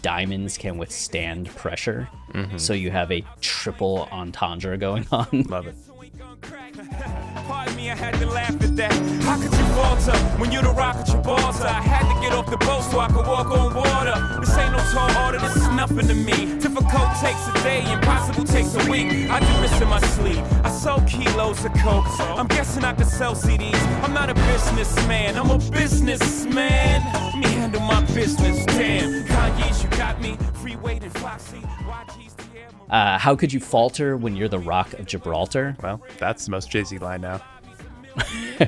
[0.00, 2.08] diamonds can withstand pressure.
[2.32, 2.58] Mhm.
[2.58, 5.26] So you have a triple entendre going on.
[5.48, 5.74] Love it.
[7.46, 8.92] Pardon me, I had to laugh at that.
[9.22, 11.66] How could you falter when you the Rock of Gibraltar?
[11.66, 14.40] I had to get off the boat so I could walk on water.
[14.40, 16.58] This ain't no tall order, this is nothing to me.
[16.58, 19.30] Difficult takes a day, impossible takes a week.
[19.30, 20.42] I do this in my sleep.
[20.64, 22.06] I sold kilos of coke.
[22.20, 23.80] I'm guessing I could sell CDs.
[24.02, 27.02] I'm not a businessman, I'm a businessman.
[27.12, 28.64] Let me handle my business.
[28.66, 30.36] Damn, Kanye's, you got me.
[30.54, 31.58] Freeway and Foxy.
[31.58, 32.21] Air.
[32.90, 35.76] Uh, how could you falter when you're the rock of Gibraltar?
[35.82, 37.42] Well, that's the most Jay Z line now.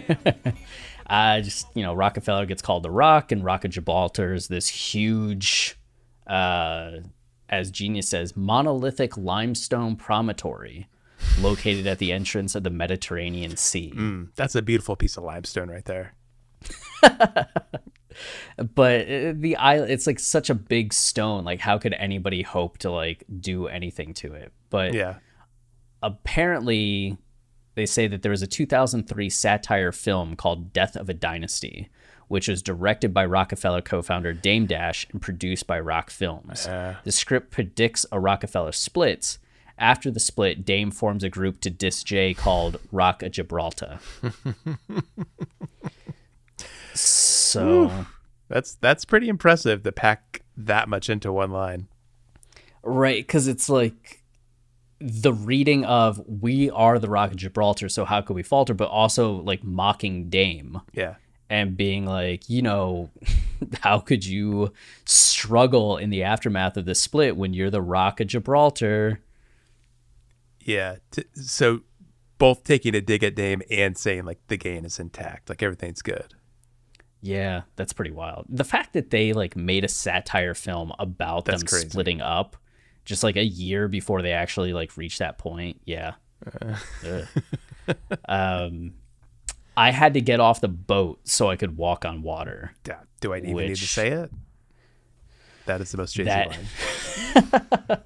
[1.06, 4.68] uh, just you know, Roc-A-Fella gets called the Rock, and Rock of Gibraltar is this
[4.68, 5.78] huge,
[6.26, 6.92] uh,
[7.48, 10.88] as Genius says, monolithic limestone promontory
[11.40, 13.92] located at the entrance of the Mediterranean Sea.
[13.94, 16.14] Mm, that's a beautiful piece of limestone right there.
[18.74, 21.44] But uh, the island, it's like such a big stone.
[21.44, 24.52] Like, how could anybody hope to like do anything to it?
[24.70, 25.16] But Yeah.
[26.02, 27.16] apparently
[27.74, 31.88] they say that there was a 2003 satire film called Death of a Dynasty,
[32.28, 36.66] which was directed by Roc-A-Fella co-founder Dame Dash and produced by Rock Films.
[36.66, 36.96] Uh.
[37.04, 39.38] the script predicts a Roc-A-Fella splits.
[39.76, 43.98] After the split, Dame forms a group to diss Jay called Rock a Gibraltar.
[46.94, 48.06] so Ooh.
[48.48, 51.88] That's that's pretty impressive to pack that much into one line.
[52.82, 54.22] Right, because it's like
[55.00, 58.74] the reading of "We are the Rock of Gibraltar," so how could we falter?
[58.74, 61.14] But also like mocking Dame Yeah.
[61.48, 63.10] and being like, you know,
[63.80, 64.72] how could you
[65.06, 69.20] struggle in the aftermath of the split when you're the Rock of Gibraltar?
[70.60, 70.96] Yeah.
[71.10, 71.80] T- so
[72.38, 76.02] both taking a dig at Dame and saying like the gain is intact, like everything's
[76.02, 76.34] good.
[77.26, 78.44] Yeah, that's pretty wild.
[78.50, 81.88] The fact that they like made a satire film about That's them crazy.
[81.88, 82.54] splitting up
[83.06, 85.80] just like a year before they actually like reached that point.
[85.86, 86.12] Yeah.
[87.06, 87.26] Ugh.
[88.28, 88.92] um
[89.74, 92.74] I had to get off the boat so I could walk on water.
[92.86, 93.00] Yeah.
[93.20, 94.30] Do I even need to say it?
[95.64, 96.50] That is the most Jay Z That-
[97.88, 98.00] line.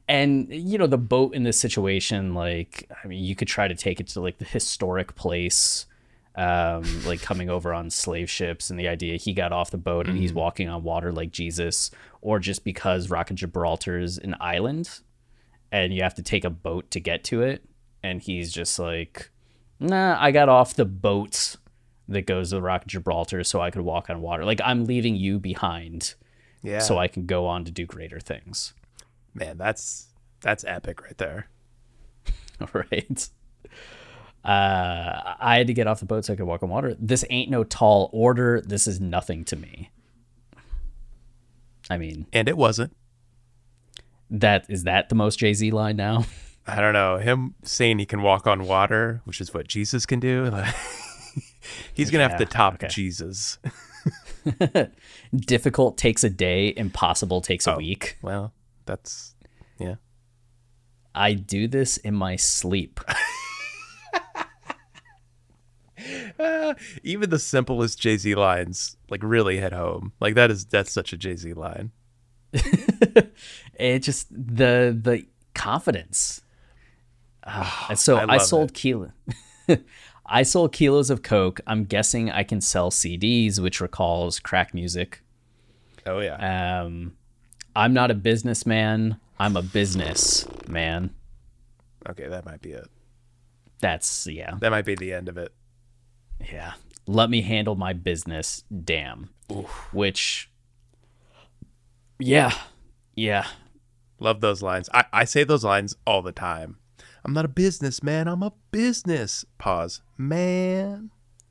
[0.08, 3.74] and you know the boat in this situation like i mean you could try to
[3.74, 5.86] take it to like the historic place
[6.38, 10.06] um like coming over on slave ships and the idea he got off the boat
[10.06, 11.90] and he's walking on water like jesus
[12.22, 15.00] or just because rock of gibraltar is an island
[15.72, 17.64] and you have to take a boat to get to it
[18.04, 19.30] and he's just like
[19.80, 21.56] nah i got off the boat
[22.08, 24.84] that goes to the rock of gibraltar so i could walk on water like i'm
[24.84, 26.14] leaving you behind
[26.62, 26.78] Yeah.
[26.78, 28.74] so i can go on to do greater things
[29.34, 30.06] Man, that's
[30.40, 31.48] that's epic right there.
[32.72, 33.28] right?
[34.44, 36.96] Uh, I had to get off the boat so I could walk on water.
[36.98, 38.60] This ain't no tall order.
[38.60, 39.90] This is nothing to me.
[41.90, 42.94] I mean, And it wasn't.
[44.30, 46.24] that is that the most Jay Z line now?
[46.66, 47.16] I don't know.
[47.16, 50.52] Him saying he can walk on water, which is what Jesus can do.
[51.94, 52.88] He's gonna have to top okay.
[52.88, 53.58] Jesus.
[55.36, 56.72] Difficult takes a day.
[56.76, 58.18] Impossible takes a week.
[58.22, 58.52] Well,
[58.86, 59.34] that's
[59.78, 59.96] yeah.
[61.14, 63.00] I do this in my sleep.
[67.02, 70.12] Even the simplest Jay Z lines like really hit home.
[70.20, 71.92] Like that is that's such a Jay Z line.
[72.52, 76.42] it just the the confidence.
[77.44, 79.12] Ah, and so I I, sold kilo.
[80.26, 81.60] I sold kilos of coke.
[81.66, 85.22] I'm guessing I can sell CDs, which recalls crack music.
[86.06, 86.82] Oh yeah.
[86.82, 87.16] Um,
[87.74, 89.18] I'm not a businessman.
[89.38, 91.14] I'm a business man.
[92.08, 92.88] Okay, that might be it.
[93.80, 95.52] That's yeah, That might be the end of it.
[96.40, 96.74] Yeah.
[97.06, 98.64] Let me handle my business.
[98.84, 99.30] Damn.
[99.92, 100.50] Which,
[102.18, 102.52] yeah,
[103.14, 103.46] yeah.
[104.20, 104.88] Love those lines.
[104.92, 106.78] I, I say those lines all the time.
[107.24, 108.28] I'm not a businessman.
[108.28, 109.44] I'm a business.
[109.58, 110.02] Pause.
[110.16, 111.10] Man.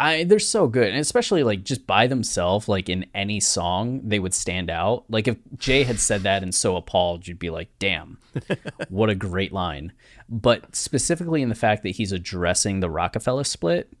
[0.00, 4.18] I they're so good, and especially like just by themselves, like in any song, they
[4.18, 5.04] would stand out.
[5.10, 8.16] Like if Jay had said that and so appalled, you'd be like, "Damn,
[8.88, 9.92] what a great line!"
[10.26, 13.92] But specifically in the fact that he's addressing the Roc-A-Fella split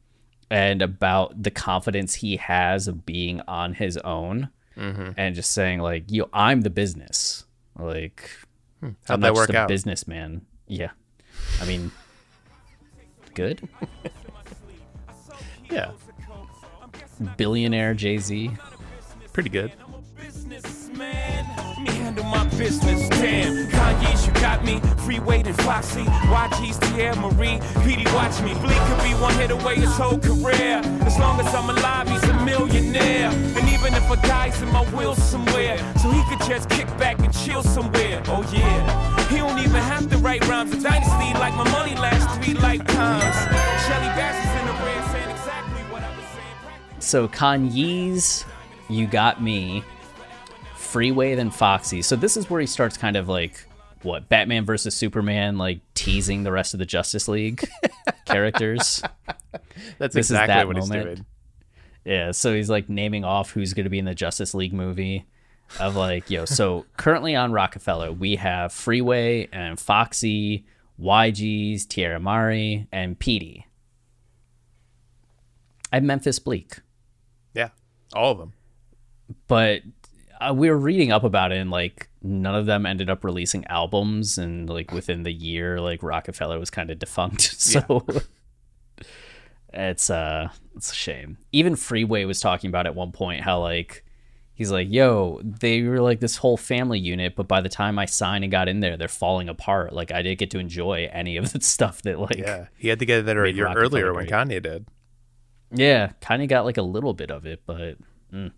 [0.50, 4.48] and about the confidence he has of being on his own,
[4.78, 5.10] mm-hmm.
[5.18, 7.44] and just saying like, "Yo, I'm the business."
[7.78, 8.30] Like,
[8.80, 8.90] hmm.
[9.04, 9.68] How'd I'm that work just a out?
[9.68, 10.46] businessman.
[10.66, 10.92] Yeah,
[11.60, 11.92] I mean,
[13.34, 13.68] good.
[15.70, 15.92] Yeah.
[17.36, 18.50] Billionaire Jay Z.
[19.32, 19.72] Pretty good.
[20.98, 23.08] Let me handle my business.
[23.08, 24.80] Damn, Kanye's, you got me.
[25.04, 28.52] Freeway and Foxy, YG's, Teairra Marí, Peedi, watch me.
[28.60, 30.82] Bleek could be one hit away his whole career.
[31.06, 33.30] As long as I'm alive, he's a millionaire.
[33.30, 37.18] And even if I die's in my will somewhere, so he could just kick back
[37.20, 38.22] and chill somewhere.
[38.26, 40.72] Oh yeah, he don't even have to write rhymes.
[40.74, 43.36] A dynasty like my money lasts three lifetimes.
[43.86, 44.49] Shelly Bass
[47.10, 48.44] So Kanye's
[48.88, 49.82] You Got Me,
[50.76, 52.02] Freeway, then Foxy.
[52.02, 53.66] So this is where he starts kind of like
[54.02, 57.68] what Batman versus Superman, like teasing the rest of the Justice League
[58.26, 59.02] characters.
[59.98, 61.26] That's This is exactly that what he's doing.
[62.04, 65.26] Yeah, so he's like naming off who's going to be in the Justice League movie.
[65.80, 70.64] Of like, yo, so currently on Roc-A-Fella, we have Freeway and Foxy,
[71.00, 73.64] YG's, Teairra Marí, and Peedi.
[75.92, 76.78] I have Memphis Bleek.
[78.14, 78.52] All of them.
[79.46, 79.82] but
[80.40, 83.64] uh, we were reading up about it and like none of them ended up releasing
[83.66, 88.04] albums and like within the year like Roc-A-Fella was kind of defunct so
[89.72, 94.04] it's uh it's a shame even freeway was talking about at one point how like
[94.54, 98.04] he's like yo they were like this whole family unit but by the time i
[98.04, 101.36] signed and got in there they're falling apart like i didn't get to enjoy any
[101.36, 102.66] of the stuff that like Yeah.
[102.76, 104.26] He had to get there a year earlier when.
[104.26, 104.86] Kanye did.
[105.72, 107.96] Yeah, kind of got like a little bit of it, but
[108.32, 108.52] mm.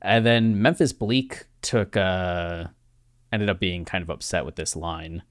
[0.00, 2.64] and then Memphis Bleek took uh
[3.32, 5.22] ended up being kind of upset with this line.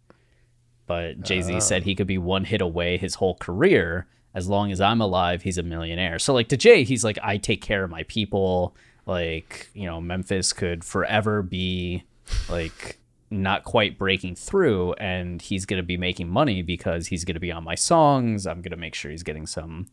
[0.85, 1.59] But Jay-Z Oh.
[1.59, 5.41] said he could be one hit away his whole career as long as I'm alive,
[5.41, 6.19] he's a millionaire.
[6.19, 8.75] So like to Jay, he's like I take care of my people,
[9.07, 12.03] like, you know, Memphis could forever be
[12.47, 12.99] like
[13.31, 17.39] not quite breaking through and he's going to be making money because he's going to
[17.39, 18.45] be on my songs.
[18.45, 19.87] I'm going to make sure he's getting some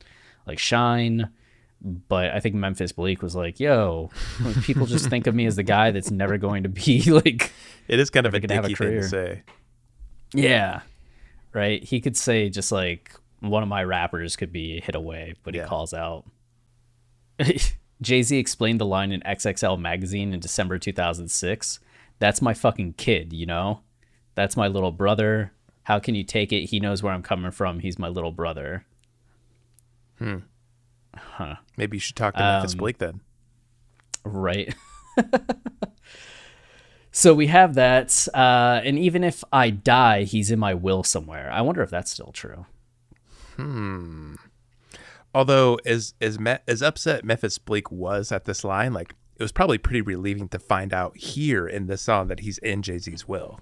[0.47, 1.29] like shine.
[1.83, 4.11] But I think Memphis Bleek was like, yo,
[4.63, 7.53] people just think of me as the guy that's never going to be like
[7.89, 9.01] It is kind of a have a thing career.
[9.03, 9.43] to say.
[10.33, 10.81] Yeah.
[11.53, 11.85] Right.
[11.85, 15.63] He could say just like one of my rappers could be hit away, but Yeah.
[15.65, 16.25] he calls out.
[18.03, 21.81] Jay Z explained the line in XXL magazine in December 2006.
[22.19, 23.81] That's my fucking kid, you know?
[24.35, 25.53] That's my little brother.
[25.85, 26.67] How can you take it?
[26.67, 27.81] He knows where I'm coming from.
[27.81, 28.85] He's my little brother.
[30.19, 30.39] Hmm.
[31.17, 31.57] Huh.
[31.77, 33.21] Maybe you should talk to Memphis Um, Bleek then.
[34.25, 34.75] Right.
[37.13, 38.27] so we have that.
[38.35, 41.51] Uh, and even if I die, he's in my will somewhere.
[41.53, 42.67] I wonder if that's still true.
[43.57, 44.35] Hmm.
[45.35, 49.53] Although as as Me- as upset Memphis Bleek was at this line, like it was
[49.53, 53.27] probably pretty relieving to find out here in this song that he's in Jay Z's
[53.27, 53.61] will.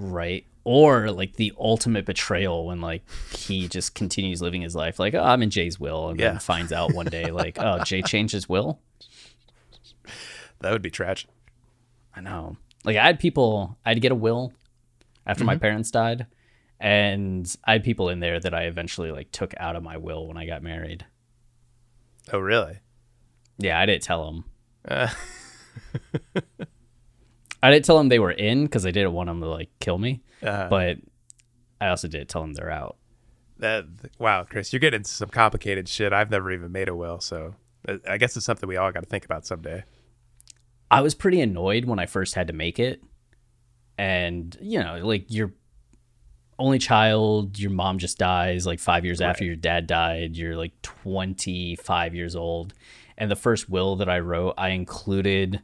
[0.00, 0.46] Right.
[0.64, 3.02] Or like the ultimate betrayal when like
[3.34, 6.08] he just continues living his life like, oh, I'm in Jay's will.
[6.08, 6.30] And Yeah.
[6.30, 8.80] then finds out one day, like, oh, Jay changed his will.
[10.60, 11.28] That would be tragic.
[12.16, 12.56] I know.
[12.84, 14.52] Like I had people, I'd get a will
[15.26, 15.60] after my Mhm.
[15.60, 16.26] parents died,
[16.78, 20.26] and I had people in there that I eventually like took out of my will
[20.26, 21.04] when I got married.
[22.32, 22.78] Oh, really?
[23.58, 24.44] Yeah, I didn't tell them.
[24.86, 25.08] Uh,
[27.62, 29.98] I didn't tell them they were in because I didn't want them to like kill
[29.98, 30.68] me, Uh-huh.
[30.70, 30.98] but
[31.80, 32.96] I also did tell them they're out.
[33.58, 33.84] that
[34.18, 36.12] wow, Chris, you're getting into some complicated shit.
[36.12, 37.54] I've never even made a will, so
[37.88, 39.84] uh, I guess it's something we all got to think about someday.
[40.90, 43.02] I was pretty annoyed when I first had to make it.
[43.98, 45.52] And, you know, like your
[46.58, 50.36] only child, your mom just dies like five years after your dad died.
[50.36, 52.74] You're like 25 years old.
[53.18, 55.60] And the first will that I wrote, I included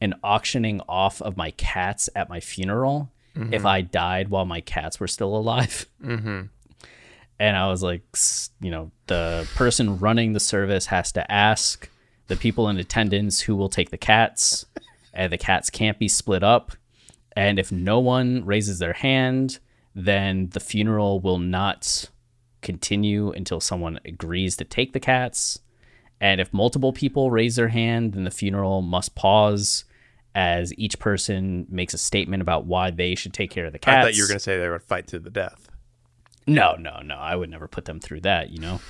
[0.00, 3.66] an auctioning off of my cats at my funeral if Mhm.
[3.66, 5.86] I died while my cats were still alive.
[6.04, 6.42] Mm-hmm.
[7.40, 8.02] And I was like,
[8.60, 11.90] you know, the person running the service has to ask
[12.28, 14.64] the people in attendance who will take the cats,
[15.12, 16.72] and the cats can't be split up.
[17.36, 19.58] And if no one raises their hand,
[19.96, 22.08] then the funeral will not
[22.62, 25.58] continue until someone agrees to take the cats.
[26.20, 29.84] And if multiple people raise their hand, then the funeral must pause
[30.34, 33.98] as each person makes a statement about why they should take care of the cats.
[33.98, 35.68] I thought you were going to say they would fight to the death.
[36.46, 37.16] No, no, no.
[37.16, 38.80] I would never put them through that, you know.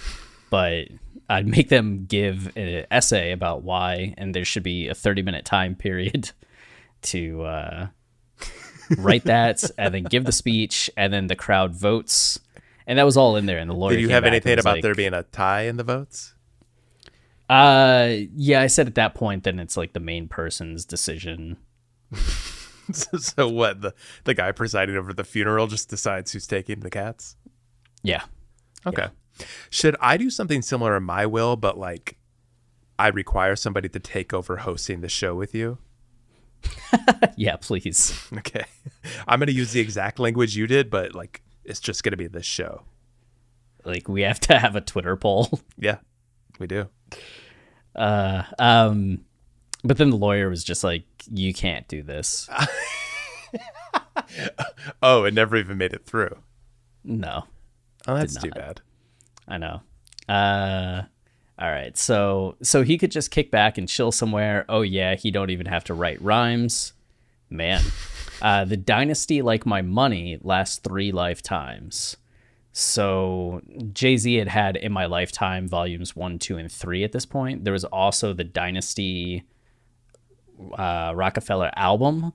[0.50, 0.88] But
[1.28, 5.74] I'd make them give an essay about why, and there should be a thirty-minute time
[5.74, 6.30] period
[7.02, 7.86] to uh,
[8.98, 12.38] write that, and then give the speech, and then the crowd votes,
[12.86, 13.58] and that was all in there.
[13.58, 15.84] And the lawyer Did you have anything about like, there being a tie in the
[15.84, 16.33] votes?
[17.48, 21.56] Uh, yeah, I said at that point, then it's like the main person's decision.
[22.92, 23.80] so, so what?
[23.82, 23.94] The
[24.24, 27.36] the guy presiding over the funeral just decides who's taking the cats.
[28.02, 28.22] Yeah.
[28.86, 29.08] Okay.
[29.70, 32.18] Should I do something similar in my will, but like
[32.98, 35.78] I require somebody to take over hosting the show with you?
[37.36, 38.18] yeah, please.
[38.38, 38.64] Okay.
[39.28, 42.16] I'm going to use the exact language you did, but like it's just going to
[42.16, 42.82] be this show.
[43.84, 45.60] Like we have to have a Twitter poll.
[45.76, 45.98] Yeah,
[46.58, 46.88] we do.
[47.94, 49.20] Uh, um,
[49.82, 52.48] but then the lawyer was just like, "You can't do this."
[55.02, 56.36] Oh, it never even made it through.
[57.04, 57.44] No.
[58.06, 58.80] Oh, that's too bad.
[59.46, 59.82] I know.
[60.28, 61.02] Uh,
[61.58, 61.96] all right.
[61.96, 64.64] So so he could just kick back and chill somewhere.
[64.68, 66.92] Oh yeah, he don't even have to write rhymes.
[67.50, 67.82] Man,
[68.42, 72.16] uh, the dynasty like my money lasts three lifetimes.
[72.76, 73.60] So
[73.92, 77.62] Jay Z had had in my lifetime volumes one, two, and three at this point.
[77.62, 79.44] There was also the Dynasty
[80.76, 82.32] uh, Rockefeller album.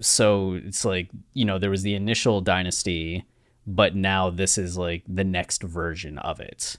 [0.00, 3.24] So it's like you know there was the initial Dynasty,
[3.68, 6.76] but now this is like the next version of it.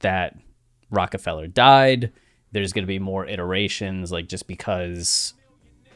[0.00, 0.36] That
[0.90, 2.12] Rockefeller died.
[2.52, 5.32] There's going to be more iterations, like just because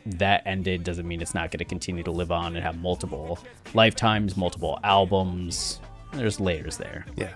[0.06, 3.38] that ended doesn't mean it's not going to continue to live on and have multiple
[3.74, 5.80] lifetimes, multiple albums.
[6.12, 7.06] There's layers there.
[7.16, 7.30] Yeah.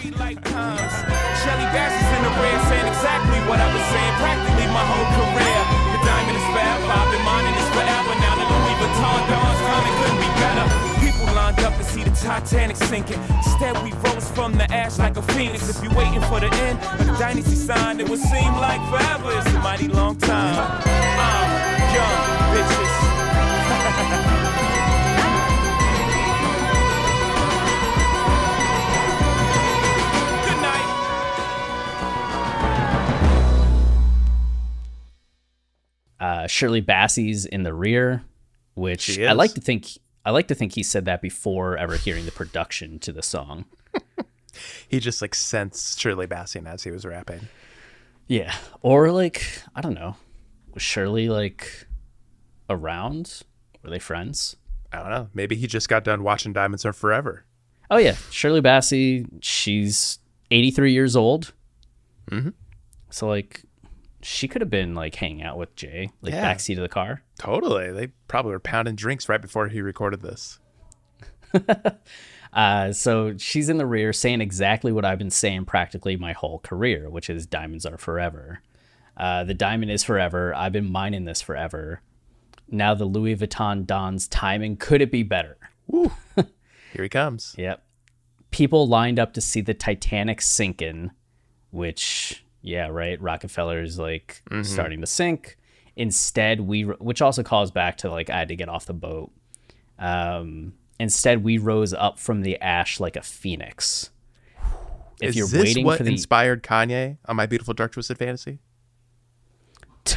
[0.00, 0.36] three.
[1.40, 5.60] Shirley Bassey's in the rear saying exactly what I was saying practically my whole career.
[5.92, 8.12] The diamond is forever, I've been mining this forever.
[8.20, 10.66] Now the Louis Vuitton Don's time, it couldn't be better.
[11.00, 13.20] People lined up to see the Titanic sinking.
[13.44, 15.68] Instead, we rose from the ash like a phoenix.
[15.68, 19.32] If you're waiting for the end of the dynasty sign, it would seem like forever.
[19.38, 20.82] It's a mighty long time.
[20.84, 21.48] I'm
[21.94, 22.18] young
[22.54, 23.19] bitches.
[36.20, 38.22] Uh, Shirley Bassey's in the rear,
[38.74, 39.86] which I like to think
[40.24, 43.64] I like to think he said that before ever hearing the production to the song.
[44.88, 47.48] He just like sensed Shirley Bassing as he was rapping.
[48.26, 48.52] Yeah,
[48.82, 50.16] or like I don't know,
[50.74, 51.86] was Shirley like
[52.68, 53.42] around?
[53.82, 54.56] Were they friends?
[54.92, 55.28] I don't know.
[55.34, 57.44] Maybe he just got done watching Diamonds Are Forever.
[57.90, 59.24] Oh yeah, Shirley Bassey.
[59.40, 60.18] She's
[60.50, 61.52] 83 years old.
[62.30, 62.52] Mhm.
[63.10, 63.62] So like,
[64.22, 66.52] she could have been like hanging out with Jay, like Yeah.
[66.54, 67.22] backseat of the car.
[67.38, 67.90] Totally.
[67.92, 70.58] They probably were pounding drinks right before he recorded this.
[72.52, 76.58] Uh, so she's in the rear saying exactly what I've been saying practically my whole
[76.58, 78.60] career, which is diamonds are forever.
[79.16, 80.52] Uh, the diamond is forever.
[80.56, 82.00] I've been mining this forever.
[82.68, 85.58] Now the Louis Vuitton Don's timing could it be better?
[85.92, 86.08] Here
[87.04, 87.54] he comes.
[87.56, 87.84] Yep.
[88.50, 91.12] People lined up to see the Titanic sinking,
[91.70, 93.20] which yeah, right.
[93.20, 94.64] Rockefeller's like Mhm.
[94.66, 95.56] starting to sink.
[95.96, 99.30] Instead, we which also calls back to like I had to get off the boat.
[99.98, 104.10] Um, instead, we rose up from the ash like a phoenix.
[105.20, 108.16] If Is you're this waiting what for the inspired Kanye on My Beautiful Dark Twisted
[108.16, 108.58] Fantasy?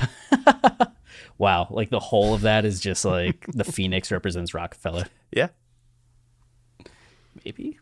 [1.38, 5.06] wow, like the whole of that is just like the phoenix represents Rockefeller.
[5.32, 5.50] Yeah.
[7.44, 7.80] maybe.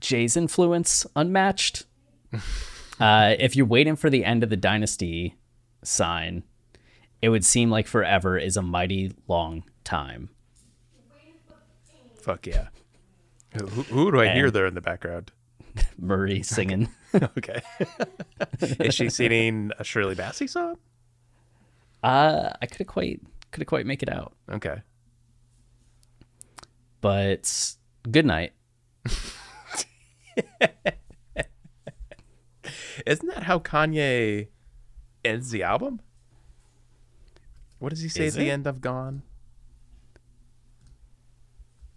[0.00, 1.84] Jay's influence unmatched.
[3.00, 5.36] uh, if you're waiting for the end of the dynasty
[5.82, 6.42] sign,
[7.22, 10.30] it would seem like forever is a mighty long time.
[12.20, 12.68] Fuck yeah.
[13.58, 15.32] Who, who- do I hear there in the background?
[15.98, 16.88] Marie singing.
[17.14, 17.60] okay.
[18.60, 20.76] Is she singing a Shirley Bassey song?
[22.02, 23.20] Uh, I couldn't quite
[23.50, 24.82] couldn't quite make it out, Okay.
[27.00, 27.74] but
[28.10, 28.52] good night.
[33.04, 34.48] Isn't that how Kanye
[35.24, 36.00] ends the album?
[37.78, 39.22] What does he say Is at the end of Gone?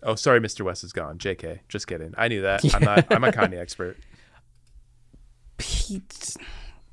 [0.02, 0.62] Oh, sorry, Mr.
[0.62, 1.18] West is gone.
[1.18, 1.60] JK.
[1.68, 2.14] Just kidding.
[2.18, 2.64] I knew that.
[2.74, 3.98] I'm not I'm a Kanye expert.
[5.58, 6.36] Pete.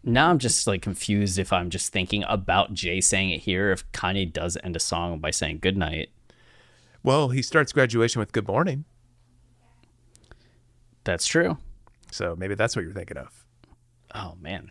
[0.03, 3.71] Now I'm just like confused if I'm just thinking about Jay saying it here.
[3.71, 6.11] If Kanye does end a song by saying good night,
[7.05, 8.85] Well, he starts graduation with Good Morning.
[11.05, 11.59] that's true.
[12.11, 13.46] So maybe that's what you're thinking of.
[14.17, 14.71] Oh man.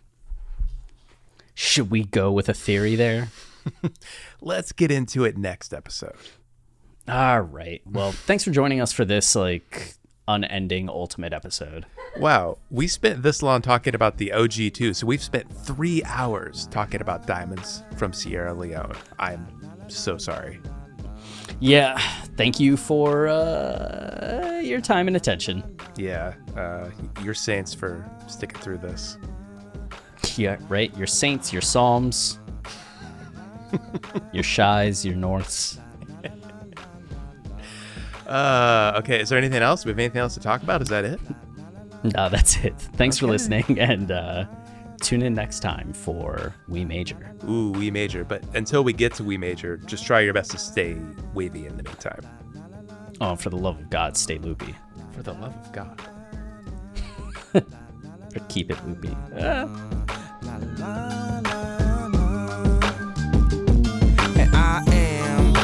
[1.53, 3.29] Should we go with a theory there?
[4.41, 6.15] Let's get into it next episode.
[7.07, 7.81] All right.
[7.85, 9.93] Well, thanks for joining us for this like
[10.27, 11.85] unending ultimate episode.
[12.17, 16.67] Wow, we spent this long talking about the OG too, so we've spent three hours
[16.71, 18.95] talking about diamonds from Sierra Leone.
[19.19, 19.47] I'm
[19.89, 20.59] so sorry.
[21.59, 21.97] Yeah,
[22.37, 25.77] thank you for uh, your time and attention.
[25.95, 26.89] Yeah, uh,
[27.21, 29.17] your saints for sticking through this.
[30.37, 30.95] Yeah, right.
[30.97, 32.39] Your saints, your psalms,
[34.33, 35.79] your Chis, your norths.
[38.27, 39.83] Uh, okay, is there anything else?
[39.83, 40.81] Do we have anything else to talk about?
[40.81, 41.19] Is that it?
[42.03, 42.75] No, that's it.
[42.93, 44.45] Thanks for listening, and uh,
[45.01, 47.35] tune in next time for We Major.
[47.47, 48.23] Ooh, we major.
[48.23, 50.97] But until we get to we major, just try your best to stay
[51.33, 52.21] wavy in the meantime.
[53.21, 54.75] Oh, for the love of God, stay loopy.
[55.13, 56.01] For the love of God.
[58.35, 59.15] Or keep it loopy.
[59.39, 60.24] Ah.
[64.37, 65.55] And I am.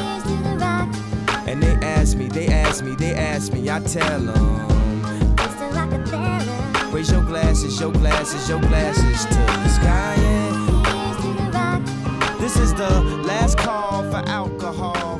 [1.48, 4.68] And they ask me, they ask me, they ask me, I tell them.
[6.92, 10.18] Raise your glasses, your glasses, your glasses to the sky.
[12.40, 12.90] This is the
[13.24, 15.20] last call for alcohol